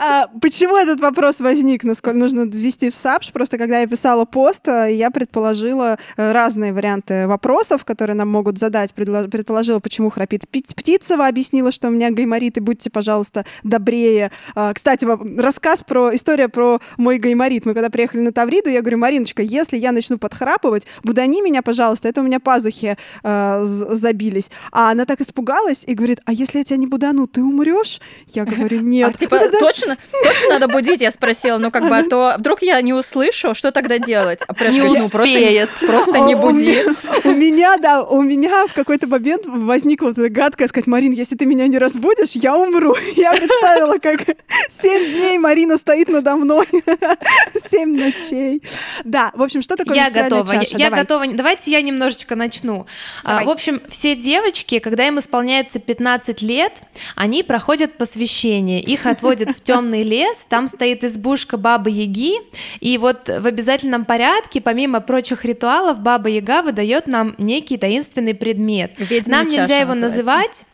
А, 0.00 0.28
почему 0.40 0.76
этот 0.76 1.00
вопрос 1.00 1.40
возник? 1.40 1.82
Насколько 1.82 2.18
нужно 2.18 2.42
ввести 2.42 2.90
в 2.90 2.94
САПШ? 2.94 3.32
Просто 3.32 3.58
когда 3.58 3.80
я 3.80 3.86
писала 3.86 4.24
пост, 4.24 4.68
э, 4.68 4.92
я 4.92 5.10
предположила 5.10 5.98
э, 6.16 6.32
разные 6.32 6.72
варианты 6.72 7.26
вопросов, 7.26 7.84
которые 7.84 8.14
нам 8.14 8.28
могут 8.28 8.58
задать. 8.58 8.94
Предположила, 8.94 9.80
почему 9.80 10.10
храпит 10.10 10.48
Пи- 10.48 10.64
Птицева, 10.76 11.26
объяснила, 11.26 11.72
что 11.72 11.88
у 11.88 11.90
меня 11.90 12.10
гайморит, 12.10 12.58
и 12.58 12.60
будьте, 12.60 12.90
пожалуйста, 12.90 13.44
добрее. 13.64 14.30
А, 14.54 14.72
Кстати, 14.72 15.06
рассказ 15.40 15.82
про 15.82 16.14
история 16.14 16.48
про 16.48 16.80
мой 16.96 17.18
гайморит. 17.18 17.66
Мы 17.66 17.74
когда 17.74 17.90
приехали 17.90 18.20
на 18.20 18.32
Тавриду, 18.32 18.68
я 18.68 18.82
говорю, 18.82 18.98
Мариночка, 18.98 19.42
если 19.42 19.76
я 19.76 19.90
начну 19.90 20.18
подхрапывать, 20.18 20.86
будани 21.02 21.42
меня, 21.42 21.62
пожалуйста, 21.62 22.08
это 22.08 22.20
у 22.20 22.24
меня 22.24 22.38
пазухи 22.38 22.96
э, 23.24 23.62
забились. 23.64 24.50
А 24.70 24.90
она 24.92 25.06
так 25.06 25.20
испугалась 25.20 25.82
и 25.86 25.94
говорит, 25.94 26.20
а 26.24 26.32
если 26.32 26.58
я 26.58 26.64
тебя 26.68 26.76
не 26.76 26.86
будану, 26.86 27.26
ты 27.26 27.42
умрешь? 27.42 28.00
Я 28.28 28.44
говорю, 28.44 28.80
нет. 28.82 29.10
А, 29.14 29.18
типа, 29.18 29.38
точно, 29.58 29.96
точно 30.24 30.48
надо 30.50 30.68
будить? 30.68 31.00
Я 31.00 31.10
спросила, 31.10 31.58
ну 31.58 31.70
как 31.70 31.88
бы, 31.88 31.96
а 31.96 32.02
то 32.02 32.34
вдруг 32.38 32.62
я 32.62 32.80
не 32.82 32.92
услышу, 32.92 33.54
что 33.54 33.72
тогда 33.72 33.98
делать? 33.98 34.40
А 34.46 34.52
Не 34.70 34.80
ну, 34.82 34.94
просто, 35.08 35.24
успеет. 35.24 35.70
просто 35.86 36.18
не 36.20 36.34
А, 36.34 36.36
у 36.36 36.40
буди. 36.40 36.68
меня- 36.68 36.94
У 37.24 37.30
меня, 37.32 37.76
да, 37.78 38.02
у 38.02 38.22
меня 38.22 38.66
в 38.66 38.72
какой-то 38.74 39.06
момент 39.06 39.46
возникла 39.46 40.10
гадкая 40.16 40.68
сказать, 40.68 40.86
Марин, 40.86 41.12
если 41.12 41.36
ты 41.36 41.46
меня 41.46 41.66
не 41.66 41.78
разбудишь, 41.78 42.32
я 42.32 42.56
умру. 42.56 42.94
Я 43.16 43.32
представила, 43.32 43.98
как 43.98 44.20
семь 44.68 45.12
дней 45.16 45.38
Марина 45.38 45.76
стоит 45.78 46.08
надо 46.08 46.36
мной. 46.36 46.66
Семь 47.70 47.96
ночей. 47.96 48.62
Да, 49.04 49.32
в 49.34 49.42
общем, 49.42 49.62
что 49.62 49.76
такое 49.76 49.96
Я 49.96 50.10
готова, 50.10 50.52
я, 50.52 50.60
чаша? 50.64 50.76
я 50.78 50.86
Давай. 50.90 51.00
готова. 51.02 51.26
Давайте 51.32 51.70
я 51.70 51.82
немножечко 51.82 52.34
начну. 52.36 52.86
А, 53.24 53.28
Давай. 53.28 53.44
в 53.46 53.50
общем, 53.50 53.80
все 53.90 54.14
девочки, 54.14 54.78
когда 54.78 55.06
им 55.06 55.18
исполняется 55.18 55.78
15 55.78 56.42
лет, 56.42 56.57
лет 56.58 56.82
они 57.14 57.42
проходят 57.42 57.96
посвящение. 57.96 58.80
Их 58.80 59.06
отводят 59.06 59.50
в 59.50 59.62
темный 59.62 60.02
лес, 60.02 60.46
там 60.48 60.66
стоит 60.66 61.04
избушка 61.04 61.56
Бабы 61.56 61.90
Яги, 61.90 62.34
и 62.80 62.98
вот 62.98 63.28
в 63.28 63.46
обязательном 63.46 64.04
порядке, 64.04 64.60
помимо 64.60 65.00
прочих 65.00 65.44
ритуалов, 65.44 66.00
Баба 66.00 66.28
Яга 66.28 66.62
выдает 66.62 67.06
нам 67.06 67.34
некий 67.38 67.76
таинственный 67.76 68.34
предмет. 68.34 68.92
Ведьмина 68.98 69.38
Нам 69.38 69.48
нельзя 69.48 69.78
его 69.78 69.94
называется. 69.94 70.04
называть. 70.18 70.66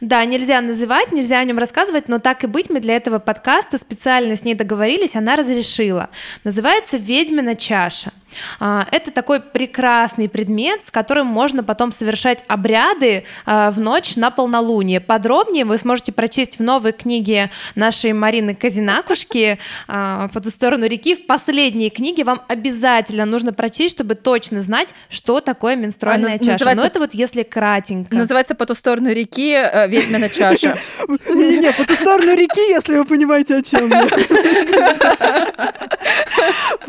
Да, 0.00 0.24
нельзя 0.24 0.60
называть, 0.60 1.12
нельзя 1.12 1.38
о 1.38 1.44
нем 1.44 1.58
рассказывать, 1.58 2.08
но 2.08 2.18
так 2.18 2.44
и 2.44 2.46
быть, 2.46 2.68
мы 2.68 2.80
для 2.80 2.94
этого 2.96 3.18
подкаста 3.18 3.78
специально 3.78 4.36
с 4.36 4.44
ней 4.44 4.54
договорились, 4.54 5.16
она 5.16 5.34
разрешила. 5.34 6.10
Называется 6.44 6.98
«Ведьмина 6.98 7.56
чаша». 7.56 8.12
А, 8.60 8.86
Это 8.90 9.10
такой 9.10 9.40
прекрасный 9.40 10.28
предмет, 10.28 10.84
с 10.84 10.90
которым 10.90 11.26
можно 11.26 11.62
потом 11.64 11.92
совершать 11.92 12.44
обряды 12.48 13.24
а, 13.46 13.70
в 13.70 13.80
ночь 13.80 14.16
на 14.16 14.30
полнолуние. 14.30 15.00
Подробнее 15.00 15.64
вы 15.64 15.78
сможете 15.78 16.12
прочесть 16.12 16.58
в 16.58 16.62
новой 16.62 16.92
книге 16.92 17.50
нашей 17.74 18.12
Марины 18.12 18.54
Казинакушки 18.54 19.58
а, 19.88 20.28
«По 20.28 20.40
ту 20.40 20.50
сторону 20.50 20.86
реки». 20.86 21.14
В 21.14 21.26
последней 21.26 21.90
книге 21.90 22.24
вам 22.24 22.42
обязательно 22.48 23.24
нужно 23.24 23.52
прочесть, 23.52 23.94
чтобы 23.96 24.14
точно 24.14 24.60
знать, 24.60 24.94
что 25.08 25.40
такое 25.40 25.76
менструальная 25.76 26.34
А, 26.34 26.38
чаша. 26.38 26.52
называется- 26.52 26.82
Но 26.82 26.86
это 26.86 26.98
вот 27.00 27.14
если 27.14 27.42
кратенько. 27.42 28.14
Называется 28.14 28.54
«По 28.54 28.66
ту 28.66 28.74
сторону 28.74 29.10
реки 29.12 29.52
э, 29.54 29.88
ведьмина 29.88 30.28
чаша». 30.28 30.76
Не, 31.08 31.72
по 31.72 31.84
ту 31.84 31.94
сторону 31.94 32.34
реки, 32.34 32.60
если 32.70 32.96
вы 32.96 33.04
понимаете, 33.04 33.56
о 33.56 33.62
чем 33.62 33.90
я. 33.90 34.06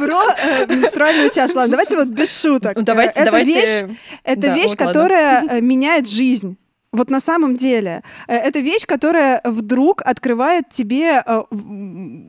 Про 0.05 0.23
э, 0.37 0.65
менструальную 0.67 1.29
чашу. 1.29 1.53
Ладно, 1.57 1.71
давайте 1.71 1.95
вот 1.97 2.07
без 2.07 2.41
шуток. 2.41 2.75
Ну, 2.75 2.81
Э, 2.81 2.85
Давайте, 2.85 3.19
это 3.19 3.25
давайте. 3.25 3.53
Вещь, 3.53 3.97
это 4.23 4.41
Да, 4.41 4.55
вещь, 4.55 4.69
вот 4.71 4.79
ладно. 4.79 4.85
которая 4.93 5.43
э, 5.49 5.61
меняет 5.61 6.07
жизнь. 6.09 6.57
Вот 6.91 7.09
на 7.09 7.19
самом 7.19 7.57
деле. 7.57 8.03
Э, 8.27 8.35
Это 8.35 8.59
вещь, 8.59 8.85
которая 8.85 9.41
вдруг 9.43 10.01
открывает 10.05 10.69
тебе 10.69 11.23
э, 11.25 11.41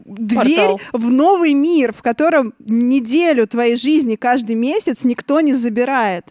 дверь 0.06 0.56
Портал. 0.56 0.80
в 0.92 1.12
новый 1.12 1.52
мир, 1.54 1.92
в 1.92 2.02
котором 2.02 2.54
неделю 2.58 3.46
твоей 3.46 3.76
жизни 3.76 4.16
каждый 4.16 4.56
месяц 4.56 5.04
никто 5.04 5.40
не 5.40 5.52
забирает. 5.54 6.26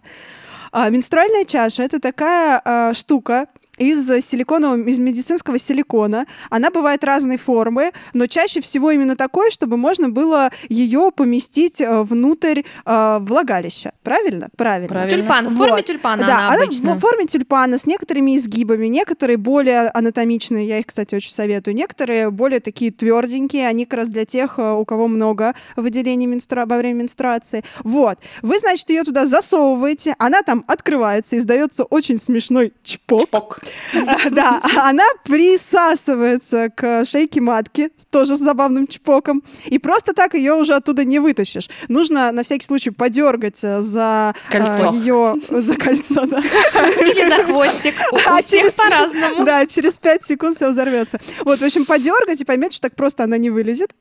А, 0.71 0.89
менструальная 0.89 1.45
чаша 1.45 1.83
это 1.83 1.99
такая 1.99 2.59
а, 2.65 2.93
штука 2.95 3.45
из 3.78 4.07
силиконового, 4.26 4.88
из 4.88 4.99
медицинского 4.99 5.57
силикона. 5.57 6.26
Она 6.49 6.69
бывает 6.69 7.03
разной 7.03 7.38
формы, 7.38 7.91
но 8.13 8.28
чаще 8.28 8.61
всего 8.61 8.91
именно 8.91 9.15
такой, 9.15 9.51
чтобы 9.51 9.78
можно 9.78 10.09
было 10.09 10.51
ее 10.69 11.11
поместить 11.15 11.82
э, 11.82 12.03
внутрь 12.03 12.61
э, 12.86 13.17
влагалища. 13.21 13.93
Правильно? 14.03 14.49
Правильно. 14.55 14.88
Правильно. 14.88 15.17
Тюльпан, 15.17 15.47
в 15.49 15.57
форме 15.57 15.74
Вот. 15.74 15.86
тюльпана 15.86 16.26
да, 16.26 16.47
она 16.47 16.63
обычно. 16.63 16.95
в 16.95 16.99
форме 16.99 17.26
тюльпана 17.26 17.78
с 17.78 17.86
некоторыми 17.86 18.38
изгибами, 18.38 18.88
некоторые 18.88 19.38
более 19.38 19.89
анатомичные, 19.89 20.67
я 20.67 20.80
их, 20.80 20.86
кстати, 20.88 21.15
очень 21.15 21.32
советую, 21.32 21.76
некоторые 21.76 22.30
более 22.30 22.59
такие 22.59 22.91
тверденькие, 22.91 23.67
они 23.67 23.86
как 23.86 23.99
раз 23.99 24.09
для 24.09 24.26
тех, 24.26 24.59
э, 24.59 24.74
у 24.74 24.86
кого 24.86 25.07
много 25.07 25.53
выделений 25.76 26.28
менструа- 26.28 26.67
во 26.67 26.78
время 26.78 27.01
менструации. 27.03 27.63
Вот. 27.84 28.19
Вы, 28.41 28.59
значит, 28.59 28.89
ее 28.89 29.03
туда 29.03 29.26
засовываете, 29.26 30.15
она 30.19 30.43
там 30.43 30.63
открывается, 30.67 31.38
издается 31.38 31.84
очень 31.86 32.19
смешной 32.19 32.74
чпок. 32.84 33.30
Пок. 33.30 33.59
Да, 34.32 34.61
она 34.78 35.05
присасывается 35.24 36.70
к 36.70 37.05
шейке 37.05 37.41
матки, 37.41 37.89
тоже 38.11 38.36
с 38.36 38.39
забавным 38.39 38.88
чпоком, 38.88 39.43
и 39.66 39.78
просто 39.80 40.14
так 40.14 40.34
ее 40.34 40.53
уже 40.53 40.76
оттуда 40.76 41.03
не 41.03 41.20
вытащишь. 41.20 41.70
Нужно 41.88 42.32
на 42.32 42.43
всякий 42.43 42.66
случай 42.66 42.89
подергать 42.91 43.59
э, 43.64 43.82
за 43.82 44.34
Кольцо. 44.49 44.95
ее 44.95 45.36
за 45.49 45.76
кольцо, 45.76 46.26
да. 46.26 46.39
Или 47.01 47.30
за 47.30 47.43
хвостик. 47.43 47.93
У, 48.11 48.16
у 48.16 48.20
А 48.28 48.41
всех 48.41 48.61
через- 48.61 48.74
по-разному. 48.74 49.45
Да, 49.45 49.66
через 49.66 49.93
5 49.99 50.24
секунд 50.26 50.55
все 50.55 50.70
взорвется. 50.70 51.20
Вот, 51.43 51.59
в 51.59 51.64
общем, 51.64 51.86
подергать 51.86 52.41
и 52.41 52.45
поймете, 52.45 52.78
что 52.78 52.89
так 52.89 52.95
просто 52.95 53.24
она 53.24 53.38
не 53.38 53.49
вылезет. 53.49 53.91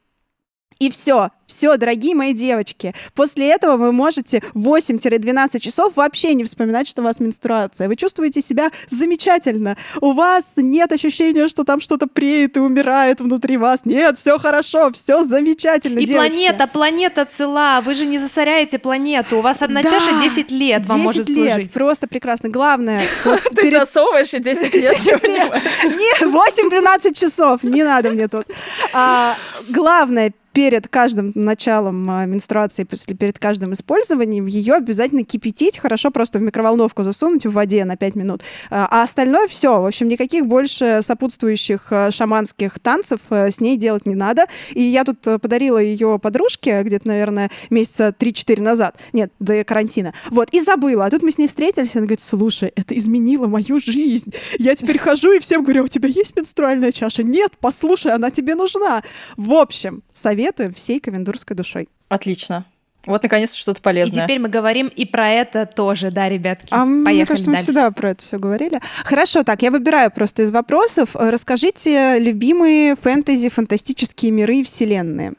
И 0.78 0.90
все, 0.90 1.30
все, 1.46 1.76
дорогие 1.76 2.14
мои 2.14 2.32
девочки. 2.32 2.94
После 3.14 3.48
этого 3.50 3.76
вы 3.76 3.92
можете 3.92 4.42
8-12 4.54 5.58
часов 5.60 5.92
вообще 5.96 6.34
не 6.34 6.44
вспоминать, 6.44 6.88
что 6.88 7.02
у 7.02 7.04
вас 7.04 7.20
менструация. 7.20 7.88
Вы 7.88 7.96
чувствуете 7.96 8.40
себя 8.42 8.70
замечательно. 8.88 9.76
У 10.00 10.12
вас 10.12 10.54
нет 10.56 10.92
ощущения, 10.92 11.48
что 11.48 11.64
там 11.64 11.80
что-то 11.80 12.06
преет 12.06 12.56
и 12.56 12.60
умирает 12.60 13.20
внутри 13.20 13.56
вас. 13.56 13.84
Нет, 13.84 14.18
все 14.18 14.38
хорошо, 14.38 14.90
все 14.92 15.24
замечательно, 15.24 15.98
И 16.00 16.06
девочки. 16.06 16.30
планета, 16.30 16.66
планета 16.66 17.24
цела. 17.26 17.80
Вы 17.82 17.94
же 17.94 18.06
не 18.06 18.18
засоряет 18.18 18.72
планету. 18.82 19.38
У 19.38 19.40
вас 19.42 19.60
одна 19.60 19.82
Да, 19.82 19.90
чаша 19.90 20.18
10 20.20 20.50
лет 20.50 20.86
вам 20.86 20.98
10 20.98 21.04
может 21.06 21.28
лет, 21.28 21.52
служить. 21.52 21.72
просто 21.74 22.06
прекрасно. 22.06 22.48
Главное, 22.48 23.02
Ты 23.54 23.70
засовываешь 23.70 24.32
и 24.34 24.38
10 24.38 24.74
лет. 24.74 24.96
Не, 25.04 26.26
8-12 26.26 27.14
часов, 27.14 27.62
не 27.62 27.82
надо 27.82 28.10
мне 28.10 28.28
тут. 28.28 28.46
А, 28.92 29.36
главное, 29.68 30.32
перед 30.52 30.88
каждым 30.88 31.32
началом 31.34 32.10
а, 32.10 32.24
менструации, 32.26 32.84
после, 32.84 33.14
перед 33.14 33.38
каждым 33.38 33.72
использованием, 33.72 34.46
ее 34.46 34.74
обязательно 34.74 35.24
кипятить, 35.24 35.78
хорошо 35.78 36.10
просто 36.10 36.38
в 36.38 36.42
микроволновку 36.42 37.02
засунуть 37.02 37.46
в 37.46 37.52
воде 37.52 37.84
на 37.84 37.96
5 37.96 38.14
минут. 38.16 38.42
А, 38.70 38.86
а 38.90 39.02
остальное 39.02 39.48
все. 39.48 39.80
В 39.80 39.86
общем, 39.86 40.08
никаких 40.08 40.46
больше 40.46 41.00
сопутствующих 41.02 41.88
а, 41.90 42.10
шаманских 42.10 42.78
танцев 42.80 43.20
а, 43.30 43.50
с 43.50 43.60
ней 43.60 43.76
делать 43.76 44.06
не 44.06 44.14
надо. 44.14 44.46
И 44.72 44.82
я 44.82 45.04
тут 45.04 45.26
а, 45.26 45.38
подарила 45.38 45.78
ее 45.78 46.18
подружке 46.18 46.82
где-то, 46.82 47.08
наверное, 47.08 47.50
месяца 47.70 48.14
3-4 48.16 48.60
назад. 48.60 48.96
Нет, 49.12 49.32
до 49.38 49.64
карантина. 49.64 50.14
Вот, 50.30 50.48
и 50.52 50.60
забыла. 50.60 51.06
А 51.06 51.10
тут 51.10 51.22
мы 51.22 51.30
с 51.30 51.38
ней 51.38 51.48
встретились, 51.48 51.94
она 51.94 52.04
говорит, 52.04 52.20
слушай, 52.20 52.72
это 52.76 52.96
изменило 52.96 53.46
мою 53.46 53.80
жизнь. 53.80 54.32
Я 54.58 54.74
теперь 54.74 54.98
хожу 54.98 55.32
и 55.32 55.38
всем 55.38 55.62
говорю, 55.62 55.82
«А 55.82 55.84
у 55.84 55.88
тебя 55.88 56.08
есть 56.08 56.36
менструальная 56.36 56.92
чаша? 56.92 57.22
Нет, 57.22 57.52
послушай, 57.60 58.12
она 58.12 58.30
тебе 58.30 58.54
нужна. 58.54 59.02
В 59.36 59.54
общем, 59.54 60.02
советуем 60.42 60.74
всей 60.74 60.98
ковендурской 61.00 61.56
душой. 61.56 61.88
Отлично. 62.08 62.64
Вот, 63.06 63.22
наконец-то, 63.22 63.56
что-то 63.56 63.80
И 63.80 63.82
полезное. 63.82 64.24
теперь 64.24 64.38
мы 64.38 64.48
говорим 64.48 64.86
и 64.86 65.04
про 65.04 65.28
это 65.28 65.66
тоже, 65.66 66.10
да, 66.12 66.28
ребятки? 66.28 66.68
А 66.70 66.84
мне 66.84 67.04
Поехали 67.04 67.26
кажется, 67.26 67.50
мы 67.50 67.56
дальше. 67.56 67.72
всегда 67.72 67.90
про 67.90 68.10
это 68.10 68.22
все 68.22 68.38
говорили. 68.38 68.80
Хорошо, 69.04 69.42
так, 69.42 69.62
я 69.62 69.70
выбираю 69.72 70.10
просто 70.12 70.42
из 70.42 70.52
вопросов. 70.52 71.10
Расскажите 71.14 72.18
любимые 72.20 72.94
фэнтези, 72.94 73.48
фантастические 73.48 74.30
миры 74.30 74.56
и 74.56 74.62
вселенные. 74.62 75.32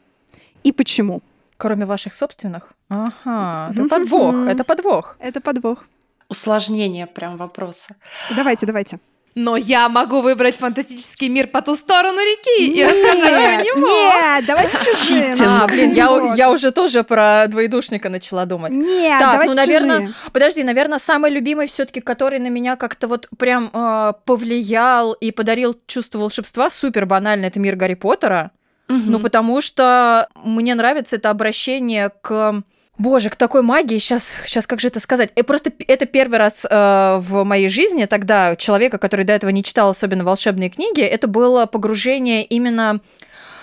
И 0.62 0.72
почему? 0.72 1.22
Кроме 1.56 1.86
ваших 1.86 2.14
собственных? 2.14 2.72
Ага, 2.90 3.72
это 3.72 3.88
подвох, 3.88 4.34
это 4.46 4.64
подвох. 4.64 5.16
Это 5.18 5.40
подвох. 5.40 5.84
Усложнение 6.28 7.06
прям 7.06 7.38
вопроса. 7.38 7.94
Давайте, 8.36 8.66
давайте. 8.66 8.98
Но 9.34 9.56
я 9.56 9.88
могу 9.88 10.20
выбрать 10.20 10.56
фантастический 10.56 11.28
мир 11.28 11.48
по 11.48 11.60
ту 11.60 11.74
сторону 11.74 12.18
реки 12.20 12.70
и 12.70 12.84
рассказать 12.84 13.20
про 13.20 13.56
Нет, 13.56 13.66
него. 13.66 13.86
нет, 13.88 14.44
давайте 14.46 14.78
чужие. 14.78 15.32
Читинг. 15.32 15.40
А, 15.50 15.66
блин, 15.66 15.92
я, 15.92 16.34
я 16.36 16.50
уже 16.52 16.70
тоже 16.70 17.02
про 17.02 17.46
двоедушника 17.48 18.08
начала 18.10 18.44
думать. 18.46 18.72
Нет, 18.72 19.18
Так, 19.20 19.32
давайте 19.32 19.50
ну, 19.50 19.54
наверное, 19.56 20.00
чужие. 20.02 20.14
подожди, 20.32 20.62
наверное, 20.62 20.98
самый 21.00 21.32
любимый 21.32 21.66
все-таки, 21.66 22.00
который 22.00 22.38
на 22.38 22.46
меня 22.48 22.76
как-то 22.76 23.08
вот 23.08 23.28
прям 23.36 23.70
э, 23.72 24.12
повлиял 24.24 25.12
и 25.14 25.32
подарил 25.32 25.76
чувство 25.88 26.18
волшебства, 26.20 26.70
супер 26.70 27.04
банально, 27.06 27.46
это 27.46 27.58
мир 27.58 27.74
Гарри 27.74 27.94
Поттера. 27.94 28.52
Ну, 28.88 29.18
потому 29.18 29.60
что 29.62 30.28
мне 30.44 30.74
нравится 30.74 31.16
это 31.16 31.30
обращение 31.30 32.10
к 32.22 32.62
Боже, 32.96 33.28
к 33.28 33.36
такой 33.36 33.62
магии, 33.62 33.98
сейчас, 33.98 34.36
сейчас 34.44 34.68
как 34.68 34.78
же 34.78 34.88
это 34.88 35.00
сказать? 35.00 35.30
И 35.34 35.42
просто 35.42 35.72
это 35.88 36.06
первый 36.06 36.38
раз 36.38 36.64
э, 36.68 37.18
в 37.20 37.42
моей 37.42 37.68
жизни, 37.68 38.04
тогда 38.04 38.54
человека, 38.54 38.98
который 38.98 39.24
до 39.24 39.32
этого 39.32 39.50
не 39.50 39.64
читал 39.64 39.90
особенно 39.90 40.24
волшебные 40.24 40.70
книги, 40.70 41.00
это 41.00 41.26
было 41.26 41.66
погружение 41.66 42.44
именно 42.44 43.00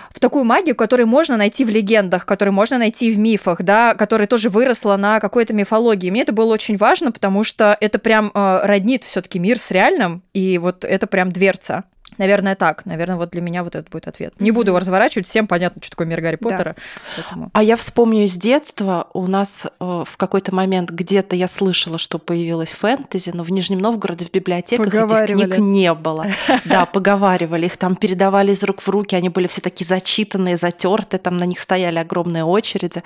в 0.10 0.20
такую 0.20 0.44
магию, 0.44 0.76
которую 0.76 1.08
можно 1.08 1.38
найти 1.38 1.64
в 1.64 1.70
легендах, 1.70 2.26
которую 2.26 2.54
можно 2.54 2.78
найти 2.78 3.10
в 3.10 3.20
мифах, 3.20 3.62
да, 3.62 3.96
которая 3.96 4.28
тоже 4.28 4.50
выросла 4.50 4.98
на 4.98 5.22
какой-то 5.22 5.54
мифологии. 5.54 6.12
Мне 6.12 6.24
это 6.24 6.34
было 6.34 6.54
очень 6.54 6.76
важно, 6.76 7.14
потому 7.14 7.46
что 7.46 7.78
это 7.80 8.00
прям 8.00 8.32
э, 8.34 8.60
роднит 8.64 9.06
все-таки 9.06 9.40
мир 9.40 9.58
с 9.58 9.72
реальным, 9.72 10.24
и 10.34 10.58
вот 10.58 10.84
это 10.84 11.08
прям 11.08 11.32
дверца. 11.32 11.86
Наверное, 12.18 12.56
так. 12.56 12.86
Наверное, 12.86 13.16
вот 13.16 13.30
для 13.32 13.42
меня 13.42 13.64
вот 13.64 13.76
этот 13.76 13.90
будет 13.90 14.08
ответ. 14.08 14.34
Не 14.40 14.52
буду 14.52 14.70
его 14.72 14.80
разворачивать, 14.80 15.26
всем 15.28 15.48
понятно, 15.48 15.82
что 15.82 15.92
такое 15.92 16.08
мир 16.08 16.22
Гарри 16.22 16.38
Да. 16.42 16.50
Поттера. 16.50 16.76
поэтому- 17.16 17.50
А 17.54 17.64
я 17.64 17.76
вспомню 17.76 18.26
из 18.26 18.36
детства, 18.36 19.08
у 19.14 19.28
нас 19.28 19.64
э, 19.66 19.70
в 20.08 20.18
какой-то 20.18 20.54
момент 20.54 20.90
где-то 20.92 21.36
я 21.36 21.48
слышала, 21.48 21.98
что 21.98 22.20
появилась 22.20 22.70
фэнтези, 22.72 23.32
но 23.34 23.44
в 23.44 23.52
Нижнем 23.52 23.80
Новгороде 23.80 24.26
в 24.26 24.32
библиотеках 24.32 24.88
этих 24.88 24.96
книг 25.36 25.58
не 25.60 25.94
было. 25.94 26.28
Да, 26.66 26.86
поговаривали, 26.86 27.66
их 27.66 27.78
там 27.78 27.96
передавали 27.96 28.52
из 28.52 28.62
рук 28.64 28.82
в 28.82 28.90
руки, 28.90 29.16
они 29.16 29.30
были 29.30 29.48
все 29.48 29.62
такие 29.62 29.86
зачитанные, 29.88 30.58
затертые, 30.58 31.20
там 31.20 31.38
на 31.38 31.46
них 31.46 31.60
стояли 31.60 31.98
огромные 31.98 32.44
очереди. 32.44 33.04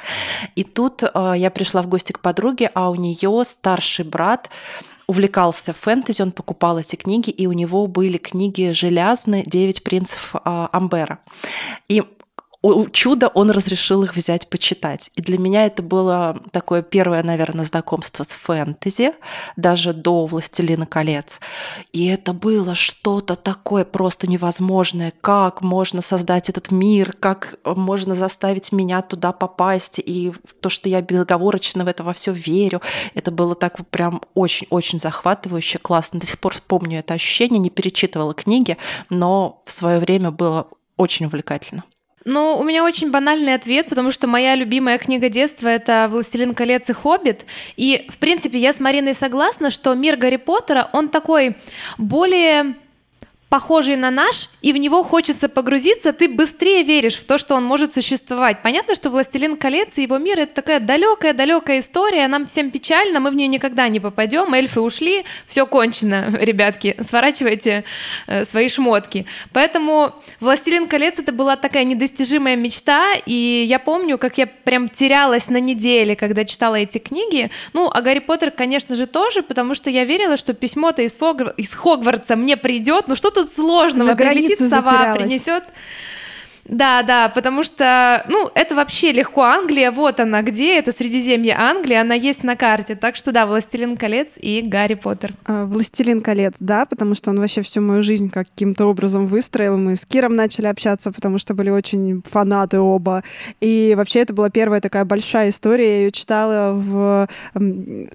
И 0.55 0.63
тут 0.63 1.03
э, 1.03 1.33
я 1.37 1.51
пришла 1.51 1.81
в 1.81 1.87
гости 1.87 2.11
к 2.11 2.19
подруге, 2.19 2.69
а 2.73 2.89
у 2.89 2.95
нее 2.95 3.43
старший 3.45 4.05
брат 4.05 4.49
увлекался 5.07 5.73
фэнтези, 5.73 6.21
он 6.21 6.31
покупал 6.31 6.79
эти 6.79 6.95
книги, 6.95 7.29
и 7.29 7.47
у 7.47 7.51
него 7.51 7.87
были 7.87 8.17
книги 8.17 8.71
«Железные», 8.71 9.43
«Девять 9.45 9.83
принцев 9.83 10.35
а, 10.43 10.69
Амбера». 10.71 11.19
И 11.87 12.03
чудо 12.91 13.27
он 13.27 13.51
разрешил 13.51 14.03
их 14.03 14.15
взять 14.15 14.47
почитать. 14.47 15.09
И 15.15 15.21
для 15.21 15.37
меня 15.37 15.65
это 15.65 15.83
было 15.83 16.41
такое 16.51 16.81
первое, 16.81 17.23
наверное, 17.23 17.65
знакомство 17.65 18.23
с 18.23 18.29
фэнтези, 18.29 19.13
даже 19.55 19.93
до 19.93 20.25
«Властелина 20.25 20.85
колец». 20.85 21.39
И 21.93 22.07
это 22.07 22.33
было 22.33 22.75
что-то 22.75 23.35
такое 23.35 23.85
просто 23.85 24.27
невозможное. 24.27 25.13
Как 25.21 25.61
можно 25.61 26.01
создать 26.01 26.49
этот 26.49 26.71
мир, 26.71 27.13
как 27.19 27.55
можно 27.65 28.15
заставить 28.15 28.71
меня 28.71 29.01
туда 29.01 29.31
попасть, 29.31 29.99
и 29.99 30.33
то, 30.61 30.69
что 30.69 30.89
я 30.89 31.01
безоговорочно 31.01 31.83
в 31.83 31.87
это 31.87 32.03
во 32.03 32.13
все 32.13 32.31
верю. 32.31 32.81
Это 33.13 33.31
было 33.31 33.55
так 33.55 33.87
прям 33.89 34.21
очень-очень 34.33 34.99
захватывающе, 34.99 35.79
классно. 35.79 36.19
До 36.19 36.25
сих 36.25 36.39
пор 36.39 36.55
помню 36.67 36.99
это 36.99 37.13
ощущение, 37.13 37.59
не 37.59 37.69
перечитывала 37.69 38.33
книги, 38.33 38.77
но 39.09 39.61
в 39.65 39.71
свое 39.71 39.99
время 39.99 40.31
было 40.31 40.67
очень 40.97 41.25
увлекательно. 41.25 41.83
Ну, 42.27 42.57
у 42.57 42.63
меня 42.63 42.83
очень 42.83 43.11
банальный 43.11 43.53
ответ, 43.53 43.87
потому 43.87 44.09
что 44.09 44.25
моя 44.25 44.55
любимая 44.55 44.97
книга 44.97 45.29
детства— 45.29 45.67
это 45.69 46.07
«Властелин 46.09 46.55
колец» 46.55 46.89
и 46.89 46.93
«Хоббит». 46.93 47.45
И, 47.77 48.07
в 48.09 48.17
принципе, 48.17 48.57
я 48.57 48.73
с 48.73 48.79
Мариной 48.79 49.13
согласна, 49.13 49.69
что 49.69 49.93
мир 49.93 50.17
Гарри 50.17 50.37
Поттера, 50.37 50.89
он 50.91 51.09
такой 51.09 51.55
более 51.99 52.73
похожий 53.49 53.95
на 53.95 54.09
наш, 54.09 54.49
и 54.61 54.73
в 54.73 54.77
него 54.77 55.03
хочется 55.03 55.47
погрузиться, 55.47 56.13
ты 56.13 56.27
быстрее 56.27 56.83
веришь 56.83 57.15
в 57.15 57.25
то, 57.25 57.37
что 57.37 57.55
он 57.55 57.63
может 57.63 57.93
существовать. 57.93 58.61
Понятно, 58.63 58.95
что 58.95 59.09
«Властелин 59.09 59.55
колец» 59.55 59.97
и 59.97 60.01
его 60.01 60.17
мир— 60.17 60.39
это 60.41 60.55
такая 60.55 60.79
далекая-далекая 60.79 61.79
история, 61.79 62.27
нам 62.27 62.47
всем 62.47 62.71
печально, 62.71 63.19
мы 63.19 63.29
в 63.29 63.35
нее 63.35 63.47
никогда 63.47 63.87
не 63.87 63.99
попадем, 63.99 64.53
эльфы 64.53 64.81
ушли, 64.81 65.25
все 65.47 65.67
кончено, 65.67 66.35
ребятки, 66.39 66.97
сворачивайте 67.01 67.83
э, 68.25 68.45
свои 68.45 68.67
шмотки. 68.67 69.27
Поэтому 69.53 70.13
«Властелин 70.39 70.87
колец»— 70.87 71.15
это 71.19 71.31
была 71.31 71.55
такая 71.55 71.83
недостижимая 71.83 72.55
мечта, 72.55 73.13
и 73.25 73.65
я 73.67 73.77
помню, 73.77 74.17
как 74.17 74.39
я 74.39 74.47
прям 74.47 74.89
терялась 74.89 75.49
на 75.49 75.59
неделе, 75.59 76.15
когда 76.15 76.45
читала 76.45 76.75
эти 76.75 76.97
книги. 76.97 77.51
Ну, 77.73 77.89
а 77.93 78.01
Гарри 78.01 78.19
Поттер, 78.19 78.49
конечно 78.49 78.95
же, 78.95 79.05
тоже, 79.05 79.43
потому 79.43 79.75
что 79.75 79.91
я 79.91 80.03
верила, 80.03 80.35
что 80.35 80.53
письмо-то 80.53 81.03
из, 81.03 81.15
Фог... 81.17 81.41
из 81.57 81.73
Хогвартса 81.75 82.35
мне 82.35 82.57
придет, 82.57 83.07
ну 83.07 83.15
что 83.15 83.34
тут 83.35 83.51
сложного? 83.51 84.09
На 84.09 84.15
Прилетит 84.15 84.57
сова, 84.57 84.81
затерялась. 84.81 85.17
принесет 85.17 85.63
да, 86.67 87.03
да, 87.03 87.29
потому 87.29 87.63
что, 87.63 88.25
ну, 88.27 88.49
это 88.55 88.73
вообще 88.73 89.11
легко. 89.11 89.43
Англия, 89.43 89.91
вот 89.91 90.19
она 90.19 90.41
где, 90.41 90.79
это 90.79 90.91
Средиземье 90.91 91.55
Англии, 91.55 91.95
она 91.95 92.15
есть 92.15 92.43
на 92.43 92.55
карте. 92.55 92.95
Так 92.95 93.15
что 93.15 93.31
да, 93.31 93.45
«Властелин 93.45 93.97
колец» 93.97 94.29
и 94.37 94.61
«Гарри 94.63 94.95
Поттер». 94.95 95.33
А, 95.45 95.65
«Властелин 95.65 96.21
колец», 96.21 96.55
да, 96.59 96.85
потому 96.85 97.13
что 97.13 97.29
он 97.29 97.39
вообще 97.39 97.61
всю 97.61 97.81
мою 97.81 98.01
жизнь 98.01 98.31
каким-то 98.31 98.85
образом 98.85 99.27
выстроил. 99.27 99.77
Мы 99.77 99.95
с 99.95 100.05
Киром 100.05 100.35
начали 100.35 100.65
общаться, 100.65 101.11
потому 101.11 101.37
что 101.37 101.53
были 101.53 101.69
очень 101.69 102.23
фанаты 102.27 102.79
оба. 102.79 103.23
И 103.61 103.93
вообще 103.95 104.21
это 104.21 104.33
была 104.33 104.49
первая 104.49 104.81
такая 104.81 105.05
большая 105.05 105.49
история. 105.49 105.85
Я 105.85 106.01
ее 106.01 106.11
читала 106.11 106.73
в 106.73 107.29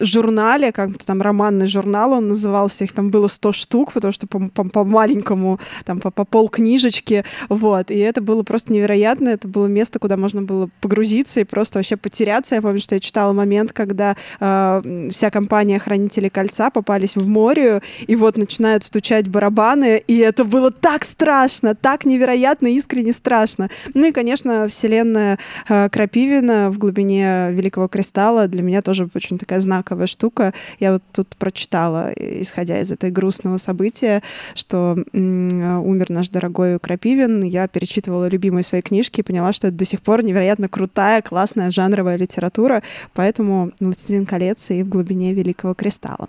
журнале, 0.01 0.73
как-то 0.73 1.07
там 1.07 1.23
романный 1.23 1.67
журнал 1.67 2.13
он 2.13 2.29
назывался, 2.29 2.83
их 2.83 2.93
там 2.93 3.11
было 3.11 3.29
100 3.29 3.53
штук, 3.53 3.93
потому 3.93 4.13
что 4.13 4.27
по, 4.27 4.49
по, 4.49 4.65
по 4.65 4.85
маленькому, 4.85 5.61
там 5.85 6.01
по, 6.01 6.11
по 6.11 6.25
пол 6.25 6.49
книжечки, 6.49 7.25
вот. 7.49 7.91
И 7.91 7.99
это 7.99 8.21
было 8.21 8.40
было 8.41 8.45
просто 8.45 8.73
невероятно. 8.73 9.29
Это 9.29 9.49
было 9.49 9.67
место, 9.67 9.99
куда 9.99 10.17
можно 10.17 10.43
было 10.43 10.71
погрузиться 10.81 11.41
и 11.41 11.45
просто 11.45 11.79
вообще 11.79 11.97
потеряться. 11.97 12.55
Я 12.55 12.63
помню, 12.63 12.81
что 12.81 12.95
я 12.95 13.01
читала 13.01 13.33
момент, 13.33 13.73
когда 13.73 14.17
э, 14.41 15.09
вся 15.11 15.31
компания 15.31 15.79
Хранителей 15.79 16.31
Кольца 16.31 16.71
попались 16.71 17.17
в 17.17 17.29
море, 17.29 17.83
и 18.07 18.17
вот 18.17 18.37
начинают 18.37 18.85
стучать 18.85 19.29
барабаны, 19.29 20.03
и 20.07 20.19
это 20.19 20.45
было 20.45 20.71
так 20.71 21.05
страшно, 21.05 21.75
так 21.75 22.05
невероятно, 22.05 22.69
искренне 22.69 23.13
страшно. 23.13 23.69
Ну 23.95 24.07
и, 24.07 24.13
конечно, 24.13 24.67
вселенная 24.69 25.39
э, 25.69 25.89
Крапивина 25.91 26.71
в 26.71 26.79
глубине 26.79 27.49
Великого 27.51 27.89
Кристалла 27.89 28.49
для 28.49 28.63
меня 28.63 28.81
тоже 28.81 29.09
очень 29.15 29.39
такая 29.39 29.61
знаковая 29.61 30.07
штука. 30.07 30.55
Я 30.79 30.93
вот 30.93 31.03
тут 31.13 31.29
прочитала, 31.37 32.11
исходя 32.17 32.81
из 32.81 32.91
этой 32.91 33.11
грустного 33.11 33.59
события, 33.59 34.23
что 34.55 34.97
э, 34.97 35.19
умер 35.19 36.11
наш 36.11 36.31
дорогой 36.31 36.79
Крапивин. 36.79 37.43
Я 37.43 37.69
перечитывала 37.69 38.30
любимые 38.31 38.65
свои 38.65 38.81
книжки 38.81 39.21
и 39.21 39.23
поняла, 39.23 39.53
что 39.53 39.69
это 39.69 39.77
до 39.77 39.85
сих 39.85 40.01
пор 40.01 40.25
невероятно 40.25 40.69
крутая, 40.69 41.23
классная 41.23 41.71
жанровая 41.71 42.17
литература, 42.17 42.83
поэтому 43.13 43.73
«Властелин 43.81 44.27
колец» 44.27 44.71
и 44.71 44.83
«В 44.83 44.89
глубине 44.89 45.35
Великого 45.35 45.75
Кристалла». 45.75 46.29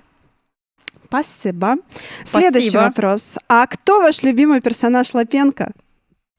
Спасибо. 1.08 1.76
Следующий 2.24 2.70
Спасибо. 2.70 2.84
вопрос. 2.84 3.36
А 3.50 3.68
кто 3.68 4.02
ваш 4.02 4.24
любимый 4.24 4.62
персонаж 4.62 5.14
Лапенко? 5.14 5.74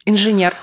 Инженер. 0.05 0.55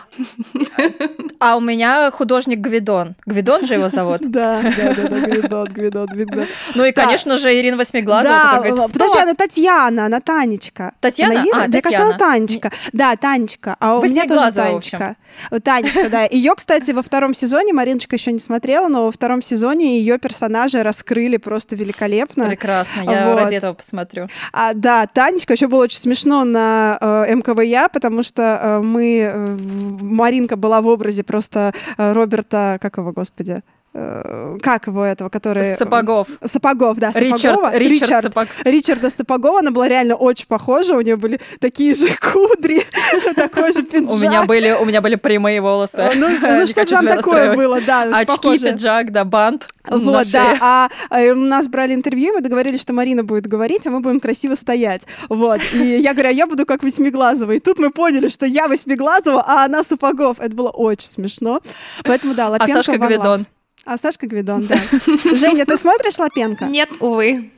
А 1.40 1.56
у 1.56 1.62
меня 1.62 2.12
художник 2.12 2.60
Гвидон. 2.60 3.16
Гвидон 3.26 3.66
же 3.66 3.76
его 3.76 3.88
зовут? 3.88 4.20
Да, 4.22 4.62
да, 4.62 4.94
да, 4.94 5.08
да, 5.08 5.20
Гвидон, 5.22 5.68
Гвидон, 5.68 6.08
Гвидон. 6.08 6.46
Ну 6.76 6.84
и, 6.84 6.92
конечно 6.92 7.38
же, 7.38 7.58
Ирина 7.58 7.78
Восьмиглазова. 7.78 8.62
Да, 8.64 8.88
подожди, 8.92 9.18
она 9.18 9.34
Татьяна, 9.36 10.08
она 10.08 10.20
Танечка. 10.20 10.94
Татьяна? 11.00 11.46
А, 11.54 11.68
Мне 11.68 11.82
кажется, 11.82 12.04
она 12.04 12.18
Танечка. 12.18 12.72
Да, 12.92 13.16
Танечка. 13.16 13.78
А 13.80 13.98
у 13.98 14.04
меня 14.04 14.26
тоже 14.26 14.52
Танечка. 14.52 15.16
Танечка, 15.64 16.10
да. 16.10 16.24
Ее, 16.30 16.54
кстати, 16.56 16.92
во 16.92 17.02
втором 17.02 17.34
сезоне, 17.34 17.72
Мариночка 17.72 18.18
еще 18.18 18.34
не 18.34 18.40
смотрела, 18.40 18.90
но 18.90 19.06
во 19.06 19.12
втором 19.12 19.42
сезоне 19.42 20.00
ее 20.00 20.18
персонажи 20.18 20.84
раскрыли 20.84 21.38
просто 21.38 21.78
великолепно. 21.78 22.48
Прекрасно, 22.48 23.02
я 23.02 23.34
ради 23.36 23.56
этого 23.56 23.74
посмотрю. 23.74 24.28
А, 24.52 24.74
да, 24.74 25.08
Танечка 25.08 25.54
еще 25.54 25.68
было 25.68 25.84
очень 25.84 26.00
смешно 26.00 26.44
на 26.44 26.98
э, 27.00 27.36
МКВЯ, 27.36 27.88
потому 27.88 28.24
что 28.24 28.60
э, 28.62 28.80
мы 28.80 29.29
Маринка 29.38 30.56
была 30.56 30.82
в 30.82 30.88
образе 30.88 31.24
просто 31.24 31.74
э, 31.98 32.14
Роберта, 32.14 32.78
как 32.82 32.98
его, 32.98 33.12
господи, 33.12 33.52
э, 33.52 33.62
как 33.92 34.88
его 34.88 35.04
этого, 35.04 35.30
который... 35.30 35.64
Сапогов. 35.64 36.28
Сапогов, 36.46 36.98
да, 36.98 37.12
Сапогова. 37.12 37.76
Ричард, 37.76 37.76
Ричард, 37.76 38.02
Ричард 38.02 38.24
Сапог... 38.24 38.48
Ричарда 38.66 39.10
Сапогова, 39.10 39.60
она 39.60 39.72
была 39.72 39.88
реально 39.88 40.16
очень 40.16 40.46
похожа, 40.46 40.96
у 40.96 41.02
нее 41.02 41.16
были 41.16 41.40
такие 41.60 41.96
же 41.96 42.08
кудри, 42.16 42.84
такой 43.36 43.74
же 43.74 43.84
пиджак. 43.84 44.12
У 44.12 44.18
меня 44.18 44.44
были, 44.44 44.76
у 44.80 44.86
меня 44.86 45.02
были 45.02 45.16
прямые 45.16 45.60
волосы. 45.62 46.12
Ну, 46.16 46.30
ну 46.30 46.68
что 46.68 46.86
там 46.86 47.08
такое 47.08 47.56
было, 47.56 47.82
да, 47.82 48.04
Очки, 48.04 48.60
пиджак, 48.60 49.12
да, 49.12 49.26
бант. 49.26 49.68
Вот, 49.90 50.28
да, 50.32 50.58
а, 50.62 50.90
а 51.10 51.22
у 51.32 51.36
нас 51.36 51.68
брали 51.68 51.96
интервью, 51.96 52.34
мы 52.34 52.42
договорились, 52.42 52.82
что 52.82 52.94
Марина 52.94 53.24
будет 53.24 53.48
говорить, 53.48 53.88
а 53.88 53.90
мы 53.90 54.02
будем 54.02 54.20
красиво 54.20 54.54
стоять. 54.54 55.08
Вот, 55.30 55.62
и 55.74 55.98
я 55.98 56.14
говорю, 56.14 56.30
а 56.30 56.34
я 56.34 56.46
буду 56.46 56.68
как 56.68 56.84
Восьмиглазова. 56.84 57.54
И 57.54 57.60
тут 57.60 57.80
мы 57.80 57.90
поняли, 57.90 58.28
что 58.28 58.46
я 58.46 58.68
Восьмиглазова, 58.68 59.44
а 59.46 59.66
она 59.66 59.84
Сапогов. 59.84 60.40
Это 60.40 60.56
было 60.56 60.70
очень 60.70 61.08
смешно. 61.08 61.62
Поэтому, 62.04 62.36
да, 62.36 62.50
Лапенко 62.50 62.72
А 62.72 62.84
Сашка 62.84 62.98
Гвидон. 62.98 63.48
А 63.90 63.98
Сашка 63.98 64.28
Гвидон, 64.28 64.68
да. 64.68 64.76
Женя, 65.36 65.66
ты 65.66 65.76
смотришь 65.76 66.20
Лапенко? 66.20 66.66
Нет, 66.66 66.90
увы. 67.00 67.50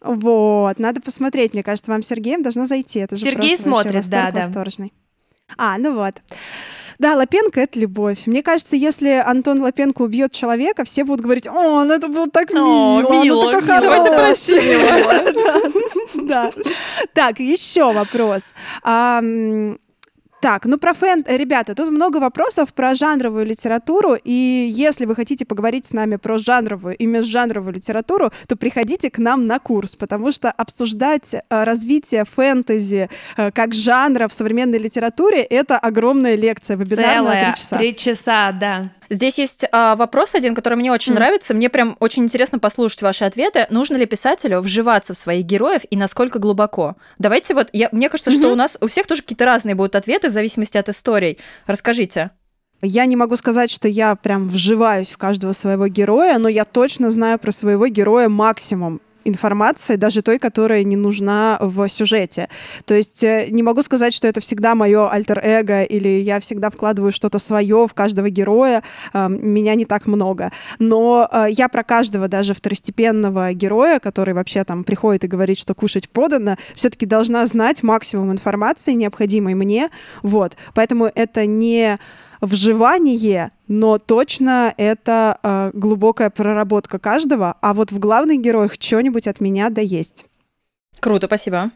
Вот, 0.00 0.78
надо 0.78 1.00
посмотреть. 1.00 1.54
Мне 1.54 1.64
кажется, 1.64 1.90
вам 1.90 2.02
Сергеем 2.02 2.44
должно 2.44 2.66
зайти. 2.66 3.00
Это 3.00 3.16
же 3.16 3.24
Сергей 3.24 3.56
смотрит, 3.56 4.08
да, 4.08 4.30
да. 4.30 4.42
Восторженный. 4.42 4.92
А, 5.56 5.76
ну 5.76 5.96
вот. 5.96 6.22
Да, 7.00 7.16
Лапенко— 7.16 7.60
это 7.62 7.80
любовь. 7.80 8.28
Мне 8.28 8.44
кажется, 8.44 8.76
если 8.76 9.08
Антон 9.08 9.60
Лапенко 9.60 10.02
убьет 10.02 10.30
человека, 10.30 10.84
все 10.84 11.02
будут 11.02 11.22
говорить, 11.22 11.48
о, 11.48 11.82
ну 11.82 11.92
это 11.92 12.06
было 12.06 12.30
так 12.30 12.52
мило, 12.52 13.00
О, 13.00 13.24
мило, 13.24 13.50
ну 13.50 13.60
такой 13.60 13.80
Давайте 13.80 14.12
простим 14.12 14.58
его. 14.58 15.82
Да. 16.28 16.52
Так, 17.12 17.40
еще 17.40 17.92
вопрос. 17.92 18.42
Так, 20.40 20.66
ну 20.66 20.78
про 20.78 20.94
фэн... 20.94 21.24
Ребята, 21.26 21.74
тут 21.74 21.90
много 21.90 22.18
вопросов 22.18 22.72
про 22.72 22.94
жанровую 22.94 23.44
литературу, 23.44 24.16
и 24.22 24.68
если 24.72 25.04
вы 25.04 25.16
хотите 25.16 25.44
поговорить 25.44 25.86
с 25.86 25.92
нами 25.92 26.16
про 26.16 26.38
жанровую 26.38 26.96
и 26.96 27.06
межжанровую 27.06 27.74
литературу, 27.74 28.30
то 28.46 28.54
приходите 28.56 29.10
к 29.10 29.18
нам 29.18 29.46
на 29.46 29.58
курс, 29.58 29.96
потому 29.96 30.30
что 30.30 30.50
обсуждать 30.50 31.34
э, 31.34 31.40
развитие 31.48 32.24
фэнтези 32.24 33.10
э, 33.36 33.50
как 33.50 33.74
жанра 33.74 34.28
в 34.28 34.32
современной 34.32 34.78
литературе— 34.78 35.42
это 35.50 35.76
огромная 35.76 36.36
лекция, 36.36 36.76
вебинар 36.76 37.16
Целая, 37.16 37.22
на 37.22 37.52
три 37.52 37.60
часа. 37.60 37.78
Три 37.78 37.96
часа, 37.96 38.52
да. 38.52 38.90
Здесь 39.10 39.38
есть 39.38 39.64
а, 39.72 39.96
вопрос 39.96 40.34
один, 40.34 40.54
который 40.54 40.74
мне 40.74 40.92
очень 40.92 41.12
mm. 41.12 41.16
нравится. 41.16 41.54
Мне 41.54 41.70
прям 41.70 41.96
очень 41.98 42.24
интересно 42.24 42.58
послушать 42.58 43.02
ваши 43.02 43.24
ответы. 43.24 43.66
Нужно 43.70 43.96
ли 43.96 44.06
писателю 44.06 44.60
вживаться 44.60 45.14
в 45.14 45.18
своих 45.18 45.46
героев 45.46 45.82
и 45.88 45.96
насколько 45.96 46.38
глубоко? 46.38 46.96
Давайте 47.18 47.54
вот, 47.54 47.70
я, 47.72 47.88
мне 47.92 48.10
кажется, 48.10 48.30
mm-hmm. 48.30 48.34
что 48.34 48.52
у 48.52 48.54
нас 48.54 48.76
у 48.80 48.86
всех 48.86 49.06
тоже 49.06 49.22
какие-то 49.22 49.46
разные 49.46 49.74
будут 49.74 49.96
ответы 49.96 50.27
в 50.28 50.32
зависимости 50.32 50.78
от 50.78 50.88
историй. 50.88 51.38
Расскажите. 51.66 52.30
Я 52.80 53.06
не 53.06 53.16
могу 53.16 53.36
сказать, 53.36 53.70
что 53.70 53.88
я 53.88 54.14
прям 54.14 54.48
вживаюсь 54.48 55.10
в 55.10 55.18
каждого 55.18 55.52
своего 55.52 55.88
героя, 55.88 56.38
но 56.38 56.48
я 56.48 56.64
точно 56.64 57.10
знаю 57.10 57.38
про 57.38 57.50
своего 57.50 57.88
героя 57.88 58.28
максимум 58.28 59.00
информации, 59.28 59.96
даже 59.96 60.22
той, 60.22 60.38
которая 60.38 60.84
не 60.84 60.96
нужна 60.96 61.58
в 61.60 61.88
сюжете. 61.88 62.48
То 62.84 62.94
есть 62.94 63.22
э, 63.22 63.48
не 63.50 63.62
могу 63.62 63.82
сказать, 63.82 64.14
что 64.14 64.28
это 64.28 64.40
всегда 64.40 64.74
мое 64.74 65.08
альтер-эго, 65.08 65.82
или 65.82 66.08
я 66.08 66.40
всегда 66.40 66.70
вкладываю 66.70 67.12
что-то 67.12 67.38
свое 67.38 67.86
в 67.86 67.94
каждого 67.94 68.30
героя, 68.30 68.82
меня 69.14 69.74
не 69.74 69.84
так 69.84 70.06
много. 70.06 70.50
Но 70.78 71.28
э, 71.30 71.46
я 71.50 71.68
про 71.68 71.82
каждого 71.84 72.28
даже 72.28 72.54
второстепенного 72.54 73.52
героя, 73.52 73.98
который 73.98 74.34
вообще 74.34 74.64
там 74.64 74.84
приходит 74.84 75.24
и 75.24 75.28
говорит, 75.28 75.58
что 75.58 75.74
кушать 75.74 76.08
подано, 76.08 76.56
все-таки 76.74 77.06
должна 77.06 77.46
знать 77.46 77.82
максимум 77.82 78.32
информации, 78.32 78.92
необходимой 78.92 79.54
мне. 79.54 79.90
Вот. 80.22 80.56
Поэтому 80.74 81.10
это 81.14 81.46
не 81.46 81.98
вживание, 82.40 83.52
но 83.66 83.98
точно 83.98 84.72
это 84.76 85.38
э, 85.42 85.70
глубокая 85.74 86.30
проработка 86.30 86.98
каждого, 86.98 87.56
а 87.60 87.74
вот 87.74 87.92
в 87.92 87.98
главных 87.98 88.40
героях 88.40 88.74
что-нибудь 88.74 89.26
от 89.26 89.40
меня 89.40 89.70
да 89.70 89.80
есть. 89.80 90.26
Круто, 91.00 91.26
спасибо. 91.26 91.70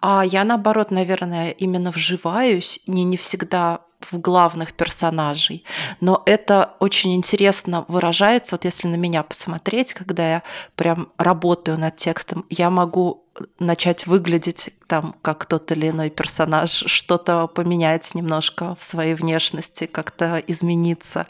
А 0.00 0.24
я 0.24 0.44
наоборот, 0.44 0.90
наверное, 0.90 1.50
именно 1.50 1.90
вживаюсь, 1.90 2.80
не 2.86 3.04
не 3.04 3.16
всегда 3.16 3.80
в 4.00 4.18
главных 4.18 4.72
персонажей. 4.74 5.64
Но 6.00 6.22
это 6.24 6.74
очень 6.78 7.14
интересно 7.14 7.84
выражается, 7.88 8.54
вот 8.54 8.64
если 8.64 8.88
на 8.88 8.96
меня 8.96 9.22
посмотреть, 9.22 9.92
когда 9.92 10.30
я 10.30 10.42
прям 10.76 11.08
работаю 11.18 11.78
над 11.78 11.96
текстом, 11.96 12.46
я 12.48 12.70
могу 12.70 13.24
начать 13.58 14.06
выглядеть 14.06 14.70
там 14.86 15.14
как 15.22 15.46
тот 15.46 15.70
или 15.72 15.90
иной 15.90 16.10
персонаж, 16.10 16.70
что-то 16.70 17.46
поменять 17.46 18.14
немножко 18.14 18.74
в 18.78 18.82
своей 18.82 19.14
внешности, 19.14 19.86
как-то 19.86 20.42
измениться, 20.46 21.26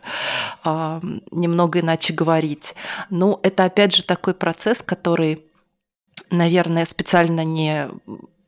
э, 0.64 1.00
немного 1.30 1.80
иначе 1.80 2.12
говорить. 2.12 2.74
Ну, 3.10 3.40
это 3.42 3.64
опять 3.64 3.94
же 3.94 4.04
такой 4.04 4.34
процесс, 4.34 4.78
который, 4.82 5.44
наверное, 6.30 6.86
специально 6.86 7.44
не 7.44 7.88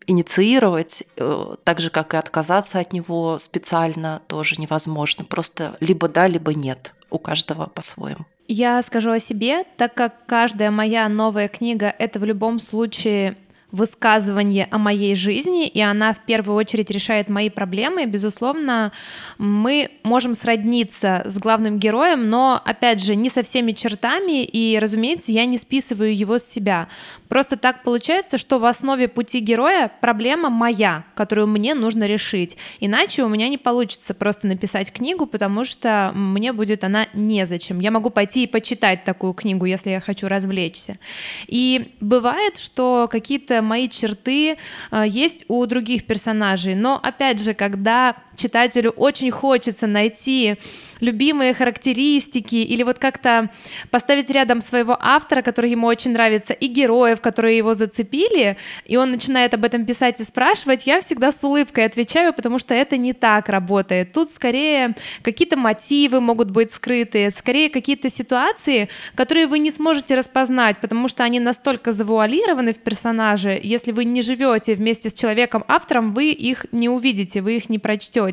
инициировать, 0.07 1.03
э, 1.17 1.57
так 1.65 1.81
же, 1.81 1.91
как 1.91 2.15
и 2.15 2.17
отказаться 2.17 2.79
от 2.79 2.93
него 2.93 3.39
специально 3.39 4.23
тоже 4.27 4.57
невозможно. 4.57 5.25
Просто 5.25 5.77
либо 5.81 6.09
да, 6.09 6.27
либо 6.27 6.55
нет. 6.55 6.95
У 7.11 7.19
каждого 7.19 7.67
по-своему. 7.67 8.25
Я 8.47 8.83
скажу 8.83 9.11
о 9.13 9.19
себе, 9.19 9.65
так 9.77 9.95
как 9.95 10.27
каждая 10.27 10.71
моя 10.71 11.09
новая 11.09 11.49
книга— 11.49 11.95
это 11.99 12.19
в 12.19 12.25
любом 12.25 12.59
случае 12.59 13.37
высказывание 13.73 14.67
о 14.71 14.79
моей 14.79 15.15
жизни, 15.15 15.69
и 15.69 15.81
она 15.81 16.13
в 16.13 16.25
первую 16.25 16.57
очередь 16.57 16.91
решает 16.91 17.29
мои 17.29 17.51
проблемы. 17.51 18.07
Безусловно, 18.07 18.93
мы 19.39 19.91
можем 20.03 20.35
сродниться 20.35 21.23
с 21.25 21.39
главным 21.39 21.79
героем, 21.79 22.29
но, 22.29 22.61
опять 22.65 23.03
же, 23.03 23.15
не 23.15 23.29
со 23.29 23.43
всеми 23.43 23.73
чертами, 23.73 24.45
и, 24.45 24.79
разумеется, 24.79 25.33
я 25.33 25.45
не 25.45 25.59
списываю 25.59 26.17
его 26.17 26.39
с 26.39 26.45
себя. 26.45 26.89
Просто 27.29 27.57
так 27.57 27.85
получается, 27.85 28.39
что 28.39 28.59
в 28.59 28.65
основе 28.65 29.07
пути 29.07 29.41
героя 29.41 29.91
проблема 30.01 30.51
моя, 30.51 31.05
которую 31.15 31.47
мне 31.47 31.75
нужно 31.75 32.05
решить. 32.05 32.57
Иначе 32.81 33.23
у 33.23 33.29
меня 33.29 33.49
не 33.49 33.59
получится 33.59 34.15
просто 34.15 34.49
написать 34.49 34.93
книгу, 34.93 35.27
потому 35.27 35.65
что 35.65 36.11
мне 36.15 36.53
будет 36.53 36.83
она 36.83 37.07
незачем. 37.15 37.81
Я 37.81 37.91
могу 37.91 38.11
пойти 38.11 38.45
и 38.45 38.47
почитать 38.47 39.05
такую 39.05 39.33
книгу, 39.35 39.65
если 39.65 39.91
я 39.91 40.01
хочу 40.01 40.27
развлечься. 40.27 40.99
И 41.47 41.95
бывает, 42.01 42.57
что 42.57 43.09
какие-то 43.11 43.60
мои 43.63 43.89
черты 43.89 44.57
э, 44.91 45.05
есть 45.07 45.45
у 45.49 45.65
других 45.67 46.07
персонажей. 46.07 46.75
Но 46.75 46.99
опять 47.03 47.43
же, 47.43 47.55
когда 47.55 48.17
читателю 48.41 48.91
очень 48.91 49.31
хочется 49.31 49.87
найти 49.87 50.57
любимые 51.01 51.55
характеристики 51.55 52.57
или 52.57 52.83
вот 52.83 52.99
как-то 52.99 53.51
поставить 53.91 54.31
рядом 54.31 54.61
своего 54.61 54.97
автора, 55.01 55.43
который 55.43 55.71
ему 55.71 55.87
очень 55.87 56.13
нравится, 56.13 56.53
и 56.53 56.67
героев, 56.67 57.21
которые 57.21 57.57
его 57.57 57.75
зацепили, 57.75 58.57
и 58.85 58.97
он 58.97 59.11
начинает 59.11 59.55
об 59.55 59.65
этом 59.65 59.87
писать 59.87 60.21
и 60.21 60.25
спрашивать, 60.25 60.87
я 60.87 61.01
всегда 61.01 61.33
с 61.33 61.43
улыбкой 61.43 61.87
отвечаю, 61.87 62.33
потому 62.33 62.59
что 62.59 62.75
это 62.75 62.97
не 62.97 63.13
так 63.13 63.49
работает. 63.49 64.13
Тут 64.13 64.29
скорее 64.29 64.95
какие-то 65.23 65.57
мотивы 65.57 66.21
могут 66.21 66.51
быть 66.51 66.73
скрытые, 66.73 67.31
скорее 67.31 67.71
какие-то 67.71 68.11
ситуации, 68.11 68.89
которые 69.15 69.47
вы 69.47 69.59
не 69.59 69.71
сможете 69.71 70.15
распознать, 70.15 70.79
потому 70.81 71.09
что 71.09 71.25
они 71.25 71.41
настолько 71.41 71.93
завуалированы 71.93 72.73
в 72.73 72.79
персонаже, 72.79 73.59
если 73.63 73.93
вы 73.93 74.05
не 74.05 74.23
живете 74.23 74.75
вместе 74.75 75.09
с 75.11 75.15
человеком-автором, 75.15 76.13
вы 76.13 76.31
их 76.31 76.67
не 76.73 76.89
увидите, 76.89 77.41
вы 77.41 77.57
их 77.57 77.69
не 77.69 77.79
прочтете. 77.79 78.30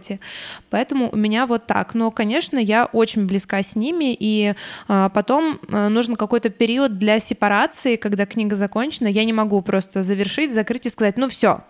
Поэтому 0.69 1.09
у 1.11 1.17
меня 1.17 1.45
вот 1.45 1.67
так. 1.67 1.93
Но, 1.93 2.11
конечно, 2.11 2.57
я 2.57 2.85
очень 2.85 3.25
близка 3.25 3.61
с 3.61 3.75
ними, 3.75 4.15
и 4.17 4.53
а, 4.87 5.09
потом 5.09 5.59
а, 5.69 5.89
нужен 5.89 6.15
какой-то 6.15 6.49
период 6.49 6.97
для 6.97 7.19
сепарации, 7.19 7.95
когда 7.95 8.25
книга 8.25 8.55
закончена. 8.55 9.07
Я 9.07 9.23
не 9.25 9.33
могу 9.33 9.61
просто 9.61 10.01
завершить, 10.01 10.53
закрыть 10.53 10.85
и 10.85 10.89
сказать, 10.89 11.17
ну 11.17 11.27
все, 11.27 11.61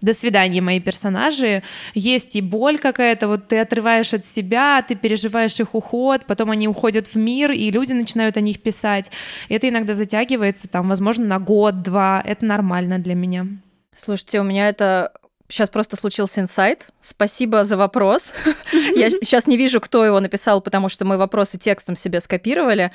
до 0.00 0.12
свидания, 0.12 0.60
мои 0.60 0.80
персонажи. 0.80 1.62
Есть 1.94 2.36
и 2.36 2.40
боль 2.40 2.78
какая-то, 2.78 3.28
вот 3.28 3.48
ты 3.48 3.58
отрываешь 3.58 4.14
от 4.14 4.24
себя, 4.24 4.82
ты 4.86 4.94
переживаешь 4.94 5.58
их 5.58 5.74
уход, 5.74 6.24
потом 6.26 6.50
они 6.50 6.68
уходят 6.68 7.08
в 7.08 7.16
мир, 7.16 7.50
и 7.50 7.70
люди 7.70 7.92
начинают 7.92 8.36
о 8.36 8.40
них 8.40 8.62
писать. 8.62 9.10
Это 9.48 9.68
иногда 9.68 9.94
затягивается, 9.94 10.68
там, 10.68 10.88
возможно, 10.88 11.26
на 11.26 11.38
год-два. 11.38 12.22
Это 12.24 12.44
нормально 12.44 12.98
для 12.98 13.14
меня. 13.14 13.46
Слушайте, 13.94 14.40
у 14.40 14.44
меня 14.44 14.68
это 14.68 15.12
сейчас 15.48 15.70
просто 15.70 15.96
случился 15.96 16.40
инсайт. 16.40 16.88
Спасибо 17.00 17.64
за 17.64 17.76
вопрос. 17.76 18.34
Я 18.94 19.10
сейчас 19.10 19.46
не 19.46 19.56
вижу, 19.56 19.80
кто 19.80 20.04
его 20.04 20.20
написал, 20.20 20.60
потому 20.60 20.88
что 20.88 21.04
мы 21.04 21.16
вопросы 21.16 21.58
текстом 21.58 21.96
себе 21.96 22.20
скопировали 22.20 22.92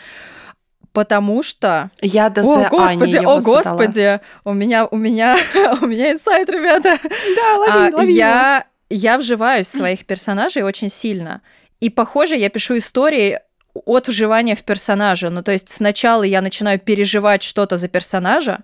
потому 0.94 1.42
что... 1.42 1.90
Я 2.02 2.30
до 2.30 2.42
О, 2.44 2.70
господи, 2.70 3.18
о, 3.18 3.42
господи, 3.42 4.20
у 4.46 4.54
меня, 4.54 4.86
у 4.86 4.96
меня, 4.96 5.38
у 5.82 5.88
меня 5.88 6.12
инсайт, 6.12 6.50
ребята. 6.50 7.00
Да, 7.04 7.58
лови, 7.58 7.72
а, 7.72 7.98
лови 7.98 8.14
я, 8.14 8.66
я 8.90 9.18
вживаюсь 9.18 9.68
в 9.68 9.76
своих 9.76 10.06
персонажей 10.06 10.62
очень 10.62 10.90
сильно. 10.90 11.42
И, 11.80 11.90
похоже, 11.90 12.38
я 12.38 12.50
пишу 12.50 12.78
истории 12.78 13.40
от 13.74 14.08
вживания 14.08 14.56
в 14.56 14.64
персонажа. 14.64 15.30
Ну, 15.30 15.42
то 15.42 15.52
есть 15.52 15.70
сначала 15.70 16.24
я 16.24 16.42
начинаю 16.42 16.80
переживать 16.80 17.42
что-то 17.42 17.78
за 17.78 17.88
персонажа, 17.88 18.60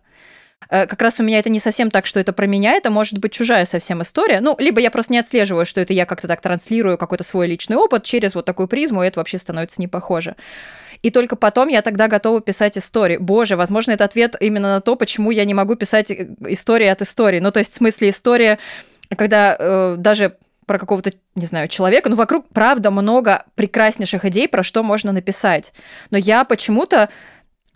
как 0.67 1.01
раз 1.01 1.19
у 1.19 1.23
меня 1.23 1.39
это 1.39 1.49
не 1.49 1.59
совсем 1.59 1.89
так, 1.89 2.05
что 2.05 2.19
это 2.19 2.33
про 2.33 2.45
меня, 2.45 2.73
это 2.73 2.91
может 2.91 3.17
быть 3.17 3.31
чужая 3.31 3.65
совсем 3.65 4.01
история. 4.01 4.39
Ну, 4.39 4.55
либо 4.59 4.79
я 4.79 4.91
просто 4.91 5.13
не 5.13 5.19
отслеживаю, 5.19 5.65
что 5.65 5.81
это 5.81 5.93
я 5.93 6.05
как-то 6.05 6.27
так 6.27 6.41
транслирую 6.41 6.97
какой-то 6.97 7.23
свой 7.23 7.47
личный 7.47 7.77
опыт 7.77 8.03
через 8.03 8.35
вот 8.35 8.45
такую 8.45 8.67
призму, 8.67 9.03
и 9.03 9.07
это 9.07 9.19
вообще 9.19 9.39
становится 9.39 9.81
не 9.81 9.87
похоже. 9.87 10.35
И 11.01 11.11
только 11.11 11.35
потом 11.35 11.69
я 11.69 11.81
тогда 11.81 12.07
готова 12.07 12.41
писать 12.41 12.77
истории. 12.77 13.17
Боже, 13.17 13.55
возможно, 13.55 13.91
это 13.91 14.03
ответ 14.03 14.35
именно 14.39 14.75
на 14.75 14.81
то, 14.81 14.95
почему 14.95 15.31
я 15.31 15.45
не 15.45 15.53
могу 15.53 15.75
писать 15.75 16.11
э, 16.11 16.27
истории 16.47 16.87
от 16.87 17.01
истории. 17.01 17.39
Ну, 17.39 17.51
то 17.51 17.59
есть, 17.59 17.71
в 17.71 17.75
смысле, 17.75 18.09
история, 18.09 18.59
когда 19.15 19.55
э, 19.57 19.95
даже 19.97 20.35
про 20.65 20.77
какого-то, 20.77 21.13
не 21.35 21.45
знаю, 21.45 21.67
человека, 21.67 22.09
ну, 22.09 22.15
вокруг, 22.15 22.47
правда, 22.49 22.91
много 22.91 23.45
прекраснейших 23.55 24.25
идей, 24.25 24.47
про 24.47 24.61
что 24.61 24.83
можно 24.83 25.11
написать. 25.11 25.73
Но 26.11 26.17
я 26.17 26.43
почему-то 26.43 27.09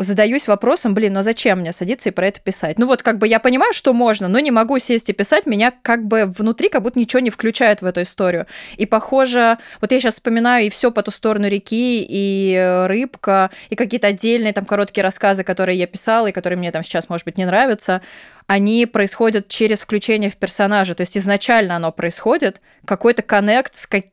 задаюсь 0.04 0.48
вопросом, 0.48 0.94
блин, 0.94 1.14
ну 1.14 1.20
а 1.20 1.24
зачем 1.24 1.60
мне 1.60 1.72
садиться 1.72 2.10
и 2.10 2.12
про 2.12 2.28
это 2.28 2.40
писать? 2.42 2.80
Ну 2.80 2.86
вот 2.86 3.02
как 3.02 3.18
бы 3.18 3.28
я 3.28 3.40
понимаю, 3.40 3.74
что 3.74 3.94
можно, 3.94 4.28
но 4.28 4.40
не 4.40 4.52
могу 4.52 4.80
сесть 4.80 5.10
и 5.10 5.14
писать, 5.14 5.46
меня 5.46 5.74
как 5.82 6.06
бы 6.06 6.26
внутри 6.26 6.70
как 6.70 6.84
будто 6.84 7.00
ничего 7.00 7.20
не 7.20 7.30
включает 7.30 7.82
в 7.82 7.86
эту 7.86 8.02
историю. 8.02 8.48
И 8.78 8.86
похоже, 8.86 9.58
вот 9.82 9.92
я 9.92 10.00
сейчас 10.00 10.16
вспоминаю 10.16 10.66
и 10.66 10.70
все 10.70 10.92
по 10.92 11.04
ту 11.04 11.12
сторону 11.12 11.48
реки, 11.48 12.06
и 12.08 12.54
э, 12.54 12.88
рыбка, 12.88 13.52
и 13.70 13.76
какие-то 13.76 14.08
отдельные 14.08 14.54
там 14.54 14.66
короткие 14.66 15.04
рассказы, 15.04 15.44
которые 15.44 15.78
я 15.78 15.88
писала, 15.88 16.28
и 16.28 16.32
которые 16.32 16.58
мне 16.58 16.72
там 16.72 16.84
сейчас, 16.84 17.10
может 17.10 17.26
быть, 17.26 17.38
не 17.38 17.46
нравятся, 17.46 18.02
они 18.48 18.86
происходят 18.86 19.48
через 19.48 19.82
включение 19.82 20.30
в 20.30 20.38
персонажа. 20.38 20.96
То 20.96 21.02
есть 21.02 21.18
изначально 21.18 21.76
оно 21.76 21.92
происходит, 21.92 22.62
какой-то 22.86 23.22
коннект 23.22 23.76
с, 23.76 23.88
как, 23.88 24.06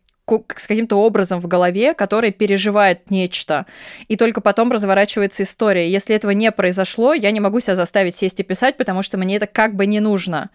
с 0.57 0.67
каким-то 0.67 0.97
образом 0.97 1.41
в 1.41 1.47
голове, 1.47 1.95
который 1.95 2.31
переживает 2.31 3.11
нечто, 3.11 3.67
и 4.09 4.17
только 4.17 4.41
потом 4.41 4.73
разворачивается 4.73 5.43
история. 5.43 5.91
Если 5.91 6.15
этого 6.15 6.31
не 6.33 6.51
произошло, 6.53 7.15
я 7.15 7.31
не 7.31 7.41
могу 7.41 7.61
себя 7.61 7.77
заставить 7.77 8.15
сесть 8.15 8.41
и 8.41 8.43
писать, 8.43 8.77
потому 8.77 9.03
что 9.03 9.19
мне 9.19 9.37
это 9.37 9.47
как 9.47 9.75
бы 9.75 9.87
не 9.87 10.01
нужно. 10.01 10.51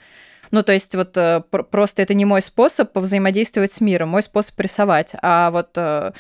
Ну, 0.51 0.63
то 0.63 0.73
есть 0.73 0.95
вот 0.95 1.17
э, 1.17 1.41
просто 1.71 2.01
это 2.01 2.13
не 2.13 2.26
мой 2.26 2.41
способ 2.41 2.95
взаимодействовать 2.95 3.71
с 3.71 3.82
миром, 3.82 4.09
мой 4.09 4.21
способ 4.21 4.59
рисовать. 4.59 5.15
А 5.21 5.51
вот 5.51 5.69
э, 5.76 6.11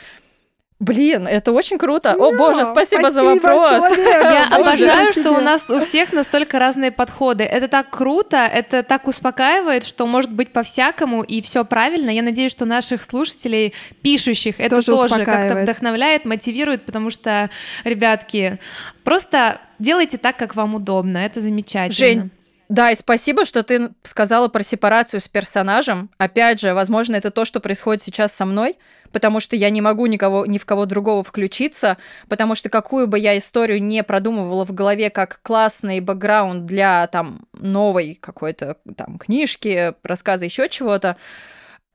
Блин, 0.79 1.25
это 1.25 1.53
очень 1.53 1.77
круто. 1.77 2.15
О 2.15 2.33
боже, 2.33 2.65
спасибо, 2.65 2.99
спасибо 2.99 3.11
за 3.11 3.23
вопрос. 3.23 3.69
Человек. 3.69 4.23
Я 4.23 4.47
обожаю, 4.47 5.13
что 5.13 5.31
у 5.31 5.39
нас 5.39 5.69
у 5.69 5.79
всех 5.79 6.11
настолько 6.11 6.59
разные 6.59 6.91
подходы. 6.91 7.45
Это 7.45 7.69
так 7.69 7.89
круто, 7.91 8.37
это 8.37 8.83
так 8.83 9.07
успокаивает, 9.07 9.85
что 9.85 10.05
может 10.05 10.33
быть 10.33 10.51
по-всякому 10.51 11.23
и 11.23 11.41
все 11.41 11.63
правильно. 11.63 12.09
Я 12.09 12.23
надеюсь, 12.23 12.51
что 12.51 12.65
наших 12.65 13.03
слушателей, 13.03 13.73
пишущих, 14.01 14.59
это 14.59 14.81
тоже, 14.81 15.09
тоже 15.09 15.23
как-то 15.23 15.55
вдохновляет, 15.55 16.25
мотивирует, 16.25 16.85
потому 16.85 17.09
что, 17.09 17.49
ребятки, 17.85 18.59
просто 19.05 19.61
делайте 19.79 20.17
так, 20.17 20.35
как 20.35 20.55
вам 20.55 20.75
удобно. 20.75 21.19
Это 21.19 21.39
замечательно. 21.39 21.91
Жень, 21.95 22.31
да, 22.67 22.91
и 22.91 22.95
спасибо, 22.95 23.45
что 23.45 23.63
ты 23.63 23.91
сказала 24.03 24.47
про 24.47 24.63
сепарацию 24.63 25.19
с 25.19 25.27
персонажем. 25.27 26.09
Опять 26.17 26.59
же, 26.59 26.73
возможно, 26.73 27.15
это 27.15 27.31
то, 27.31 27.45
что 27.45 27.59
происходит 27.59 28.03
сейчас 28.03 28.33
со 28.33 28.45
мной, 28.45 28.75
потому 29.15 29.39
что 29.39 29.55
я 29.55 29.69
не 29.69 29.79
могу 29.79 30.07
никого, 30.07 30.45
ни 30.45 30.57
в 30.57 30.65
кого 30.65 30.85
другого 30.85 31.23
включиться, 31.23 31.95
потому 32.27 32.53
что 32.53 32.67
какую 32.67 33.07
бы 33.07 33.17
я 33.17 33.37
историю 33.37 33.81
не 33.81 34.03
продумывала 34.03 34.65
в 34.65 34.73
голове 34.73 35.09
как 35.09 35.39
классный 35.41 36.01
бэкграунд 36.01 36.65
для 36.65 37.07
там 37.07 37.47
новой 37.53 38.15
какой-то 38.15 38.75
там 38.97 39.17
книжки, 39.17 39.93
рассказа, 40.03 40.43
еще 40.43 40.67
чего-то, 40.67 41.15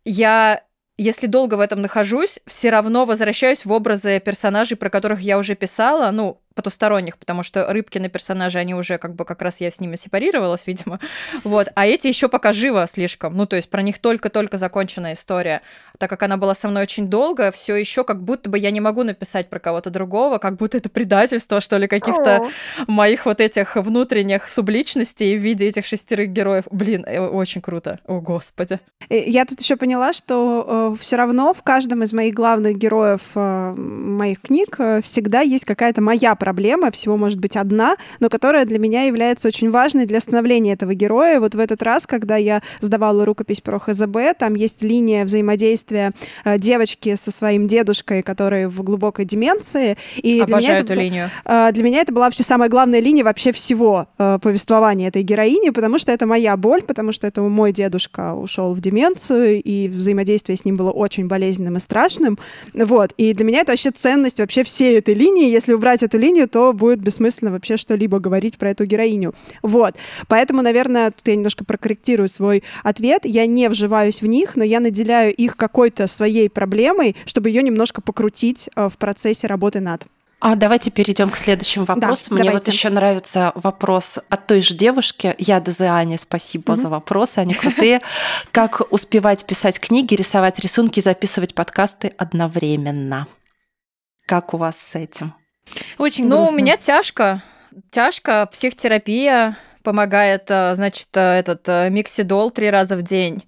я 0.07 0.63
если 0.97 1.27
долго 1.27 1.57
в 1.57 1.61
этом 1.61 1.83
нахожусь, 1.83 2.41
все 2.47 2.71
равно 2.71 3.05
возвращаюсь 3.05 3.67
в 3.67 3.73
образы 3.73 4.19
персонажей, 4.19 4.79
про 4.79 4.89
которых 4.89 5.21
я 5.21 5.37
уже 5.37 5.55
писала, 5.55 6.11
ну, 6.13 6.41
потусторонних, 6.61 7.17
потому 7.17 7.43
что 7.43 7.73
Рыбкины 7.73 8.11
персонажи, 8.11 8.59
они 8.59 8.75
уже 8.75 8.99
как 8.99 9.15
бы 9.15 9.25
как 9.25 9.41
раз 9.41 9.63
я 9.63 9.71
с 9.71 9.81
ними 9.81 9.97
сепарировалась, 9.97 10.67
видимо. 10.67 11.01
Вот. 11.43 11.69
А 11.75 11.87
эти 11.87 12.07
еще 12.07 12.29
пока 12.29 12.53
живо 12.53 12.87
слишком. 12.87 13.35
Ну, 13.35 13.47
то 13.47 13.57
есть 13.57 13.71
про 13.71 13.81
них 13.81 13.99
только-только 13.99 14.59
законченная 14.59 15.15
история. 15.15 15.63
Так 15.99 16.11
как 16.11 16.23
она 16.23 16.37
была 16.37 16.55
со 16.55 16.69
мной 16.69 16.83
очень 16.83 17.09
долго, 17.09 17.51
все 17.51 17.77
еще 17.77 18.05
как 18.05 18.23
будто 18.23 18.51
бы 18.51 18.59
я 18.59 18.71
не 18.71 18.81
могу 18.81 19.05
написать 19.05 19.49
про 19.49 19.59
кого-то 19.59 19.89
другого, 19.89 20.37
как 20.37 20.57
будто 20.57 20.77
это 20.77 20.91
предательство, 20.91 21.61
что 21.61 21.79
ли, 21.79 21.87
каких-то 21.89 22.49
моих 22.87 23.25
вот 23.25 23.41
этих 23.41 23.77
внутренних 23.77 24.49
субличностей 24.49 25.37
в 25.37 25.41
виде 25.41 25.67
этих 25.67 25.87
шестерых 25.87 26.29
героев. 26.31 26.65
Блин, 26.71 27.05
э, 27.07 27.21
очень 27.21 27.63
круто. 27.63 28.01
О, 28.07 28.21
господи. 28.21 28.81
Э, 29.09 29.19
я 29.19 29.45
тут 29.47 29.61
еще 29.61 29.77
поняла, 29.77 30.13
что 30.13 30.93
э, 30.95 31.01
все 31.01 31.17
равно 31.17 31.55
в 31.55 31.63
каждом 31.63 32.03
из 32.03 32.13
моих 32.13 32.35
главных 32.35 32.77
героев 32.77 33.23
э, 33.35 33.75
моих 33.77 34.41
книг 34.43 34.77
э, 34.79 35.01
всегда 35.03 35.41
есть 35.41 35.65
какая-то 35.65 36.03
моя 36.03 36.35
проблема, 36.35 36.50
всего 36.91 37.17
может 37.17 37.39
быть 37.39 37.57
одна, 37.57 37.97
но 38.19 38.29
которая 38.29 38.65
для 38.65 38.79
меня 38.79 39.03
является 39.03 39.49
очень 39.49 39.71
важной 39.71 40.07
для 40.07 40.21
становления 40.21 40.73
этого 40.73 40.95
героя. 40.95 41.41
Вот 41.41 41.55
в 41.55 41.59
этот 41.59 41.83
раз, 41.83 42.07
когда 42.07 42.37
я 42.37 42.63
сдавала 42.81 43.25
рукопись 43.25 43.61
про 43.61 43.79
ХЗБ, 43.79 44.39
там 44.39 44.55
есть 44.55 44.83
линия 44.83 45.25
взаимодействия 45.25 46.13
э, 46.45 46.59
девочки 46.59 47.15
со 47.15 47.31
своим 47.31 47.67
дедушкой, 47.67 48.23
который 48.23 48.67
в 48.67 48.83
глубокой 48.83 49.25
деменции. 49.25 49.97
И 50.17 50.41
Обожаю 50.41 50.61
для 50.61 50.69
меня 50.69 50.79
эту 50.79 50.93
это, 50.93 50.95
линию. 50.95 51.31
Э, 51.45 51.71
для 51.73 51.83
меня 51.83 52.01
это 52.01 52.13
была 52.13 52.27
вообще 52.27 52.43
самая 52.43 52.69
главная 52.69 53.01
линия 53.01 53.25
вообще 53.25 53.53
всего 53.53 54.07
э, 54.19 54.39
повествования 54.43 55.09
этой 55.09 55.23
героини, 55.23 55.71
потому 55.71 55.99
что 55.99 56.13
это 56.13 56.27
моя 56.27 56.57
боль, 56.57 56.83
потому 56.83 57.13
что 57.13 57.27
это 57.27 57.43
мой 57.43 57.73
дедушка 57.73 58.35
ушел 58.35 58.75
в 58.75 58.81
деменцию, 58.81 59.63
и 59.63 59.89
взаимодействие 59.89 60.57
с 60.57 60.65
ним 60.65 60.77
было 60.77 60.91
очень 60.91 61.27
болезненным 61.27 61.77
и 61.77 61.81
страшным. 61.81 62.39
Вот. 62.75 63.13
И 63.17 63.33
для 63.35 63.45
меня 63.45 63.61
это 63.61 63.73
вообще 63.73 63.91
ценность 63.91 64.41
вообще 64.41 64.65
всей 64.65 64.99
этой 64.99 65.15
линии. 65.15 65.51
Если 65.51 65.73
убрать 65.73 66.03
эту 66.03 66.19
линию, 66.19 66.40
то 66.47 66.73
будет 66.73 67.01
бессмысленно 67.01 67.51
вообще 67.51 67.77
что-либо 67.77 68.19
говорить 68.19 68.59
про 68.59 68.71
эту 68.71 68.85
героиню. 68.85 69.35
Вот. 69.63 69.95
Поэтому, 70.29 70.63
наверное, 70.63 71.11
тут 71.11 71.27
я 71.27 71.35
немножко 71.35 71.65
прокорректирую 71.65 72.29
свой 72.29 72.63
ответ. 72.83 73.25
Я 73.25 73.47
не 73.47 73.69
вживаюсь 73.69 74.23
в 74.23 74.27
них, 74.27 74.57
но 74.57 74.65
я 74.65 74.81
наделяю 74.81 75.35
их 75.35 75.57
какой-то 75.57 76.07
своей 76.07 76.49
проблемой, 76.49 77.17
чтобы 77.25 77.51
ее 77.51 77.63
немножко 77.63 78.01
покрутить 78.01 78.69
э, 78.75 78.89
в 78.89 78.99
процессе 78.99 79.47
работы 79.47 79.81
над. 79.81 80.07
А 80.41 80.57
давайте 80.57 80.91
перейдем 80.91 81.29
к 81.29 81.37
следующему 81.37 81.85
вопросу. 81.85 82.31
Да, 82.31 82.37
Мне 82.37 82.45
давайте. 82.45 82.67
вот 82.67 82.75
еще 82.75 82.89
нравится 82.89 83.53
вопрос 83.57 84.19
от 84.31 84.47
той 84.47 84.63
же 84.63 84.75
девушки. 84.75 85.35
Я 85.37 85.61
Дезеане, 85.61 86.17
спасибо 86.17 86.73
угу. 86.73 86.81
за 86.81 86.89
вопросы, 86.89 87.39
они 87.39 87.53
крутые. 87.53 88.01
Как 88.51 88.91
успевать 88.91 89.45
писать 89.45 89.79
книги, 89.79 90.15
рисовать 90.15 90.59
рисунки, 90.59 91.01
записывать 91.01 91.55
подкасты 91.55 92.15
одновременно? 92.17 93.27
Как 94.27 94.55
у 94.55 94.57
вас 94.57 94.79
с 94.79 94.95
этим? 94.95 95.35
Очень 95.99 96.29
Ну, 96.29 96.47
у 96.47 96.53
меня 96.53 96.77
тяжко. 96.77 97.43
Тяжко, 97.91 98.49
психотерапия 98.53 99.57
помогает, 99.83 100.51
э, 100.51 100.75
значит, 100.75 101.09
э, 101.17 101.21
этот 101.21 101.69
э, 101.69 101.89
миксидол 101.91 102.51
три 102.51 102.71
раза 102.71 102.97
в 102.97 103.03
день. 103.03 103.45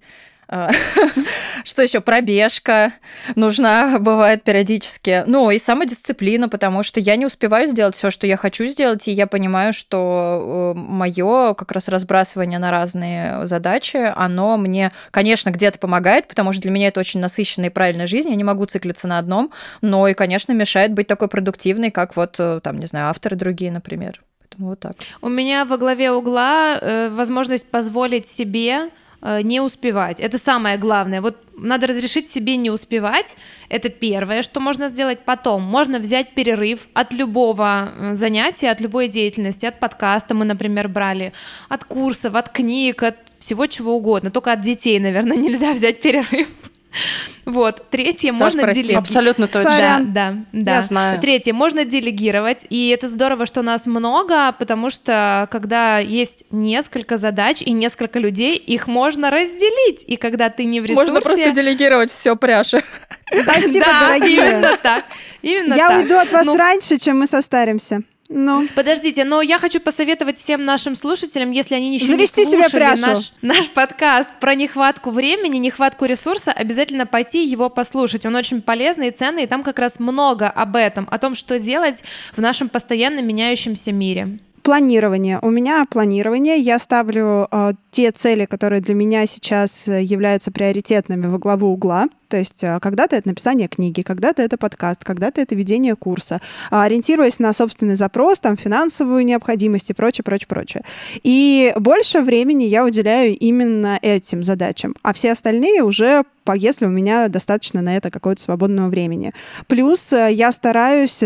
А, 0.55 0.69
что 1.63 1.81
еще? 1.81 1.99
Пробежка 1.99 2.93
нужна, 3.35 3.97
бывает 3.97 4.43
периодически. 4.43 5.23
Ну, 5.25 5.49
и 5.49 5.57
самодисциплина, 5.57 6.47
потому 6.47 6.83
что 6.83 6.99
я 6.99 7.15
не 7.15 7.25
успеваю 7.25 7.67
сделать 7.67 7.95
все, 7.95 8.11
что 8.11 8.27
я 8.27 8.37
хочу 8.37 8.67
сделать, 8.67 9.07
и 9.07 9.11
я 9.11 9.25
понимаю, 9.25 9.73
что 9.73 10.73
мое 10.75 11.55
как 11.55 11.71
раз 11.71 11.87
разбрасывание 11.87 12.59
на 12.59 12.69
разные 12.69 13.47
задачи, 13.47 14.13
оно 14.15 14.55
мне, 14.57 14.91
конечно, 15.09 15.49
где-то 15.49 15.79
помогает, 15.79 16.27
потому 16.27 16.53
что 16.53 16.61
для 16.61 16.71
меня 16.71 16.89
это 16.89 16.99
очень 16.99 17.19
насыщенная 17.19 17.69
и 17.69 17.73
правильная 17.73 18.05
жизнь, 18.05 18.29
я 18.29 18.35
не 18.35 18.43
могу 18.43 18.67
циклиться 18.67 19.07
на 19.07 19.17
одном, 19.17 19.51
но 19.81 20.07
и, 20.07 20.13
конечно, 20.13 20.53
мешает 20.53 20.93
быть 20.93 21.07
такой 21.07 21.29
продуктивной, 21.29 21.89
как 21.89 22.15
вот, 22.15 22.39
там, 22.61 22.77
не 22.77 22.85
знаю, 22.85 23.09
авторы 23.09 23.35
другие, 23.35 23.71
например. 23.71 24.21
Поэтому 24.39 24.69
вот 24.69 24.79
так. 24.79 24.97
У 25.23 25.29
меня 25.29 25.65
во 25.65 25.77
главе 25.77 26.11
угла 26.11 26.77
э, 26.79 27.09
возможность 27.09 27.67
позволить 27.71 28.27
себе 28.27 28.91
Э, 28.91 29.02
не 29.43 29.61
успевать. 29.61 30.19
Это 30.19 30.37
самое 30.37 30.77
главное. 30.77 31.21
Вот 31.21 31.37
надо 31.57 31.87
разрешить 31.87 32.29
себе 32.29 32.57
не 32.57 32.69
успевать. 32.69 33.37
Это 33.69 33.89
первое, 33.89 34.41
что 34.41 34.59
можно 34.59 34.89
сделать. 34.89 35.19
Потом 35.25 35.61
можно 35.61 35.99
взять 35.99 36.33
перерыв 36.33 36.87
от 36.93 37.13
любого 37.13 37.93
э, 37.95 38.13
занятия, 38.15 38.71
от 38.71 38.81
любой 38.81 39.07
деятельности, 39.07 39.65
от 39.65 39.79
подкаста 39.79 40.33
мы, 40.33 40.45
например, 40.45 40.87
брали, 40.87 41.33
от 41.69 41.83
курсов, 41.83 42.35
от 42.35 42.49
книг, 42.49 43.03
от 43.03 43.15
всего 43.39 43.67
чего 43.67 43.95
угодно. 43.95 44.31
Только 44.31 44.51
от 44.51 44.61
детей, 44.61 44.99
наверное, 44.99 45.37
нельзя 45.45 45.73
взять 45.73 46.01
перерыв. 46.01 46.47
Вот. 47.45 47.89
Третье, 47.89 48.31
Саш, 48.31 48.39
можно 48.39 48.73
делегировать. 48.73 49.07
Абсолютно 49.09 49.47
точно. 49.47 49.69
Да, 49.69 49.99
да, 49.99 50.33
да. 50.53 50.75
Я 50.75 50.81
знаю. 50.83 51.19
Третье, 51.19 51.51
можно 51.51 51.83
делегировать. 51.83 52.65
И 52.69 52.87
это 52.89 53.09
здорово, 53.09 53.45
что 53.45 53.61
нас 53.61 53.85
много, 53.85 54.53
потому 54.57 54.89
что 54.89 55.47
когда 55.51 55.99
есть 55.99 56.45
несколько 56.51 57.17
задач 57.17 57.61
и 57.61 57.71
несколько 57.71 58.19
людей, 58.19 58.55
их 58.55 58.87
можно 58.87 59.29
разделить. 59.29 60.05
И 60.07 60.15
когда 60.15 60.49
ты 60.49 60.63
не 60.63 60.79
в 60.79 60.85
ресурсе... 60.85 61.11
Можно 61.11 61.21
просто 61.21 61.51
делегировать 61.51 62.11
все 62.11 62.35
пряше. 62.37 62.81
Спасибо, 63.27 63.85
дорогие. 64.01 64.37
именно 64.37 64.77
так. 64.81 65.03
Именно 65.41 65.73
Я 65.73 65.89
так. 65.89 66.03
уйду 66.03 66.15
от 66.17 66.31
вас 66.31 66.45
ну, 66.45 66.55
раньше, 66.55 66.97
чем 66.97 67.19
мы 67.19 67.27
состаримся. 67.27 68.03
Ну. 68.29 68.67
Подождите, 68.75 69.25
но 69.25 69.41
я 69.41 69.59
хочу 69.59 69.79
посоветовать 69.79 70.37
всем 70.37 70.63
нашим 70.63 70.95
слушателям, 70.95 71.51
если 71.51 71.75
они 71.75 71.93
еще 71.93 72.07
Завести 72.07 72.45
не 72.45 72.51
слушали 72.51 72.95
себе 72.95 73.05
наш, 73.05 73.33
наш 73.41 73.69
подкаст 73.69 74.29
про 74.39 74.55
нехватку 74.55 75.11
времени, 75.11 75.57
нехватку 75.57 76.05
ресурса, 76.05 76.51
обязательно 76.51 77.05
пойти 77.05 77.45
его 77.45 77.69
послушать. 77.69 78.25
Он 78.25 78.35
очень 78.35 78.61
полезный 78.61 79.09
и 79.09 79.11
ценный, 79.11 79.43
и 79.43 79.47
там 79.47 79.63
как 79.63 79.77
раз 79.79 79.99
много 79.99 80.49
об 80.49 80.75
этом, 80.75 81.07
о 81.11 81.17
том, 81.17 81.35
что 81.35 81.59
делать 81.59 82.03
в 82.35 82.41
нашем 82.41 82.69
постоянно 82.69 83.21
меняющемся 83.21 83.91
мире. 83.91 84.39
Планирование. 84.63 85.39
У 85.41 85.49
меня 85.49 85.85
планирование. 85.89 86.57
Я 86.57 86.79
ставлю 86.79 87.49
э, 87.51 87.73
те 87.91 88.11
цели, 88.11 88.45
которые 88.45 88.81
для 88.81 88.95
меня 88.95 89.25
сейчас 89.25 89.89
э, 89.89 90.01
являются 90.01 90.51
приоритетными 90.51 91.27
во 91.27 91.37
главу 91.37 91.67
угла. 91.67 92.07
То 92.33 92.39
есть 92.39 92.63
э, 92.63 92.79
когда-то 92.81 93.15
это 93.15 93.27
написание 93.27 93.67
книги, 93.67 94.01
когда-то 94.01 94.41
это 94.41 94.57
подкаст, 94.57 95.03
когда-то 95.03 95.39
это 95.39 95.53
ведение 95.53 95.95
курса, 95.95 96.41
а, 96.71 96.81
ориентируясь 96.81 97.37
на 97.37 97.53
собственный 97.53 97.93
запрос, 97.93 98.39
там, 98.39 98.57
финансовую 98.57 99.23
необходимость 99.23 99.91
и 99.91 99.93
прочее, 99.93 100.23
прочее, 100.23 100.47
прочее. 100.47 100.83
И 101.21 101.71
больше 101.77 102.21
времени 102.21 102.63
я 102.63 102.85
уделяю 102.85 103.37
именно 103.37 103.99
этим 104.01 104.41
задачам, 104.41 104.95
а 105.03 105.13
все 105.13 105.33
остальные 105.33 105.83
уже 105.83 106.23
если 106.55 106.87
у 106.87 106.89
меня 106.89 107.29
достаточно 107.29 107.81
на 107.81 107.95
это 107.95 108.09
какое-то 108.09 108.41
свободного 108.41 108.89
времени. 108.89 109.31
Плюс 109.67 110.11
э, 110.11 110.29
я 110.33 110.51
стараюсь 110.51 111.19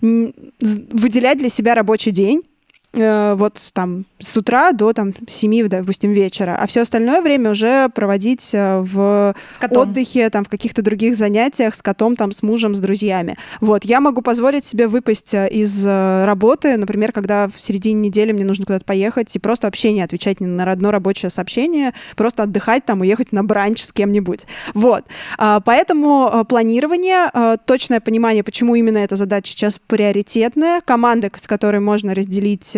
выделять 0.00 1.38
для 1.38 1.48
себя 1.48 1.74
рабочий 1.74 2.12
день, 2.12 2.42
Э, 2.42 2.57
вот 2.94 3.60
там 3.74 4.06
с 4.18 4.36
утра 4.36 4.72
до 4.72 4.94
там 4.94 5.12
7, 5.28 5.68
допустим, 5.68 6.12
вечера, 6.12 6.56
а 6.58 6.66
все 6.66 6.80
остальное 6.82 7.20
время 7.20 7.50
уже 7.50 7.90
проводить 7.90 8.50
э, 8.54 8.80
в 8.80 9.34
отдыхе, 9.70 10.30
там, 10.30 10.44
в 10.44 10.48
каких-то 10.48 10.80
других 10.80 11.14
занятиях 11.14 11.74
с 11.74 11.82
котом, 11.82 12.16
там, 12.16 12.32
с 12.32 12.42
мужем, 12.42 12.74
с 12.74 12.80
друзьями. 12.80 13.36
Вот, 13.60 13.84
я 13.84 14.00
могу 14.00 14.22
позволить 14.22 14.64
себе 14.64 14.88
выпасть 14.88 15.34
э, 15.34 15.48
из 15.50 15.84
работы, 15.84 16.78
например, 16.78 17.12
когда 17.12 17.48
в 17.48 17.60
середине 17.60 18.08
недели 18.08 18.32
мне 18.32 18.44
нужно 18.44 18.64
куда-то 18.64 18.86
поехать 18.86 19.36
и 19.36 19.38
просто 19.38 19.66
вообще 19.66 19.92
не 19.92 20.00
отвечать 20.00 20.40
ни 20.40 20.46
на 20.46 20.70
одно 20.70 20.90
рабочее 20.90 21.30
сообщение, 21.30 21.92
просто 22.16 22.44
отдыхать 22.44 22.86
там, 22.86 23.02
уехать 23.02 23.32
на 23.32 23.44
бранч 23.44 23.82
с 23.82 23.92
кем-нибудь. 23.92 24.46
Вот, 24.72 25.04
а, 25.36 25.60
поэтому 25.60 26.46
планирование, 26.48 27.58
точное 27.66 28.00
понимание, 28.00 28.42
почему 28.42 28.74
именно 28.74 28.98
эта 28.98 29.16
задача 29.16 29.52
сейчас 29.52 29.78
приоритетная, 29.86 30.80
команда, 30.80 31.30
с 31.36 31.46
которой 31.46 31.80
можно 31.80 32.14
разделить 32.14 32.77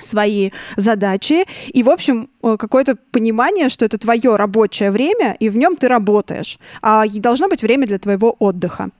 свои 0.00 0.50
задачи 0.76 1.44
и, 1.68 1.82
в 1.82 1.90
общем, 1.90 2.28
э, 2.42 2.56
какое-то 2.58 2.96
понимание, 2.96 3.68
что 3.68 3.84
это 3.84 3.98
твое 3.98 4.36
рабочее 4.36 4.90
время, 4.90 5.36
и 5.40 5.48
в 5.48 5.56
нем 5.56 5.76
ты 5.76 5.88
работаешь, 5.88 6.58
а 6.82 7.06
должно 7.06 7.48
быть 7.48 7.62
время 7.62 7.86
для 7.86 7.98
твоего 7.98 8.36
отдыха. 8.38 8.90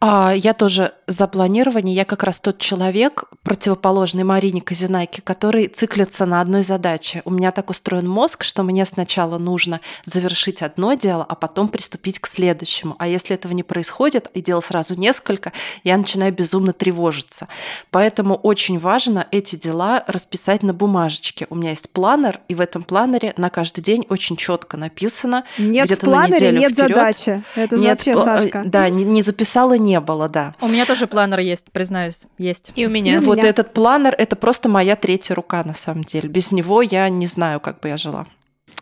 А, 0.00 0.32
я 0.34 0.52
тоже 0.54 0.94
за 1.06 1.26
планирование. 1.26 1.94
Я 1.94 2.04
как 2.04 2.22
раз 2.24 2.40
тот 2.40 2.58
человек, 2.58 3.24
противоположный 3.42 4.24
Марине 4.24 4.60
Казинайке, 4.60 5.22
который 5.22 5.68
циклится 5.68 6.26
на 6.26 6.40
одной 6.40 6.62
задаче. 6.62 7.22
У 7.24 7.30
меня 7.30 7.52
так 7.52 7.70
устроен 7.70 8.08
мозг, 8.08 8.44
что 8.44 8.62
мне 8.62 8.84
сначала 8.84 9.38
нужно 9.38 9.80
завершить 10.04 10.62
одно 10.62 10.94
дело, 10.94 11.24
а 11.28 11.34
потом 11.34 11.68
приступить 11.68 12.18
к 12.18 12.26
следующему. 12.26 12.96
А 12.98 13.06
если 13.06 13.34
этого 13.34 13.52
не 13.52 13.62
происходит, 13.62 14.30
и 14.34 14.40
дело 14.42 14.60
сразу 14.60 14.94
несколько, 14.98 15.52
я 15.84 15.96
начинаю 15.96 16.32
безумно 16.32 16.72
тревожиться. 16.72 17.48
Поэтому 17.90 18.34
очень 18.34 18.78
важно 18.78 19.26
эти 19.30 19.56
дела 19.56 20.04
расписать 20.06 20.62
на 20.62 20.72
бумажечке. 20.72 21.46
У 21.50 21.54
меня 21.54 21.70
есть 21.70 21.90
планер, 21.90 22.40
и 22.48 22.54
в 22.54 22.60
этом 22.60 22.82
планере 22.82 23.34
на 23.36 23.50
каждый 23.50 23.82
день 23.82 24.06
очень 24.08 24.36
четко 24.36 24.76
написано. 24.76 25.44
Нет 25.58 25.90
в 25.90 25.96
планере, 25.96 26.50
нет 26.50 26.72
вперед. 26.72 26.88
задачи. 26.88 27.44
Это 27.54 27.76
же 27.76 27.82
нет, 27.82 28.06
вообще, 28.06 28.16
Сашка. 28.16 28.62
Да, 28.64 28.88
не, 28.88 29.04
не 29.04 29.22
записано 29.22 29.41
писала, 29.42 29.76
не 29.76 29.98
было, 29.98 30.28
да. 30.28 30.54
У 30.60 30.68
меня 30.68 30.86
тоже 30.86 31.08
планер 31.08 31.40
есть, 31.40 31.72
признаюсь, 31.72 32.22
есть. 32.38 32.70
И 32.76 32.86
у 32.86 32.90
меня. 32.90 33.14
И 33.14 33.18
у 33.18 33.22
вот 33.22 33.38
меня. 33.38 33.48
этот 33.48 33.72
планер— 33.72 34.14
это 34.18 34.36
просто 34.36 34.68
моя 34.68 34.94
третья 34.94 35.34
рука, 35.34 35.64
на 35.64 35.74
самом 35.74 36.04
деле. 36.04 36.28
Без 36.28 36.52
него 36.52 36.80
я 36.80 37.08
не 37.08 37.26
знаю, 37.26 37.58
как 37.58 37.80
бы 37.80 37.88
я 37.88 37.96
жила. 37.96 38.26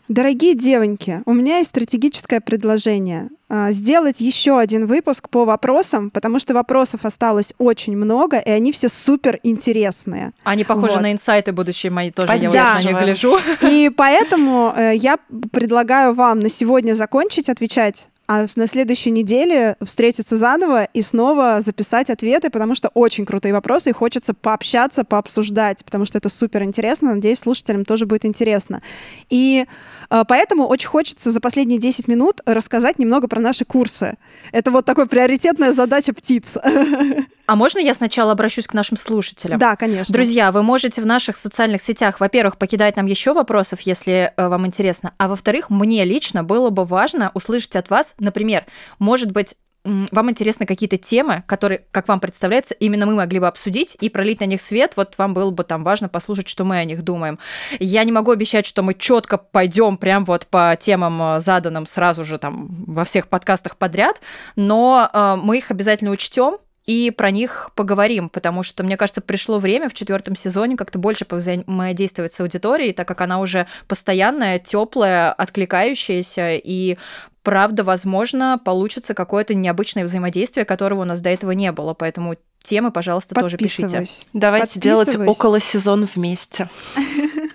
Дорогие 0.08 0.54
девоньки, 0.54 1.22
у 1.24 1.32
меня 1.32 1.58
есть 1.58 1.70
стратегическое 1.70 2.40
предложение. 2.40 3.30
А, 3.48 3.70
сделать 3.70 4.20
еще 4.20 4.58
один 4.58 4.84
выпуск 4.84 5.30
по 5.30 5.46
вопросам, 5.46 6.11
потому 6.11 6.38
что 6.38 6.52
вопросов 6.52 7.06
осталось 7.06 7.54
очень 7.56 7.96
много, 7.96 8.38
и 8.38 8.50
они 8.50 8.70
все 8.70 8.90
супер 8.90 9.40
интересные. 9.42 10.32
Они 10.44 10.64
похожи 10.64 10.94
вот. 10.94 11.02
на 11.02 11.12
инсайты 11.12 11.52
будущие 11.52 11.90
мои 11.90 12.11
тоже, 12.11 12.36
я 12.36 12.74
на 12.74 12.82
них 12.82 12.98
гляжу. 12.98 13.38
И 13.62 13.90
поэтому 13.96 14.74
э, 14.76 14.92
я 14.96 15.16
предлагаю 15.52 16.12
вам 16.12 16.40
на 16.40 16.50
сегодня 16.50 16.92
закончить 16.92 17.48
отвечать 17.48 18.11
а 18.30 18.46
на 18.54 18.68
следующей 18.68 19.10
неделе 19.10 19.74
встретиться 19.82 20.36
заново 20.36 20.84
и 20.84 21.02
снова 21.02 21.60
записать 21.62 22.10
ответы, 22.10 22.48
потому 22.48 22.76
что 22.76 22.88
очень 22.94 23.26
крутые 23.26 23.52
вопросы, 23.52 23.90
и 23.90 23.92
хочется 23.92 24.34
пообщаться, 24.34 25.02
пообсуждать, 25.02 25.84
потому 25.84 26.06
что 26.06 26.18
это 26.18 26.28
супер 26.28 26.62
интересно. 26.62 27.16
Надеюсь, 27.16 27.40
слушателям 27.40 27.84
тоже 27.84 28.06
будет 28.06 28.24
интересно. 28.24 28.82
И 29.30 29.66
э, 30.10 30.24
поэтому 30.28 30.68
очень 30.68 30.86
хочется 30.86 31.32
за 31.32 31.40
последние 31.40 31.80
10 31.80 32.06
минут 32.06 32.40
рассказать 32.46 33.00
немного 33.00 33.26
про 33.26 33.40
наши 33.40 33.64
курсы. 33.64 34.16
Это 34.52 34.70
вот 34.70 34.84
такая 34.84 35.06
приоритетная 35.06 35.72
задача 35.72 36.12
птиц. 36.14 36.56
А 37.50 37.56
можно 37.56 37.80
я 37.80 37.94
сначала 37.94 38.30
обращусь 38.30 38.68
к 38.68 38.74
нашим 38.74 38.96
слушателям? 38.96 39.58
Да, 39.58 39.74
конечно. 39.74 40.12
Друзья, 40.12 40.52
вы 40.52 40.62
можете 40.62 41.02
в 41.02 41.06
наших 41.06 41.36
социальных 41.36 41.82
сетях, 41.82 42.20
во-первых, 42.20 42.56
покидать 42.56 42.96
нам 42.96 43.06
еще 43.06 43.32
вопросов, 43.32 43.80
если 43.80 44.32
э, 44.36 44.46
вам 44.46 44.68
интересно, 44.68 45.14
а 45.18 45.26
во-вторых, 45.26 45.68
мне 45.68 46.04
лично 46.04 46.44
было 46.44 46.70
бы 46.70 46.84
важно 46.84 47.32
услышать 47.34 47.74
от 47.74 47.90
вас, 47.90 48.14
например, 48.20 48.64
может 48.98 49.32
быть, 49.32 49.56
вам 49.84 50.30
интересны 50.30 50.66
какие-то 50.66 50.98
темы, 50.98 51.42
которые, 51.46 51.84
как 51.90 52.08
вам 52.08 52.20
представляется, 52.20 52.74
именно 52.74 53.06
мы 53.06 53.14
могли 53.14 53.40
бы 53.40 53.46
обсудить 53.46 53.96
и 54.00 54.10
пролить 54.10 54.40
на 54.40 54.44
них 54.44 54.60
свет, 54.60 54.92
вот 54.96 55.16
вам 55.16 55.32
было 55.32 55.50
бы 55.50 55.64
там 55.64 55.84
важно 55.84 56.08
послушать, 56.08 56.48
что 56.48 56.64
мы 56.64 56.78
о 56.78 56.84
них 56.84 57.02
думаем. 57.02 57.38
Я 57.78 58.04
не 58.04 58.12
могу 58.12 58.30
обещать, 58.30 58.66
что 58.66 58.82
мы 58.82 58.94
четко 58.94 59.38
пойдем 59.38 59.96
прям 59.96 60.24
вот 60.24 60.46
по 60.48 60.76
темам 60.78 61.36
э, 61.36 61.40
заданным 61.40 61.86
сразу 61.86 62.24
же 62.24 62.38
там 62.38 62.84
во 62.86 63.04
всех 63.04 63.28
подкастах 63.28 63.76
подряд, 63.76 64.20
но 64.54 65.08
э, 65.12 65.36
мы 65.42 65.58
их 65.58 65.70
обязательно 65.70 66.10
учтем, 66.10 66.58
и 66.86 67.10
про 67.10 67.30
них 67.30 67.70
поговорим, 67.74 68.28
потому 68.28 68.62
что, 68.62 68.82
мне 68.82 68.96
кажется, 68.96 69.20
пришло 69.20 69.58
время 69.58 69.88
в 69.88 69.94
четвертом 69.94 70.34
сезоне 70.34 70.76
как-то 70.76 70.98
больше 70.98 71.26
взаимодействовать 71.28 72.32
с 72.32 72.40
аудиторией, 72.40 72.92
так 72.92 73.06
как 73.06 73.20
она 73.20 73.40
уже 73.40 73.66
постоянная, 73.86 74.58
теплая, 74.58 75.32
откликающаяся, 75.32 76.50
и 76.52 76.96
правда, 77.42 77.84
возможно, 77.84 78.60
получится 78.62 79.14
какое-то 79.14 79.54
необычное 79.54 80.04
взаимодействие, 80.04 80.64
которого 80.64 81.02
у 81.02 81.04
нас 81.04 81.20
до 81.20 81.30
этого 81.30 81.52
не 81.52 81.72
было. 81.72 81.94
Поэтому 81.94 82.36
темы, 82.62 82.90
пожалуйста, 82.90 83.34
тоже 83.34 83.56
пишите. 83.56 84.04
Давайте 84.32 84.80
делать 84.80 85.14
около 85.14 85.61
сезон 85.61 86.08
вместе. 86.12 86.68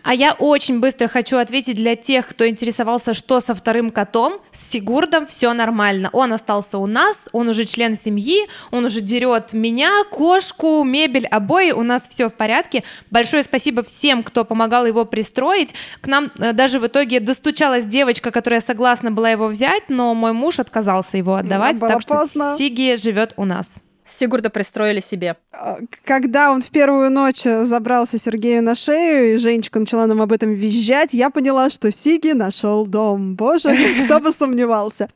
А 0.06 0.14
я 0.14 0.34
очень 0.34 0.82
быстро 0.82 1.08
хочу 1.08 1.38
ответить 1.38 1.78
для 1.78 1.96
тех, 1.96 2.28
кто 2.28 2.48
интересовался, 2.48 3.16
что 3.16 3.40
со 3.40 3.56
вторым 3.56 3.90
котом. 3.90 4.40
С 4.52 4.70
Сигурдом 4.70 5.26
все 5.26 5.52
нормально. 5.54 6.12
Он 6.14 6.32
остался 6.32 6.78
у 6.78 6.86
нас, 6.86 7.26
он 7.32 7.48
уже 7.48 7.66
член 7.66 7.96
семьи, 7.96 8.48
он 8.70 8.86
уже 8.86 9.02
дерет 9.02 9.54
меня, 9.54 10.04
кошку, 10.12 10.84
мебель, 10.84 11.26
обои. 11.26 11.72
У 11.72 11.82
нас 11.82 12.08
все 12.08 12.30
в 12.30 12.34
порядке. 12.34 12.84
Большое 13.10 13.42
спасибо 13.42 13.82
всем, 13.82 14.22
кто 14.22 14.46
помогал 14.46 14.86
его 14.86 15.06
пристроить. 15.06 15.74
К 16.02 16.08
нам 16.08 16.32
э, 16.38 16.54
даже 16.54 16.80
в 16.80 16.86
итоге 16.86 17.20
достучалась 17.20 17.86
девочка, 17.86 18.30
которая 18.30 18.62
согласна 18.62 19.10
была 19.10 19.32
его 19.32 19.48
взять, 19.48 19.90
но 19.90 20.14
мой 20.14 20.34
муж 20.34 20.60
отказался 20.60 21.18
его 21.18 21.34
отдавать, 21.34 21.80
так 21.80 22.04
что 22.04 22.28
Сиги 22.58 22.96
живет 22.96 23.34
у 23.38 23.46
нас. 23.46 23.68
Сигурда 24.06 24.52
пристроили 24.52 25.00
себе. 25.00 25.36
А, 25.52 25.80
когда 26.04 26.52
он 26.52 26.62
в 26.62 26.70
первую 26.70 27.10
ночь 27.10 27.42
забрался 27.42 28.20
Сергею 28.20 28.62
на 28.62 28.76
шею, 28.76 29.34
и 29.34 29.38
Женечка 29.38 29.80
начала 29.80 30.06
нам 30.06 30.22
об 30.22 30.32
этом 30.32 30.54
визжать, 30.54 31.14
я 31.14 31.32
поняла, 31.32 31.72
что 31.72 31.92
Сиги 31.92 32.32
нашел 32.32 32.86
дом. 32.86 33.36
Боже, 33.36 33.76
кто 34.06 34.20
бы 34.20 34.32
сомневался. 34.32 35.10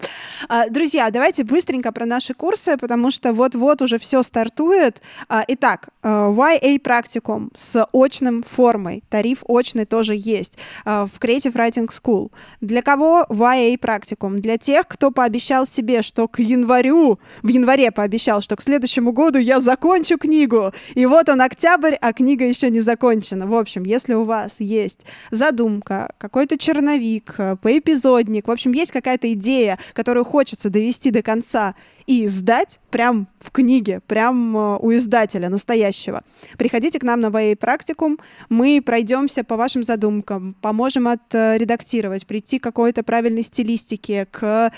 А, 0.48 0.68
друзья, 0.70 1.12
давайте 1.12 1.44
быстренько 1.44 1.92
про 1.92 2.08
наши 2.08 2.34
курсы, 2.34 2.78
потому 2.78 3.12
что 3.12 3.32
вот-вот 3.32 3.84
уже 3.84 4.00
все 4.00 4.24
стартует. 4.24 5.04
А, 5.28 5.44
итак, 5.48 5.90
YA 6.04 6.80
практикум 6.80 7.52
с 7.56 7.86
очным 7.94 8.42
формой. 8.42 9.04
Тариф 9.10 9.44
очный 9.44 9.86
тоже 9.86 10.16
есть 10.16 10.58
в 10.86 11.12
Creative 11.20 11.54
Writing 11.54 11.90
School. 11.90 12.32
Для 12.60 12.82
кого 12.82 13.26
YA 13.30 13.78
практикум? 13.78 14.42
Для 14.42 14.58
тех, 14.58 14.88
кто 14.88 15.12
пообещал 15.12 15.68
себе, 15.68 16.02
что 16.02 16.28
к 16.28 16.40
январю, 16.40 17.20
в 17.44 17.48
январе 17.48 17.92
пообещал, 17.92 18.42
что 18.42 18.56
к 18.56 18.62
следующему 18.62 18.79
следующему 18.80 19.12
году 19.12 19.40
я 19.40 19.60
закончу 19.60 20.18
книгу. 20.18 20.72
И 20.96 21.06
вот 21.06 21.28
он 21.28 21.42
октябрь, 21.42 21.96
а 22.00 22.14
книга 22.14 22.46
еще 22.46 22.70
не 22.70 22.80
закончена. 22.80 23.46
В 23.46 23.54
общем, 23.54 23.84
если 23.84 24.14
у 24.14 24.24
вас 24.24 24.56
есть 24.60 25.02
задумка, 25.32 26.14
какой-то 26.18 26.58
черновик, 26.58 27.36
э, 27.38 27.58
поэпизодник, 27.62 28.48
в 28.48 28.52
общем, 28.52 28.72
есть 28.72 28.92
какая-то 28.92 29.34
идея, 29.34 29.78
которую 29.94 30.24
хочется 30.24 30.70
довести 30.70 31.12
до 31.12 31.22
конца, 31.22 31.76
и 32.10 32.26
издать 32.26 32.80
прям 32.90 33.28
в 33.40 33.52
книге, 33.52 34.02
прям 34.08 34.58
э, 34.58 34.78
у 34.82 34.92
издателя 34.96 35.48
настоящего. 35.48 36.24
Приходите 36.58 36.98
к 36.98 37.04
нам 37.04 37.20
на 37.20 37.28
VA 37.28 37.56
практикум, 37.56 38.18
мы 38.50 38.82
пройдемся 38.84 39.44
по 39.44 39.56
вашим 39.56 39.84
задумкам, 39.84 40.56
поможем 40.60 41.08
отредактировать, 41.08 42.26
прийти 42.26 42.58
к 42.58 42.64
какой-то 42.64 43.04
правильной 43.04 43.44
стилистике, 43.44 44.26
к 44.32 44.72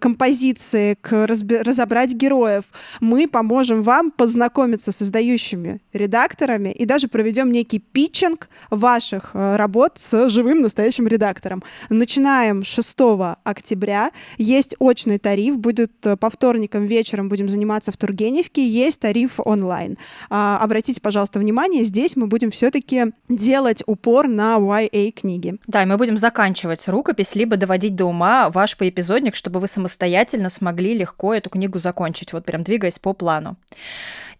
композиции, 0.00 0.96
к 0.98 1.26
разобрать 1.26 2.14
героев. 2.14 2.64
Мы 3.00 3.28
поможем 3.28 3.82
вам 3.82 4.10
познакомиться 4.10 4.92
с 4.92 5.02
издающими 5.02 5.82
редакторами 5.92 6.70
и 6.70 6.86
даже 6.86 7.08
проведем 7.08 7.52
некий 7.52 7.80
питчинг 7.80 8.48
ваших 8.70 9.32
э, 9.34 9.56
работ 9.56 9.98
с 9.98 10.30
живым 10.30 10.62
настоящим 10.62 11.06
редактором. 11.06 11.62
Начинаем 11.90 12.64
6 12.64 12.96
октября. 13.44 14.10
Есть 14.38 14.74
очный 14.78 15.18
тариф, 15.18 15.58
будет 15.58 15.92
э, 16.06 16.16
повтор 16.16 16.45
вторникам 16.46 16.86
вечером 16.86 17.28
будем 17.28 17.48
заниматься 17.48 17.90
в 17.90 17.96
Тургеневке, 17.96 18.64
есть 18.64 19.00
тариф 19.00 19.40
онлайн. 19.44 19.98
А, 20.30 20.58
обратите, 20.58 21.00
пожалуйста, 21.00 21.40
внимание, 21.40 21.82
здесь 21.82 22.14
мы 22.14 22.28
будем 22.28 22.52
все-таки 22.52 23.06
делать 23.28 23.82
упор 23.84 24.28
на 24.28 24.58
YA 24.58 25.10
книги. 25.10 25.56
Да, 25.66 25.82
и 25.82 25.86
мы 25.86 25.96
будем 25.96 26.16
заканчивать 26.16 26.86
рукопись, 26.86 27.34
либо 27.34 27.56
доводить 27.56 27.96
до 27.96 28.04
ума 28.04 28.48
ваш 28.50 28.76
поэпизодник, 28.76 29.34
чтобы 29.34 29.58
вы 29.58 29.66
самостоятельно 29.66 30.48
смогли 30.48 30.96
легко 30.96 31.34
эту 31.34 31.50
книгу 31.50 31.80
закончить, 31.80 32.32
вот 32.32 32.44
прям 32.44 32.62
двигаясь 32.62 33.00
по 33.00 33.12
плану. 33.12 33.56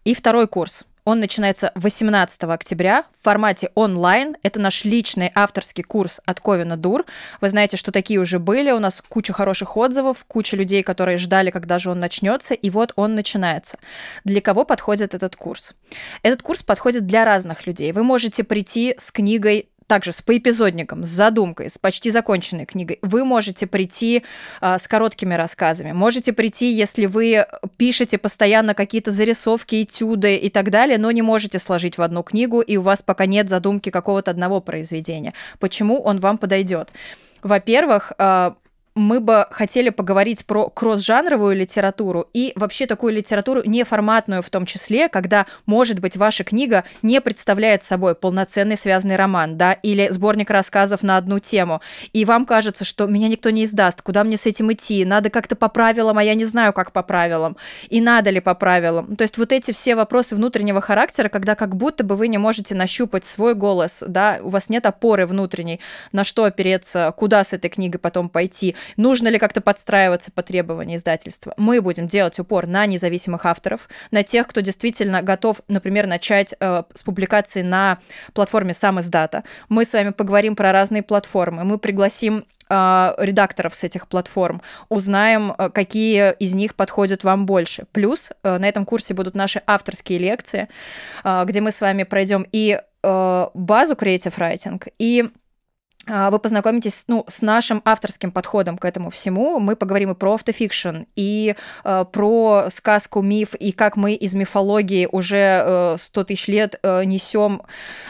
И 0.04 0.14
второй 0.14 0.46
курс– 0.46 0.86
он 1.06 1.20
начинается 1.20 1.70
18 1.76 2.42
октября 2.42 3.04
в 3.16 3.22
формате 3.22 3.70
онлайн. 3.76 4.36
Это 4.42 4.60
наш 4.60 4.84
личный 4.84 5.30
авторский 5.36 5.84
курс 5.84 6.20
от 6.26 6.40
Ковина 6.40 6.76
Дур. 6.76 7.06
Вы 7.40 7.48
знаете, 7.48 7.76
что 7.76 7.92
такие 7.92 8.18
уже 8.18 8.40
были. 8.40 8.72
У 8.72 8.80
нас 8.80 9.00
куча 9.08 9.32
хороших 9.32 9.76
отзывов, 9.76 10.24
куча 10.26 10.56
людей, 10.56 10.82
которые 10.82 11.16
ждали, 11.16 11.50
когда 11.50 11.78
же 11.78 11.90
он 11.90 12.00
начнется. 12.00 12.54
И 12.54 12.70
вот 12.70 12.92
он 12.96 13.14
начинается. 13.14 13.78
Для 14.24 14.40
кого 14.40 14.64
подходит 14.64 15.14
этот 15.14 15.36
курс? 15.36 15.74
Этот 16.24 16.42
курс 16.42 16.64
подходит 16.64 17.06
для 17.06 17.24
разных 17.24 17.68
людей. 17.68 17.92
Вы 17.92 18.02
можете 18.02 18.42
прийти 18.42 18.96
с 18.98 19.12
книгой 19.12 19.68
также 19.86 20.12
с 20.12 20.22
поэпизодником, 20.22 21.04
с 21.04 21.08
задумкой, 21.08 21.70
с 21.70 21.78
почти 21.78 22.10
законченной 22.10 22.66
книгой, 22.66 22.98
вы 23.02 23.24
можете 23.24 23.66
прийти 23.66 24.22
э, 24.60 24.78
с 24.78 24.88
короткими 24.88 25.34
рассказами. 25.34 25.92
Можете 25.92 26.32
прийти, 26.32 26.72
если 26.72 27.06
вы 27.06 27.46
пишете 27.76 28.18
постоянно 28.18 28.74
какие-то 28.74 29.10
зарисовки, 29.10 29.82
этюды 29.82 30.36
и 30.36 30.50
так 30.50 30.70
далее, 30.70 30.98
но 30.98 31.10
не 31.10 31.22
можете 31.22 31.58
сложить 31.58 31.98
в 31.98 32.02
одну 32.02 32.22
книгу, 32.22 32.60
и 32.60 32.76
у 32.76 32.82
вас 32.82 33.02
пока 33.02 33.26
нет 33.26 33.48
задумки 33.48 33.90
какого-то 33.90 34.30
одного 34.30 34.60
произведения. 34.60 35.32
Почему 35.58 36.00
он 36.00 36.18
вам 36.18 36.38
подойдет? 36.38 36.90
Во-первых, 37.42 38.12
э, 38.18 38.52
мы 38.96 39.20
бы 39.20 39.46
хотели 39.50 39.90
поговорить 39.90 40.46
про 40.46 40.70
кросс-жанровую 40.70 41.54
литературу 41.54 42.28
и 42.32 42.52
вообще 42.56 42.86
такую 42.86 43.12
литературу 43.12 43.62
неформатную 43.64 44.42
в 44.42 44.48
том 44.48 44.64
числе, 44.64 45.08
когда, 45.08 45.46
может 45.66 46.00
быть, 46.00 46.16
ваша 46.16 46.44
книга 46.44 46.82
не 47.02 47.20
представляет 47.20 47.84
собой 47.84 48.14
полноценный 48.14 48.76
связанный 48.78 49.16
роман, 49.16 49.58
да, 49.58 49.74
или 49.74 50.08
сборник 50.10 50.50
рассказов 50.50 51.02
на 51.02 51.18
одну 51.18 51.38
тему, 51.38 51.82
и 52.14 52.24
вам 52.24 52.46
кажется, 52.46 52.86
что 52.86 53.06
меня 53.06 53.28
никто 53.28 53.50
не 53.50 53.64
издаст, 53.64 54.00
куда 54.00 54.24
мне 54.24 54.38
с 54.38 54.46
этим 54.46 54.72
идти, 54.72 55.04
надо 55.04 55.28
как-то 55.28 55.56
по 55.56 55.68
правилам, 55.68 56.16
а 56.16 56.24
я 56.24 56.34
не 56.34 56.46
знаю, 56.46 56.72
как 56.72 56.92
по 56.92 57.02
правилам, 57.02 57.58
и 57.90 58.00
надо 58.00 58.30
ли 58.30 58.40
по 58.40 58.54
правилам. 58.54 59.14
То 59.16 59.22
есть 59.22 59.36
вот 59.36 59.52
эти 59.52 59.72
все 59.72 59.94
вопросы 59.94 60.34
внутреннего 60.34 60.80
характера, 60.80 61.28
когда 61.28 61.54
как 61.54 61.76
будто 61.76 62.02
бы 62.02 62.16
вы 62.16 62.28
не 62.28 62.38
можете 62.38 62.74
нащупать 62.74 63.26
свой 63.26 63.54
голос, 63.54 64.02
да, 64.06 64.38
у 64.40 64.48
вас 64.48 64.70
нет 64.70 64.86
опоры 64.86 65.26
внутренней, 65.26 65.80
на 66.12 66.24
что 66.24 66.44
опереться, 66.44 67.12
куда 67.14 67.44
с 67.44 67.52
этой 67.52 67.68
книгой 67.68 68.00
потом 68.00 68.30
пойти, 68.30 68.74
нужно 68.96 69.28
ли 69.28 69.38
как-то 69.38 69.60
подстраиваться 69.60 70.30
по 70.30 70.42
требованиям 70.42 70.96
издательства. 70.96 71.54
Мы 71.56 71.80
будем 71.80 72.08
делать 72.08 72.38
упор 72.38 72.66
на 72.66 72.86
независимых 72.86 73.46
авторов, 73.46 73.88
на 74.10 74.22
тех, 74.22 74.46
кто 74.46 74.60
действительно 74.60 75.22
готов, 75.22 75.60
например, 75.68 76.06
начать 76.06 76.54
э, 76.58 76.82
с 76.94 77.02
публикации 77.02 77.62
на 77.62 77.98
платформе 78.32 78.74
сам 78.74 79.00
издата. 79.00 79.44
Мы 79.68 79.84
с 79.84 79.92
вами 79.92 80.10
поговорим 80.10 80.56
про 80.56 80.72
разные 80.72 81.02
платформы, 81.02 81.64
мы 81.64 81.78
пригласим 81.78 82.44
э, 82.68 83.14
редакторов 83.18 83.76
с 83.76 83.84
этих 83.84 84.08
платформ, 84.08 84.62
узнаем, 84.88 85.52
э, 85.56 85.70
какие 85.70 86.34
из 86.34 86.54
них 86.54 86.74
подходят 86.74 87.24
вам 87.24 87.46
больше. 87.46 87.86
Плюс 87.92 88.32
э, 88.42 88.58
на 88.58 88.68
этом 88.68 88.84
курсе 88.84 89.14
будут 89.14 89.34
наши 89.34 89.62
авторские 89.66 90.18
лекции, 90.18 90.68
где 91.24 91.60
мы 91.60 91.72
с 91.72 91.80
вами 91.80 92.04
пройдем 92.04 92.46
и 92.52 92.80
базу 93.02 93.94
Creative 93.94 94.34
Writing, 94.36 94.82
и 94.98 95.30
вы 96.06 96.38
познакомитесь 96.38 97.04
ну, 97.08 97.24
с 97.28 97.42
нашим 97.42 97.82
авторским 97.84 98.30
подходом 98.30 98.78
к 98.78 98.84
этому 98.84 99.10
всему. 99.10 99.58
Мы 99.58 99.76
поговорим 99.76 100.12
и 100.12 100.14
про 100.14 100.34
автофикшн, 100.34 101.04
и 101.16 101.54
э, 101.84 102.04
про 102.12 102.66
сказку, 102.70 103.22
миф, 103.22 103.54
и 103.54 103.72
как 103.72 103.96
мы 103.96 104.14
из 104.14 104.34
мифологии 104.34 105.08
уже 105.10 105.62
э, 105.64 105.96
100 105.98 106.24
тысяч 106.24 106.48
лет 106.48 106.78
э, 106.82 107.04
несем 107.04 107.62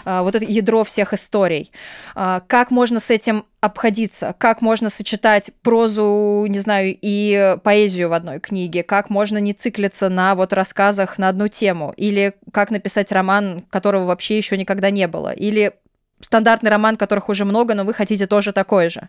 э, 0.05 0.21
вот 0.21 0.35
это 0.35 0.45
ядро 0.45 0.85
всех 0.85 1.13
историй. 1.13 1.71
Э, 2.15 2.41
как 2.47 2.71
можно 2.71 3.01
с 3.01 3.11
этим 3.11 3.45
обходиться, 3.61 4.35
как 4.39 4.63
можно 4.63 4.91
сочетать 4.91 5.51
прозу, 5.63 6.45
не 6.49 6.59
знаю, 6.61 6.97
и 7.01 7.57
поэзию 7.65 8.11
в 8.11 8.13
одной 8.13 8.39
книге, 8.39 8.83
как 8.83 9.11
можно 9.11 9.39
не 9.39 9.53
циклиться 9.53 10.09
на 10.09 10.35
вот 10.35 10.53
рассказах 10.53 11.19
на 11.19 11.29
одну 11.29 11.49
тему, 11.49 11.93
или 11.97 12.35
как 12.53 12.71
написать 12.71 13.11
роман, 13.11 13.65
которого 13.71 14.05
вообще 14.05 14.37
еще 14.37 14.57
никогда 14.57 14.91
не 14.91 15.09
было, 15.09 15.31
или 15.31 15.73
стандартный 16.21 16.71
роман, 16.71 16.97
которых 16.97 17.29
уже 17.29 17.45
много, 17.45 17.75
но 17.75 17.85
вы 17.85 17.95
хотите 17.95 18.27
тоже 18.27 18.53
такой 18.53 18.89
же. 18.91 19.09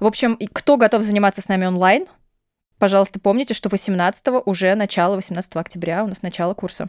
В 0.00 0.06
общем, 0.06 0.38
кто 0.52 0.76
готов 0.76 1.02
заниматься 1.02 1.40
с 1.40 1.48
нами 1.48 1.66
онлайн, 1.66 2.06
пожалуйста, 2.78 3.18
помните, 3.18 3.54
что 3.54 3.68
18 3.68 4.26
уже 4.44 4.74
начало, 4.74 5.16
18 5.16 5.56
октября 5.56 6.04
у 6.04 6.08
нас 6.08 6.22
начало 6.22 6.54
курса. 6.54 6.88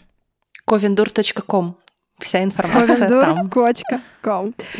covendur.com 0.67 1.77
Вся 2.19 2.43
информация 2.43 3.07
там. 3.21 3.49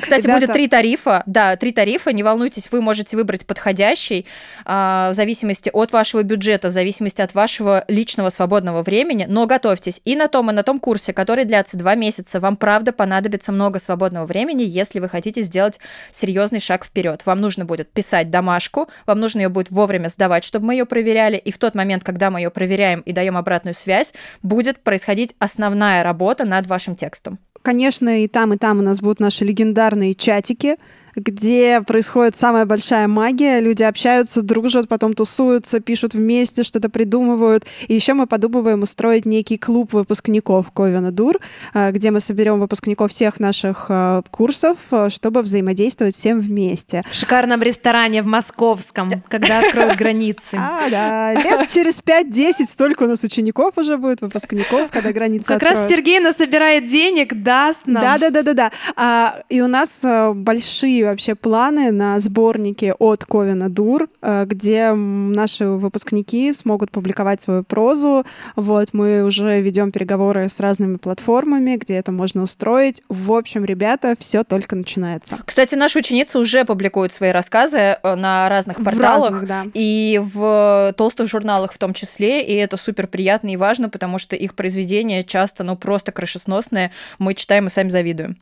Кстати, 0.02 0.24
Ребята... 0.24 0.42
будет 0.42 0.54
три 0.54 0.68
тарифа. 0.68 1.24
Да, 1.26 1.56
три 1.56 1.72
тарифа. 1.72 2.12
Не 2.12 2.24
волнуйтесь, 2.24 2.70
вы 2.72 2.82
можете 2.82 3.16
выбрать 3.16 3.46
подходящий 3.46 4.26
а, 4.66 5.12
в 5.12 5.14
зависимости 5.14 5.70
от 5.72 5.94
вашего 5.94 6.24
бюджета, 6.24 6.68
в 6.68 6.72
зависимости 6.72 7.22
от 7.22 7.34
вашего 7.34 7.86
личного 7.88 8.30
свободного 8.30 8.82
времени. 8.82 9.26
Но 9.30 9.46
готовьтесь 9.46 10.02
и 10.04 10.16
на 10.16 10.28
том, 10.28 10.50
и 10.50 10.54
на 10.54 10.64
том 10.64 10.80
курсе, 10.80 11.14
который 11.14 11.46
длится 11.46 11.78
два 11.78 11.96
месяца. 11.96 12.40
Вам 12.40 12.58
правда 12.58 12.92
понадобится 12.92 13.52
много 13.52 13.80
свободного 13.80 14.26
времени, 14.26 14.64
если 14.64 15.00
вы 15.00 15.08
хотите 15.08 15.44
сделать 15.44 15.80
серьезный 16.12 16.60
шаг 16.60 16.84
вперед. 16.84 17.22
Вам 17.26 17.40
нужно 17.40 17.66
будет 17.66 17.90
писать 17.90 18.32
домашку, 18.32 18.90
вам 19.06 19.20
нужно 19.20 19.42
ее 19.42 19.50
будет 19.50 19.70
вовремя 19.70 20.10
сдавать, 20.10 20.44
чтобы 20.44 20.66
мы 20.66 20.74
ее 20.74 20.86
проверяли. 20.86 21.38
И 21.38 21.52
в 21.52 21.58
тот 21.60 21.76
момент, 21.76 22.04
когда 22.04 22.32
мы 22.32 22.40
ее 22.42 22.50
проверяем 22.50 23.02
и 23.02 23.14
даем 23.14 23.38
обратную 23.38 23.76
связь, 23.76 24.14
будет 24.42 24.82
происходить 24.84 25.36
основная 25.40 26.04
работа 26.04 26.44
над 26.44 26.66
вашим 26.66 26.96
текстом. 26.96 27.27
Конечно, 27.68 28.24
и 28.24 28.30
там, 28.30 28.54
и 28.54 28.58
там 28.58 28.80
у 28.80 28.82
нас 28.82 29.02
будут 29.02 29.20
наши 29.20 29.44
легендарные 29.44 30.14
чатики, 30.14 30.78
где 31.18 31.82
происходит 31.82 32.38
самая 32.38 32.66
большая 32.66 33.08
магия. 33.08 33.60
Люди 33.60 33.84
общаются, 33.84 34.42
дружат, 34.42 34.88
потом 34.88 35.14
тусуются, 35.14 35.80
пишут 35.80 36.14
вместе, 36.14 36.64
что-то 36.64 36.90
придумывают. 36.90 37.66
И 37.88 37.96
еще 37.96 38.14
мы 38.14 38.28
подумываем 38.28 38.84
устроить 38.84 39.26
некий 39.26 39.58
клуб 39.58 39.94
выпускников 39.94 40.72
Ковина 40.72 41.12
Дур, 41.12 41.38
э, 41.74 41.92
где 41.92 42.12
мы 42.12 42.20
соберем 42.20 42.60
выпускников 42.60 43.12
всех 43.12 43.40
наших 43.40 43.88
э, 43.90 44.22
курсов, 44.30 44.78
э, 44.92 45.10
чтобы 45.10 45.42
взаимодействовать 45.42 46.16
всем 46.16 46.40
вместе. 46.40 47.02
В 47.10 47.16
шикарном 47.16 47.62
ресторане 47.62 48.22
в 48.22 48.28
Московском, 48.28 49.10
когда 49.28 49.60
откроют 49.60 49.98
границы. 49.98 50.38
А, 50.70 50.90
да. 50.90 51.34
Лет 51.34 51.70
через 51.70 52.02
5-10 52.02 52.68
столько 52.68 53.04
у 53.04 53.08
нас 53.08 53.24
учеников 53.24 53.78
уже 53.78 53.98
будет, 53.98 54.22
выпускников, 54.22 54.92
когда 54.92 55.14
границы 55.14 55.46
Как 55.46 55.64
раз 55.64 55.88
Сергей 55.88 56.20
насобирает 56.20 56.86
денег, 56.90 57.42
даст 57.42 57.82
нам. 57.86 58.04
Да-да-да-да-да. 58.04 58.72
А, 58.96 59.44
и 59.50 59.62
у 59.62 59.68
нас 59.68 60.02
большие 60.34 61.07
вообще 61.10 61.36
планы 61.36 61.92
на 61.92 62.20
сборники 62.20 62.94
от 62.98 63.26
Ковина 63.26 63.70
Дур, 63.70 64.08
э, 64.22 64.46
где 64.46 64.92
наши 64.94 65.68
выпускники 65.68 66.54
смогут 66.54 66.92
публиковать 66.92 67.42
свою 67.42 67.64
прозу. 67.64 68.26
Вот, 68.56 68.90
мы 68.94 69.24
уже 69.24 69.62
ведем 69.62 69.92
переговоры 69.92 70.50
с 70.50 70.60
разными 70.60 70.98
платформами, 70.98 71.76
где 71.76 71.96
это 71.96 72.12
можно 72.12 72.44
устроить. 72.44 73.02
В 73.10 73.34
общем, 73.34 73.66
ребята, 73.66 74.16
все 74.20 74.44
только 74.44 74.76
начинается. 74.76 75.38
Кстати, 75.46 75.76
наши 75.76 76.00
ученицы 76.00 76.40
уже 76.40 76.66
публикуют 76.66 77.12
свои 77.14 77.32
рассказы 77.32 77.78
э, 77.78 78.16
на 78.16 78.50
разных 78.50 78.84
порталах. 78.84 79.32
Разных, 79.32 79.48
да. 79.48 79.66
И 79.74 80.22
в 80.24 80.94
толстых 80.98 81.28
журналах 81.28 81.72
в 81.72 81.78
том 81.78 81.94
числе. 81.94 82.44
И 82.46 82.54
это 82.54 82.78
супер 82.78 83.08
приятно 83.08 83.50
и 83.50 83.58
важно, 83.58 83.90
потому 83.90 84.18
что 84.18 84.36
их 84.36 84.56
произведения 84.56 85.24
часто, 85.24 85.64
ну, 85.64 85.76
просто 85.76 86.12
крышесносные. 86.12 86.92
Мы 87.20 87.34
читаем 87.34 87.68
и 87.68 87.70
сами 87.70 87.90
завидуем. 87.90 88.38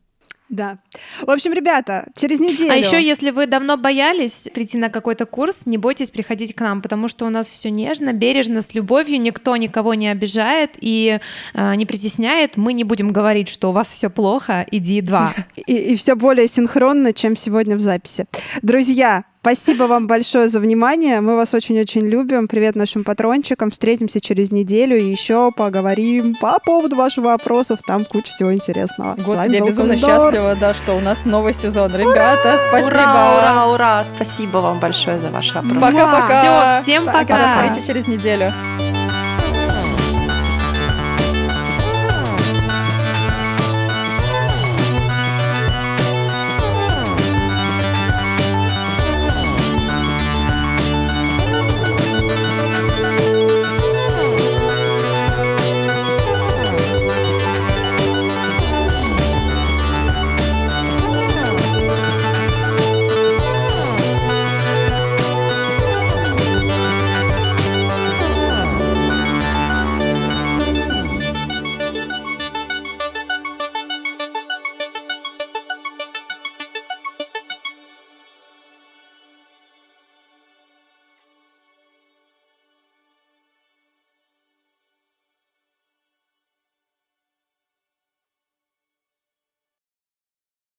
Да. 0.50 0.78
В 1.22 1.30
общем, 1.32 1.54
ребята, 1.54 2.08
через 2.16 2.40
неделю. 2.40 2.72
А 2.72 2.76
еще, 2.76 3.04
если 3.04 3.32
вы 3.32 3.48
давно 3.48 3.78
боялись 3.78 4.48
прийти 4.54 4.78
на 4.78 4.90
какой-то 4.90 5.26
курс, 5.26 5.64
не 5.66 5.78
бойтесь 5.78 6.12
приходить 6.12 6.54
к 6.54 6.62
нам, 6.62 6.82
потому 6.82 7.08
что 7.08 7.26
у 7.26 7.30
нас 7.30 7.48
все 7.48 7.72
нежно, 7.72 8.14
бережно, 8.14 8.62
с 8.62 8.76
любовью, 8.76 9.20
никто 9.20 9.58
никого 9.58 9.96
не 9.96 10.08
обижает 10.08 10.72
и 10.80 11.20
э, 11.54 11.76
не 11.76 11.86
притесняет. 11.86 12.58
Мы 12.58 12.74
не 12.74 12.84
будем 12.84 13.10
говорить, 13.10 13.50
что 13.50 13.70
у 13.70 13.72
вас 13.72 13.90
все 13.90 14.10
плохо, 14.10 14.66
иди 14.70 15.02
два. 15.02 15.34
И, 15.56 15.74
и 15.74 15.96
все 15.96 16.16
более 16.16 16.48
синхронно, 16.48 17.12
чем 17.12 17.36
сегодня 17.36 17.76
в 17.76 17.80
записи. 17.80 18.26
Друзья, 18.62 19.24
Спасибо 19.46 19.84
вам 19.84 20.08
большое 20.08 20.48
за 20.48 20.60
внимание. 20.60 21.22
Мы 21.22 21.36
вас 21.36 21.54
очень-очень 21.54 22.02
любим. 22.02 22.48
Привет 22.48 22.76
нашим 22.76 23.04
патрончикам. 23.04 23.70
Встретимся 23.70 24.20
через 24.20 24.52
неделю 24.52 24.98
и 24.98 25.04
еще 25.04 25.52
поговорим 25.56 26.34
по 26.42 26.58
поводу 26.66 26.96
ваших 26.96 27.26
вопросов. 27.26 27.78
Там 27.86 28.06
куча 28.06 28.30
всего 28.30 28.52
интересного. 28.52 29.14
Господи, 29.24 29.58
я 29.58 29.62
безумно 29.64 29.98
счастлива, 29.98 30.58
да, 30.60 30.74
что 30.74 30.94
у 30.94 31.00
нас 31.00 31.26
новый 31.26 31.54
сезон. 31.54 31.96
Ребята, 31.96 32.56
ура! 32.56 32.58
спасибо. 32.70 32.90
Ура, 32.90 33.38
ура, 33.38 33.68
ура. 33.68 34.06
Спасибо 34.16 34.58
вам 34.58 34.80
большое 34.80 35.20
за 35.20 35.30
ваши 35.30 35.54
вопросы. 35.54 35.80
Пока-пока. 35.80 36.82
Все, 36.82 36.84
всем 36.84 37.06
пока. 37.06 37.38
До 37.38 37.68
встречи 37.68 37.86
через 37.86 38.08
неделю. 38.08 38.52